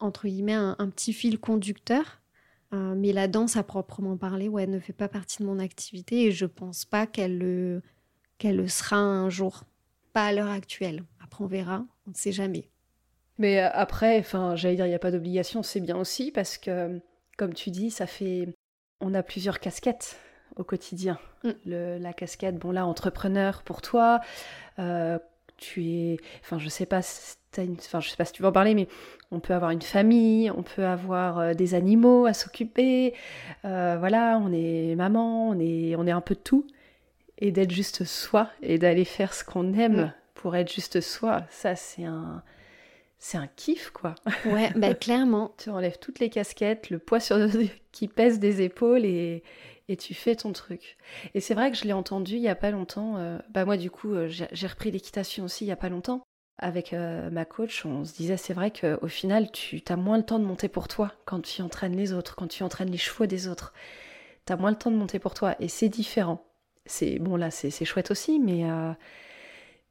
entre 0.00 0.28
guillemets, 0.28 0.52
un, 0.52 0.88
petit 0.90 1.14
fil 1.14 1.40
conducteur. 1.40 2.20
Mais 2.72 3.12
la 3.12 3.28
danse, 3.28 3.56
à 3.56 3.62
proprement 3.62 4.16
parler, 4.16 4.48
ouais, 4.48 4.66
ne 4.66 4.78
fait 4.78 4.92
pas 4.92 5.08
partie 5.08 5.38
de 5.42 5.46
mon 5.46 5.58
activité 5.58 6.24
et 6.24 6.32
je 6.32 6.46
pense 6.46 6.84
pas 6.84 7.06
qu'elle 7.06 7.82
qu'elle 8.38 8.56
le 8.56 8.68
sera 8.68 8.96
un 8.96 9.30
jour 9.30 9.64
à 10.24 10.32
l'heure 10.32 10.50
actuelle. 10.50 11.04
Après, 11.22 11.44
on 11.44 11.46
verra, 11.46 11.84
on 12.06 12.10
ne 12.10 12.14
sait 12.14 12.32
jamais. 12.32 12.68
Mais 13.38 13.62
euh, 13.62 13.68
après, 13.72 14.18
enfin, 14.18 14.56
j'allais 14.56 14.76
dire, 14.76 14.86
il 14.86 14.90
n'y 14.90 14.94
a 14.94 15.00
pas 15.00 15.10
d'obligation, 15.10 15.62
c'est 15.62 15.80
bien 15.80 15.96
aussi 15.96 16.32
parce 16.32 16.58
que, 16.58 17.00
comme 17.36 17.54
tu 17.54 17.70
dis, 17.70 17.90
ça 17.90 18.06
fait. 18.06 18.48
On 19.00 19.14
a 19.14 19.22
plusieurs 19.22 19.60
casquettes 19.60 20.18
au 20.56 20.64
quotidien. 20.64 21.18
Mm. 21.44 21.98
la 22.00 22.12
casquette, 22.12 22.58
bon 22.58 22.72
là, 22.72 22.84
entrepreneur 22.84 23.62
pour 23.62 23.80
toi, 23.80 24.20
euh, 24.80 25.18
tu 25.56 25.86
es. 25.86 26.16
Enfin, 26.40 26.58
je 26.58 26.68
sais 26.68 26.86
pas. 26.86 27.00
Enfin, 27.56 28.00
je 28.00 28.08
sais 28.08 28.16
pas 28.16 28.24
si 28.24 28.32
tu 28.32 28.42
veux 28.42 28.48
en 28.48 28.52
parler, 28.52 28.74
mais 28.74 28.88
on 29.30 29.40
peut 29.40 29.54
avoir 29.54 29.70
une 29.70 29.82
famille, 29.82 30.50
on 30.50 30.62
peut 30.62 30.84
avoir 30.84 31.38
euh, 31.38 31.54
des 31.54 31.74
animaux 31.74 32.26
à 32.26 32.32
s'occuper. 32.34 33.14
voilà, 33.64 34.40
on 34.42 34.52
est 34.52 34.94
maman, 34.96 35.48
on 35.48 35.58
est, 35.58 35.96
on 35.96 36.06
est 36.06 36.12
un 36.12 36.20
peu 36.20 36.34
de 36.34 36.40
tout 36.40 36.66
et 37.38 37.52
d'être 37.52 37.70
juste 37.70 38.04
soi 38.04 38.50
et 38.62 38.78
d'aller 38.78 39.04
faire 39.04 39.32
ce 39.32 39.44
qu'on 39.44 39.72
aime 39.74 40.12
pour 40.34 40.56
être 40.56 40.72
juste 40.72 41.00
soi, 41.00 41.44
ça 41.50 41.76
c'est 41.76 42.04
un 42.04 42.42
c'est 43.20 43.38
un 43.38 43.48
kiff 43.48 43.90
quoi. 43.90 44.14
Ouais, 44.46 44.70
bah 44.76 44.94
clairement. 45.00 45.52
tu 45.58 45.70
enlèves 45.70 45.98
toutes 45.98 46.20
les 46.20 46.30
casquettes, 46.30 46.90
le 46.90 46.98
poids 46.98 47.20
sur 47.20 47.36
qui 47.90 48.06
pèse 48.06 48.38
des 48.38 48.62
épaules 48.62 49.04
et, 49.04 49.42
et 49.88 49.96
tu 49.96 50.14
fais 50.14 50.36
ton 50.36 50.52
truc. 50.52 50.96
Et 51.34 51.40
c'est 51.40 51.54
vrai 51.54 51.72
que 51.72 51.76
je 51.76 51.84
l'ai 51.84 51.92
entendu 51.92 52.34
il 52.34 52.42
y 52.42 52.48
a 52.48 52.54
pas 52.54 52.70
longtemps. 52.70 53.16
Euh, 53.16 53.38
bah 53.50 53.64
moi 53.64 53.76
du 53.76 53.90
coup 53.90 54.12
euh, 54.12 54.28
j'ai 54.28 54.66
repris 54.66 54.90
l'équitation 54.92 55.44
aussi 55.44 55.64
il 55.64 55.68
y 55.68 55.72
a 55.72 55.76
pas 55.76 55.88
longtemps. 55.88 56.22
Avec 56.58 56.92
euh, 56.92 57.30
ma 57.30 57.44
coach, 57.44 57.86
on 57.86 58.04
se 58.04 58.14
disait 58.14 58.36
c'est 58.36 58.54
vrai 58.54 58.72
qu'au 58.72 59.06
final 59.06 59.50
tu 59.52 59.80
as 59.88 59.96
moins 59.96 60.16
le 60.16 60.24
temps 60.24 60.40
de 60.40 60.44
monter 60.44 60.68
pour 60.68 60.88
toi 60.88 61.12
quand 61.24 61.40
tu 61.40 61.62
entraînes 61.62 61.96
les 61.96 62.12
autres, 62.12 62.34
quand 62.34 62.48
tu 62.48 62.64
entraînes 62.64 62.90
les 62.90 62.98
chevaux 62.98 63.26
des 63.26 63.46
autres. 63.46 63.72
Tu 64.46 64.52
as 64.52 64.56
moins 64.56 64.70
le 64.70 64.76
temps 64.76 64.90
de 64.90 64.96
monter 64.96 65.18
pour 65.18 65.34
toi 65.34 65.54
et 65.60 65.68
c'est 65.68 65.88
différent 65.88 66.44
c'est 66.88 67.18
bon 67.18 67.36
là 67.36 67.50
c'est 67.50 67.84
chouette 67.84 68.10
aussi, 68.10 68.40
mais, 68.40 68.68
euh, 68.68 68.92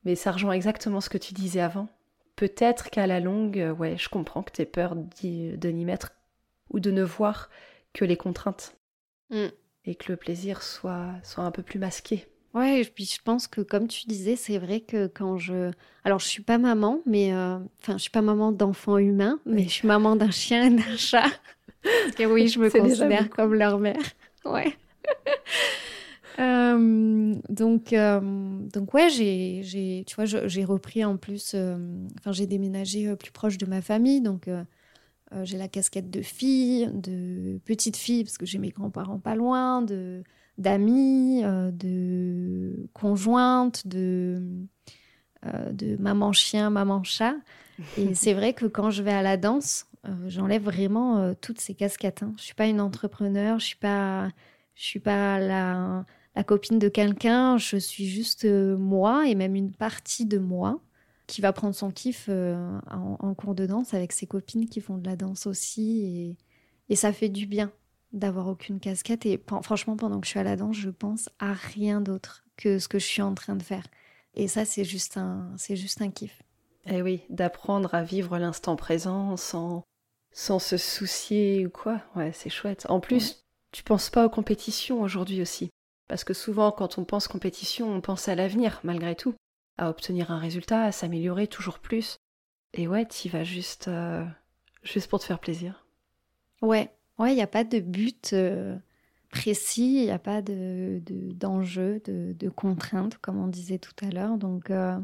mais 0.03 0.15
ça 0.15 0.32
rejoint 0.32 0.53
exactement 0.53 0.99
ce 0.99 1.10
que 1.10 1.17
tu 1.17 1.34
disais 1.34 1.62
avant. 1.62 1.88
Peut-être 2.36 2.89
qu'à 2.89 3.08
la 3.08 3.19
longue, 3.19 3.60
euh, 3.60 3.71
ouais, 3.71 3.97
je 3.97 4.10
comprends 4.10 4.43
que 4.43 4.51
tu 4.51 4.62
aies 4.62 4.65
peur 4.65 4.95
de 4.95 5.69
n'y 5.69 5.86
mettre 5.86 6.12
ou 6.69 6.80
de 6.80 6.91
ne 6.91 7.03
voir 7.03 7.49
que 7.93 8.06
les 8.06 8.17
contraintes. 8.17 8.75
Mm. 9.30 9.47
Et 9.86 9.95
que 9.95 10.12
le 10.12 10.17
plaisir 10.17 10.63
soit, 10.63 11.13
soit 11.23 11.45
un 11.45 11.51
peu 11.51 11.63
plus 11.63 11.80
masqué. 11.80 12.27
Ouais, 12.58 12.82
et 12.82 12.86
puis 12.86 13.06
je 13.06 13.22
pense 13.24 13.48
que 13.48 13.62
comme 13.62 13.88
tu 13.88 14.08
disais, 14.08 14.36
c'est 14.36 14.58
vrai 14.58 14.80
que 14.80 15.08
quand 15.08 15.38
je... 15.38 15.72
Alors 16.04 16.20
je 16.20 16.28
suis 16.28 16.43
pas 16.43 16.58
maman, 16.58 17.02
mais... 17.06 17.34
Euh, 17.34 17.60
enfin, 17.82 17.93
je 17.93 18.04
suis 18.04 18.12
pas 18.12 18.22
maman 18.22 18.52
d'enfants 18.52 18.98
humains, 18.98 19.39
mais 19.46 19.63
je 19.63 19.70
suis 19.70 19.88
maman 19.88 20.15
d'un 20.15 20.32
chien 20.32 20.65
et 20.65 20.70
d'un 20.76 20.98
chat. 20.98 21.28
Parce 21.84 22.15
que 22.15 22.24
oui, 22.24 22.48
je 22.48 22.60
me 22.60 22.70
considère 22.82 23.30
comme 23.30 23.54
leur 23.54 23.80
mère. 23.80 24.02
Ouais. 24.46 24.78
Euh, 26.39 27.34
donc, 27.50 27.93
euh, 27.93 28.20
donc 28.22 28.93
ouais, 28.93 29.10
j'ai, 29.10 29.62
j'ai, 29.63 30.04
tu 30.06 30.15
vois, 30.15 30.26
j'ai 30.26 30.63
repris 30.63 31.04
en 31.04 31.17
plus, 31.17 31.54
euh, 31.56 32.06
enfin, 32.20 32.32
j'ai 32.32 32.46
déménagé 32.46 33.15
plus 33.15 33.32
proche 33.32 33.58
de 33.58 33.65
ma 33.65 33.82
famille, 33.82 34.22
donc 34.22 34.48
j'ai 35.41 35.58
la 35.58 35.67
casquette 35.67 36.12
de 36.12 36.22
fille, 36.22 36.91
de 36.93 37.58
petite 37.65 37.98
fille, 37.98 38.24
parce 38.24 38.38
que 38.38 38.46
j'ai 38.46 38.60
mes 38.60 38.70
grands-parents 38.70 39.17
pas 39.17 39.34
loin, 39.34 39.82
de 39.82 40.22
d'amis, 40.58 41.43
de 41.43 42.89
conjointe, 42.93 43.88
de 43.88 44.41
de 45.72 45.96
maman 45.98 46.34
chien, 46.34 46.70
maman 46.70 47.04
chat. 47.04 47.36
Et 47.98 48.15
c'est 48.15 48.34
vrai 48.34 48.54
que 48.54 48.65
quand 48.65 48.89
je 48.89 49.04
vais 49.04 49.13
à 49.13 49.22
la 49.22 49.38
danse, 49.38 49.86
j'enlève 50.26 50.63
vraiment 50.63 51.34
toutes 51.41 51.60
ces 51.60 51.74
casquettes. 51.74 52.24
Hein. 52.24 52.34
Je 52.38 52.43
suis 52.43 52.56
pas 52.56 52.67
une 52.67 52.82
entrepreneur, 52.82 53.60
je 53.60 53.65
suis 53.65 53.76
pas, 53.78 54.30
je 54.76 54.84
suis 54.84 55.00
pas 55.00 55.39
la 55.39 56.06
la 56.38 56.43
copine 56.43 56.78
de 56.78 56.88
quelqu'un, 56.88 57.58
je 57.58 57.78
suis 57.78 58.06
juste 58.06 58.46
euh, 58.46 58.78
moi 58.78 59.28
et 59.28 59.34
même 59.34 59.56
une 59.56 59.72
partie 59.72 60.28
de 60.28 60.38
moi 60.38 60.80
qui 61.26 61.41
va 61.41 61.52
prendre 61.52 61.74
son 61.74 61.89
kiff 61.89 62.28
euh, 62.30 62.80
en, 62.91 63.34
cours 63.34 63.56
de 63.56 63.65
danse 63.65 63.96
avec 63.96 64.12
ses 64.12 64.28
copines 64.28 64.70
qui 64.70 64.80
font 64.80 64.98
de 64.98 65.06
la 65.08 65.15
danse 65.15 65.48
aussi. 65.48 66.38
Et, 66.89 66.96
ça 66.96 67.12
fait 67.12 67.28
du 67.28 67.48
bien 67.48 67.72
d'avoir 68.13 68.48
aucune 68.48 68.80
casquette. 68.80 69.26
Et 69.26 69.41
franchement, 69.63 69.98
pendant 69.98 70.20
que 70.20 70.26
je 70.26 70.32
suis 70.32 70.39
à 70.39 70.43
la 70.43 70.56
danse, 70.56 70.76
je 70.76 70.89
pense 70.89 71.30
à 71.39 71.54
rien 71.54 72.02
d'autre 72.02 72.43
que 72.56 72.80
ce 72.80 72.88
que 72.88 73.00
je 73.00 73.06
suis 73.06 73.22
en 73.22 73.34
train 73.36 73.56
de 73.56 73.63
faire. 73.63 73.86
Et 74.34 74.48
ça, 74.48 74.65
c'est 74.65 74.84
juste 74.84 75.17
un, 75.17 75.52
c'est 75.58 75.76
juste 75.76 76.02
un 76.02 76.12
kiff. 76.12 76.43
Eh 76.86 77.02
oui, 77.02 77.24
d'apprendre 77.30 77.93
à 77.93 78.04
vivre 78.04 78.38
l'instant 78.38 78.76
présent 78.76 79.36
sans, 79.36 79.84
sans 80.32 80.60
se 80.60 80.78
soucier 80.78 81.65
ou 81.65 81.70
quoi. 81.70 82.02
Ouais, 82.15 82.32
c'est 82.34 82.50
chouette. 82.50 82.86
En 82.89 83.00
plus, 83.00 83.43
tu 83.72 83.84
penses 83.84 84.10
pas 84.10 84.26
aux 84.26 84.30
compétitions 84.30 85.02
aujourd'hui 85.02 85.41
aussi. 85.41 85.70
Parce 86.08 86.24
que 86.24 86.34
souvent, 86.34 86.72
quand 86.72 86.98
on 86.98 87.04
pense 87.04 87.28
compétition, 87.28 87.91
on 87.91 88.00
pense 88.00 88.30
à 88.30 88.36
l'avenir, 88.36 88.80
malgré 88.84 89.15
tout. 89.15 89.36
À 89.78 89.89
obtenir 89.89 90.32
un 90.32 90.39
résultat, 90.39 90.84
à 90.84 90.91
s'améliorer 90.91 91.48
toujours 91.48 91.80
plus. 91.80 92.17
Et 92.74 92.88
ouais, 92.88 93.06
tu 93.06 93.30
vas 93.30 93.43
juste, 93.43 93.88
euh, 93.88 94.26
juste 94.84 95.10
pour 95.10 95.20
te 95.20 95.26
faire 95.26 95.39
plaisir. 95.39 95.86
Ouais, 96.62 96.91
ouais, 97.19 97.34
il 97.34 97.36
n'y 97.36 97.41
a 97.41 97.47
pas 97.47 97.63
de 97.63 97.80
but 97.80 98.32
euh, 98.34 98.77
précis, 99.30 99.97
il 99.97 100.03
n'y 100.06 100.12
a 100.12 100.19
pas 100.19 100.41
de, 100.41 101.01
d'enjeu, 101.34 102.01
de, 102.06 102.34
de, 102.34 102.49
contrainte, 102.49 103.17
comme 103.17 103.39
on 103.39 103.47
disait 103.47 103.80
tout 103.80 103.95
à 104.06 104.10
l'heure. 104.10 104.38
Donc, 104.38 104.69
euh, 104.69 104.97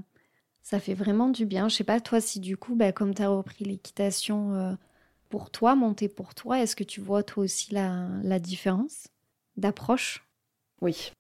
ça 0.62 0.80
fait 0.80 0.94
vraiment 0.94 1.30
du 1.30 1.46
bien. 1.46 1.70
Je 1.70 1.76
sais 1.76 1.84
pas, 1.84 2.00
toi, 2.00 2.22
si 2.22 2.40
du 2.40 2.58
coup, 2.58 2.76
bah, 2.76 2.92
comme 2.92 3.14
tu 3.14 3.22
as 3.22 3.30
repris 3.30 3.66
l'équitation 3.66 4.78
pour 5.30 5.50
toi, 5.50 5.76
monter 5.76 6.10
pour 6.10 6.36
toi, 6.36 6.62
est-ce 6.62 6.76
que 6.76 6.84
tu 6.84 7.02
vois 7.02 7.24
toi 7.24 7.44
aussi 7.44 7.74
la, 7.74 8.08
la 8.24 8.40
différence 8.40 9.08
d'approche? 9.58 10.26
Oui, 10.82 11.12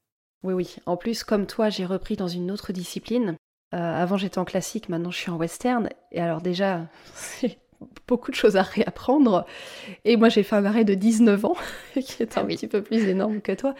oui, 0.43 0.53
oui. 0.53 0.75
En 0.85 0.97
plus, 0.97 1.23
comme 1.23 1.47
toi, 1.47 1.69
j'ai 1.69 1.85
repris 1.85 2.15
dans 2.15 2.27
une 2.27 2.51
autre 2.51 2.73
discipline. 2.73 3.37
Euh, 3.73 3.77
avant, 3.77 4.17
j'étais 4.17 4.37
en 4.37 4.45
classique, 4.45 4.89
maintenant, 4.89 5.09
je 5.09 5.17
suis 5.17 5.31
en 5.31 5.37
western. 5.37 5.89
Et 6.11 6.19
alors, 6.19 6.41
déjà, 6.41 6.87
c'est 7.15 7.57
beaucoup 8.07 8.31
de 8.31 8.35
choses 8.35 8.57
à 8.57 8.61
réapprendre. 8.61 9.45
Et 10.05 10.17
moi, 10.17 10.29
j'ai 10.29 10.43
fait 10.43 10.55
un 10.55 10.65
arrêt 10.65 10.85
de 10.85 10.93
19 10.93 11.45
ans, 11.45 11.55
qui 11.93 12.23
est 12.23 12.37
un 12.37 12.41
ah 12.41 12.45
petit 12.45 12.67
peu 12.67 12.81
plus 12.81 13.07
énorme 13.07 13.41
que 13.41 13.51
toi. 13.51 13.75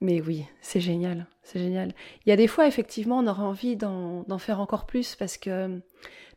Mais 0.00 0.20
oui, 0.20 0.44
c'est 0.60 0.80
génial, 0.80 1.26
c'est 1.42 1.58
génial. 1.58 1.92
Il 2.24 2.30
y 2.30 2.32
a 2.32 2.36
des 2.36 2.46
fois, 2.46 2.66
effectivement, 2.68 3.18
on 3.18 3.26
aurait 3.26 3.42
envie 3.42 3.76
d'en 3.76 4.38
faire 4.38 4.60
encore 4.60 4.86
plus 4.86 5.16
parce 5.16 5.36
que 5.36 5.80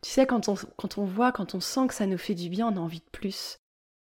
tu 0.02 0.10
sais, 0.10 0.26
quand 0.26 0.48
on, 0.48 0.54
quand 0.76 0.98
on 0.98 1.04
voit, 1.04 1.30
quand 1.30 1.54
on 1.54 1.60
sent 1.60 1.86
que 1.86 1.94
ça 1.94 2.06
nous 2.06 2.18
fait 2.18 2.34
du 2.34 2.48
bien, 2.48 2.68
on 2.68 2.76
a 2.76 2.80
envie 2.80 2.98
de 2.98 3.10
plus. 3.12 3.58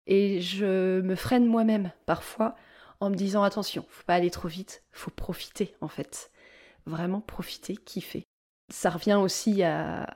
Et 0.07 0.39
je 0.39 1.01
me 1.01 1.15
freine 1.15 1.45
moi-même 1.45 1.91
parfois 2.05 2.55
en 3.01 3.09
me 3.09 3.15
disant 3.15 3.43
attention, 3.43 3.85
faut 3.89 4.05
pas 4.05 4.15
aller 4.15 4.31
trop 4.31 4.47
vite, 4.47 4.83
faut 4.91 5.11
profiter 5.11 5.75
en 5.81 5.89
fait. 5.89 6.31
Vraiment 6.85 7.19
profiter, 7.19 7.75
kiffer. 7.75 8.23
Ça 8.71 8.89
revient 8.89 9.19
aussi 9.21 9.63
à, 9.63 10.07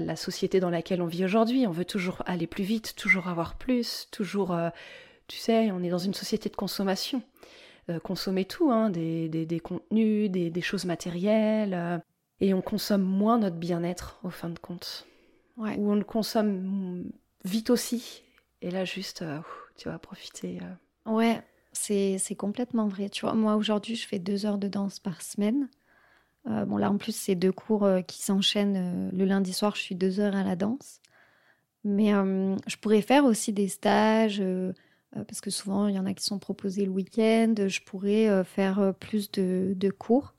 la 0.00 0.16
société 0.16 0.60
dans 0.60 0.70
laquelle 0.70 1.02
on 1.02 1.06
vit 1.06 1.24
aujourd'hui. 1.24 1.66
On 1.66 1.72
veut 1.72 1.84
toujours 1.84 2.22
aller 2.26 2.46
plus 2.46 2.64
vite, 2.64 2.94
toujours 2.96 3.28
avoir 3.28 3.56
plus, 3.56 4.08
toujours, 4.10 4.52
euh, 4.52 4.70
tu 5.26 5.36
sais, 5.36 5.70
on 5.70 5.82
est 5.82 5.90
dans 5.90 5.98
une 5.98 6.14
société 6.14 6.48
de 6.48 6.56
consommation. 6.56 7.22
Euh, 7.90 7.98
consommer 8.00 8.44
tout, 8.44 8.70
hein, 8.70 8.90
des, 8.90 9.28
des, 9.28 9.60
contenus, 9.60 10.30
des, 10.30 10.50
des, 10.50 10.60
choses 10.60 10.84
matérielles, 10.84 11.74
euh, 11.74 11.98
et 12.40 12.54
on 12.54 12.60
consomme 12.60 13.02
moins 13.02 13.38
notre 13.38 13.56
bien-être 13.56 14.18
au 14.24 14.30
fin 14.30 14.50
de 14.50 14.58
compte 14.58 15.06
où 15.56 15.90
on 15.90 15.96
le 15.96 16.04
consomme 16.04 17.10
vite 17.44 17.68
aussi. 17.70 18.22
Et 18.62 18.70
là, 18.70 18.84
juste, 18.84 19.24
tu 19.76 19.88
vas 19.88 19.98
profiter. 19.98 20.60
Ouais, 21.04 21.42
c'est 21.72 22.36
complètement 22.36 22.86
vrai. 22.86 23.08
Tu 23.08 23.22
vois, 23.22 23.34
moi, 23.34 23.56
aujourd'hui, 23.56 23.96
je 23.96 24.06
fais 24.06 24.20
deux 24.20 24.46
heures 24.46 24.58
de 24.58 24.68
danse 24.68 25.00
par 25.00 25.20
semaine. 25.20 25.68
Euh, 26.46 26.64
bon, 26.64 26.76
là, 26.76 26.90
en 26.90 26.96
plus, 26.96 27.14
c'est 27.14 27.34
deux 27.34 27.52
cours 27.52 27.88
qui 28.06 28.22
s'enchaînent. 28.22 29.10
le 29.12 29.24
lundi 29.24 29.52
soir, 29.52 29.74
je 29.76 29.82
suis 29.82 29.94
deux 29.94 30.20
heures 30.20 30.36
à 30.36 30.44
la 30.44 30.56
danse. 30.56 31.00
Mais 31.84 32.10
je 32.10 32.76
pourrais 32.76 33.02
faire 33.02 33.24
aussi 33.24 33.52
des 33.52 33.68
stages, 33.68 34.42
parce 35.12 35.40
que 35.40 35.50
souvent, 35.50 35.86
il 35.86 35.94
y 35.94 35.98
en 35.98 36.06
a 36.06 36.12
qui 36.12 36.24
sont 36.24 36.38
proposés 36.38 36.84
le 36.84 36.90
week-end. 36.90 37.54
Je 37.56 37.80
pourrais 37.82 38.44
faire 38.44 38.94
plus 38.98 39.30
de, 39.30 39.74
de, 39.76 39.90
cours. 39.90 40.34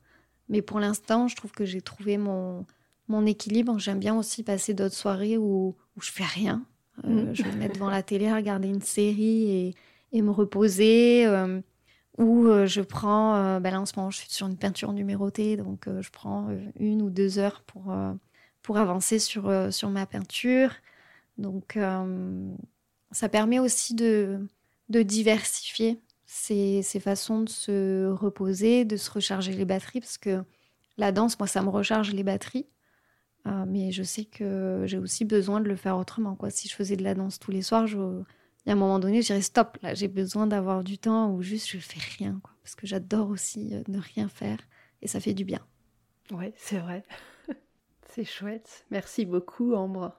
Mais 0.50 0.62
pour 0.62 0.80
l'instant, 0.80 1.28
je 1.28 1.36
trouve 1.36 1.52
que 1.52 1.66
j'ai 1.66 1.82
trouvé 1.82 2.18
mon, 2.18 2.66
mon 3.10 3.26
équilibre. 3.26 3.78
J'aime 3.80 4.00
bien 4.00 4.18
aussi 4.18 4.44
passer 4.44 4.74
d'autres 4.74 4.96
soirées 4.96 5.38
où, 5.38 5.76
où 5.98 6.02
je 6.02 6.12
fais 6.12 6.24
rien. 6.24 6.64
Euh, 7.06 7.32
mm. 7.32 7.36
Je 7.36 7.44
vais 7.44 7.52
me 7.52 7.58
mettre 7.58 7.74
devant 7.74 7.90
la 7.90 8.04
télé, 8.04 8.32
regarder 8.32 8.70
une 8.70 8.82
série 8.82 9.52
et, 9.52 9.76
et 10.14 10.22
me 10.22 10.32
reposer. 10.32 11.26
Euh, 11.26 11.60
ou 12.20 12.48
euh, 12.48 12.68
je 12.68 12.82
prends, 12.82 13.60
ben 13.60 13.72
là 13.72 13.82
en 13.82 13.86
ce 13.86 13.94
moment 13.98 14.12
je 14.12 14.20
suis 14.20 14.30
sur 14.30 14.48
une 14.48 14.58
peinture 14.58 14.94
numérotée, 14.94 15.58
donc 15.58 15.88
je 15.88 16.10
prends 16.12 16.50
une 16.80 17.02
ou 17.02 17.10
deux 17.10 17.40
heures 17.40 17.64
pour, 17.64 17.96
pour 18.62 18.78
avancer 18.78 19.18
sur, 19.20 19.74
sur 19.74 19.90
ma 19.90 20.06
peinture. 20.06 20.72
Donc 21.38 21.80
ça 23.12 23.30
permet 23.30 23.60
aussi 23.60 23.96
de, 23.96 24.48
de 24.90 25.02
diversifier 25.02 26.02
ces, 26.28 26.82
ces, 26.84 27.00
façons 27.00 27.42
de 27.42 27.50
se 27.50 28.08
reposer, 28.12 28.86
de 28.86 28.98
se 28.98 29.10
recharger 29.10 29.54
les 29.54 29.66
batteries, 29.66 30.02
parce 30.02 30.20
que 30.20 30.44
la 30.98 31.12
danse, 31.12 31.40
moi, 31.40 31.48
ça 31.48 31.64
me 31.64 31.70
recharge 31.70 32.14
les 32.14 32.24
batteries. 32.24 32.68
Mais 33.68 33.92
je 33.92 34.04
sais 34.04 34.26
que 34.26 34.84
j'ai 34.86 34.98
aussi 34.98 35.26
besoin 35.26 35.60
de 35.60 35.68
le 35.68 35.76
faire 35.76 35.98
autrement. 35.98 36.38
Si 36.50 36.68
je 36.68 36.76
faisais 36.76 36.96
de 36.96 37.04
la 37.04 37.16
danse 37.16 37.40
tous 37.40 37.52
les 37.52 37.64
soirs, 37.64 37.88
je... 37.88 38.22
y 38.70 38.72
a 38.72 38.76
un 38.76 38.80
moment 38.80 39.00
donné, 39.00 39.22
je 39.22 39.28
dirais 39.28 39.42
stop, 39.42 39.78
là, 39.82 39.94
j'ai 39.94 40.08
besoin 40.08 40.48
d'avoir 40.48 40.84
du 40.84 40.98
temps 40.98 41.32
où 41.32 41.42
juste 41.42 41.68
je 41.70 41.80
fais 41.80 42.00
rien. 42.18 42.40
Quoi, 42.44 42.54
parce 42.64 42.76
que 42.76 42.88
j'adore 42.88 43.30
aussi 43.30 43.74
euh, 43.74 43.82
ne 43.88 44.00
rien 44.00 44.30
faire 44.30 44.60
et 45.02 45.08
ça 45.08 45.20
fait 45.20 45.34
du 45.34 45.46
bien. 45.46 45.66
Ouais, 46.32 46.54
c'est 46.56 46.80
vrai. 46.80 47.04
c'est 48.10 48.26
chouette. 48.26 48.86
Merci 48.92 49.26
beaucoup, 49.26 49.74
Ambre. 49.74 50.14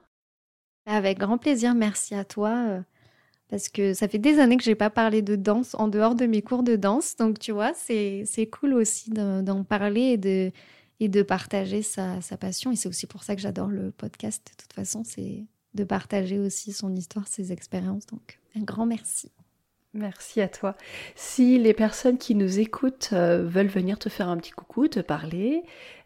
Avec 0.85 1.19
grand 1.19 1.37
plaisir, 1.37 1.75
merci 1.75 2.15
à 2.15 2.25
toi. 2.25 2.65
Euh, 2.67 2.81
parce 3.49 3.69
que 3.69 3.93
ça 3.93 4.07
fait 4.07 4.17
des 4.17 4.39
années 4.39 4.57
que 4.57 4.63
j'ai 4.63 4.75
pas 4.75 4.89
parlé 4.89 5.21
de 5.21 5.35
danse 5.35 5.75
en 5.75 5.89
dehors 5.89 6.15
de 6.15 6.25
mes 6.25 6.41
cours 6.41 6.63
de 6.63 6.77
danse. 6.77 7.17
Donc, 7.17 7.37
tu 7.37 7.51
vois, 7.51 7.73
c'est 7.73 8.49
cool 8.51 8.73
aussi 8.73 9.11
d'en 9.11 9.63
parler 9.65 10.01
et 10.01 10.17
de, 10.17 10.51
et 11.01 11.09
de 11.09 11.21
partager 11.21 11.81
sa, 11.81 12.19
passion. 12.39 12.71
Et 12.71 12.77
c'est 12.77 12.87
aussi 12.87 13.07
pour 13.07 13.23
ça 13.23 13.35
que 13.35 13.41
j'adore 13.41 13.67
le 13.67 13.91
podcast. 13.91 14.47
De 14.51 14.63
toute 14.63 14.73
façon, 14.73 15.03
c'est 15.03 15.45
de 15.73 15.83
partager 15.83 16.39
aussi 16.39 16.73
son 16.73 16.95
histoire, 16.95 17.27
ses 17.27 17.51
expériences. 17.51 18.05
Donc, 18.07 18.39
un 18.55 18.63
grand 18.63 18.85
merci. 18.85 19.31
Merci 19.93 20.39
à 20.39 20.47
toi. 20.47 20.75
Si 21.15 21.59
les 21.59 21.73
personnes 21.73 22.17
qui 22.17 22.33
nous 22.35 22.59
écoutent 22.59 23.09
euh, 23.11 23.45
veulent 23.45 23.67
venir 23.67 23.99
te 23.99 24.07
faire 24.07 24.29
un 24.29 24.37
petit 24.37 24.51
coucou, 24.51 24.87
te 24.87 25.01
parler, 25.01 25.63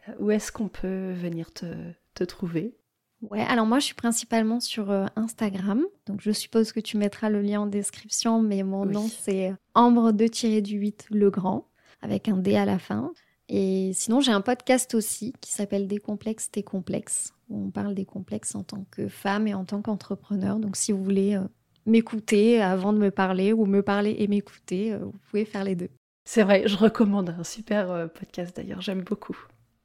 euh, 0.10 0.14
où 0.20 0.32
est-ce 0.32 0.52
qu'on 0.52 0.68
peut 0.68 1.12
venir 1.14 1.52
te, 1.52 2.24
trouver? 2.24 2.74
Ouais, 3.22 3.42
alors 3.42 3.66
moi 3.66 3.80
je 3.80 3.86
suis 3.86 3.96
principalement 3.96 4.60
sur 4.60 4.90
euh, 4.90 5.06
Instagram, 5.16 5.84
donc 6.06 6.22
je 6.22 6.32
suppose 6.32 6.72
que 6.72 6.80
tu 6.80 6.98
mettras 6.98 7.30
le 7.30 7.42
lien 7.42 7.62
en 7.62 7.66
description, 7.66 8.42
mais 8.42 8.64
mon 8.64 8.86
nom 8.86 9.08
c'est 9.08 9.54
Ambre 9.74 10.12
de 10.12 10.60
du 10.60 10.78
8 10.78 11.08
Le 11.12 11.30
Grand, 11.30 11.68
avec 12.02 12.28
un 12.28 12.38
D 12.38 12.56
à 12.56 12.66
la 12.66 12.80
fin. 12.80 13.12
Et 13.50 13.92
sinon, 13.94 14.22
j'ai 14.22 14.32
un 14.32 14.42
podcast 14.42 14.96
aussi 14.96 15.34
qui 15.40 15.52
s'appelle 15.52 15.88
Des 15.88 16.00
complexes, 16.00 16.50
tes 16.50 16.64
complexes, 16.64 17.34
où 17.50 17.68
on 17.68 17.70
parle 17.70 17.94
des 17.94 18.06
complexes 18.06 18.56
en 18.56 18.64
tant 18.64 18.86
que 18.92 19.08
femme 19.08 19.48
et 19.48 19.54
en 19.54 19.66
tant 19.66 19.82
qu'entrepreneur. 19.82 20.60
Donc, 20.60 20.76
si 20.76 20.92
vous 20.92 21.04
voulez 21.04 21.36
euh, 21.36 21.44
m'écouter 21.86 22.62
avant 22.62 22.94
de 22.94 22.98
me 22.98 23.12
parler 23.12 23.54
ou 23.54 23.66
me 23.66 23.82
parler 23.82 24.16
et 24.20 24.28
m'écouter, 24.28 24.94
euh, 24.94 25.00
vous 25.00 25.20
pouvez 25.30 25.46
faire 25.46 25.64
les 25.64 25.76
deux. 25.76 25.90
C'est 26.28 26.42
vrai, 26.42 26.68
je 26.68 26.76
recommande 26.76 27.36
un 27.38 27.44
super 27.44 27.92
euh, 27.92 28.08
podcast 28.08 28.56
d'ailleurs, 28.56 28.82
j'aime 28.82 29.04
beaucoup. 29.04 29.38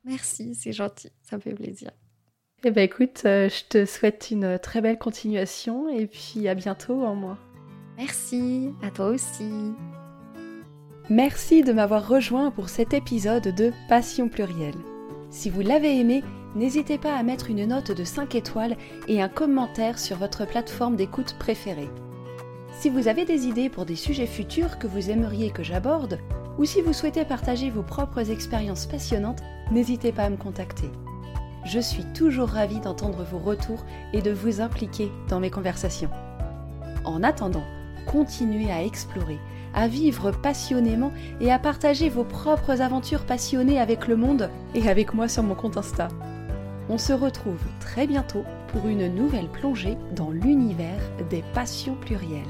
Merci, 0.05 0.55
c'est 0.55 0.73
gentil, 0.73 1.11
ça 1.23 1.37
me 1.37 1.43
fait 1.43 1.55
plaisir. 1.55 1.91
Eh 2.65 2.71
bien 2.71 2.83
écoute, 2.83 3.21
je 3.25 3.69
te 3.69 3.85
souhaite 3.85 4.31
une 4.31 4.59
très 4.59 4.81
belle 4.81 4.99
continuation 4.99 5.89
et 5.89 6.07
puis 6.07 6.49
à 6.49 6.55
bientôt 6.55 7.05
en 7.05 7.15
moi. 7.15 7.39
Merci, 7.99 8.71
à 8.83 8.91
toi 8.91 9.09
aussi. 9.09 9.75
Merci 11.11 11.65
de 11.65 11.73
m'avoir 11.73 12.07
rejoint 12.07 12.53
pour 12.53 12.69
cet 12.69 12.95
épisode 12.95 13.49
de 13.49 13.73
Passion 13.89 14.29
plurielle. 14.29 14.77
Si 15.29 15.51
vous 15.51 15.61
l'avez 15.61 15.99
aimé, 15.99 16.23
n'hésitez 16.55 16.99
pas 16.99 17.17
à 17.17 17.25
mettre 17.25 17.51
une 17.51 17.67
note 17.67 17.91
de 17.91 18.05
5 18.05 18.37
étoiles 18.37 18.77
et 19.09 19.21
un 19.21 19.29
commentaire 19.29 19.99
sur 19.99 20.19
votre 20.19 20.47
plateforme 20.47 20.95
d'écoute 20.95 21.35
préférée. 21.41 21.91
Si 22.79 22.91
vous 22.91 23.09
avez 23.09 23.25
des 23.25 23.49
idées 23.49 23.69
pour 23.69 23.87
des 23.87 23.97
sujets 23.97 24.29
futurs 24.29 24.79
que 24.79 24.87
vous 24.87 25.11
aimeriez 25.11 25.51
que 25.51 25.65
j'aborde, 25.65 26.21
ou 26.59 26.65
si 26.65 26.81
vous 26.81 26.93
souhaitez 26.93 27.25
partager 27.25 27.71
vos 27.71 27.83
propres 27.83 28.31
expériences 28.31 28.87
passionnantes, 28.87 29.43
n'hésitez 29.73 30.13
pas 30.13 30.27
à 30.27 30.31
me 30.31 30.37
contacter. 30.37 30.93
Je 31.65 31.81
suis 31.81 32.05
toujours 32.15 32.51
ravie 32.51 32.79
d'entendre 32.79 33.25
vos 33.25 33.41
retours 33.41 33.85
et 34.13 34.23
de 34.23 34.31
vous 34.31 34.61
impliquer 34.61 35.11
dans 35.29 35.41
mes 35.41 35.51
conversations. 35.51 36.11
En 37.05 37.25
attendant, 37.25 37.65
continuez 38.07 38.71
à 38.71 38.85
explorer 38.85 39.41
à 39.75 39.89
vivre 39.89 40.31
passionnément 40.31 41.13
et 41.41 41.53
à 41.53 41.59
partager 41.59 42.09
vos 42.09 42.25
propres 42.25 42.81
aventures 42.81 43.25
passionnées 43.25 43.81
avec 43.81 44.09
le 44.09 44.17
monde 44.17 44.51
et 44.75 44.89
avec 44.89 45.15
moi 45.15 45.29
sur 45.29 45.43
mon 45.43 45.55
compte 45.55 45.77
Insta. 45.77 46.09
On 46.89 46.99
se 46.99 47.13
retrouve 47.13 47.63
très 47.79 48.07
bientôt 48.07 48.45
pour 48.69 48.89
une 48.89 49.15
nouvelle 49.15 49.49
plongée 49.49 49.97
dans 50.15 50.31
l'univers 50.31 51.01
des 51.29 51.45
passions 51.55 51.95
plurielles. 51.95 52.43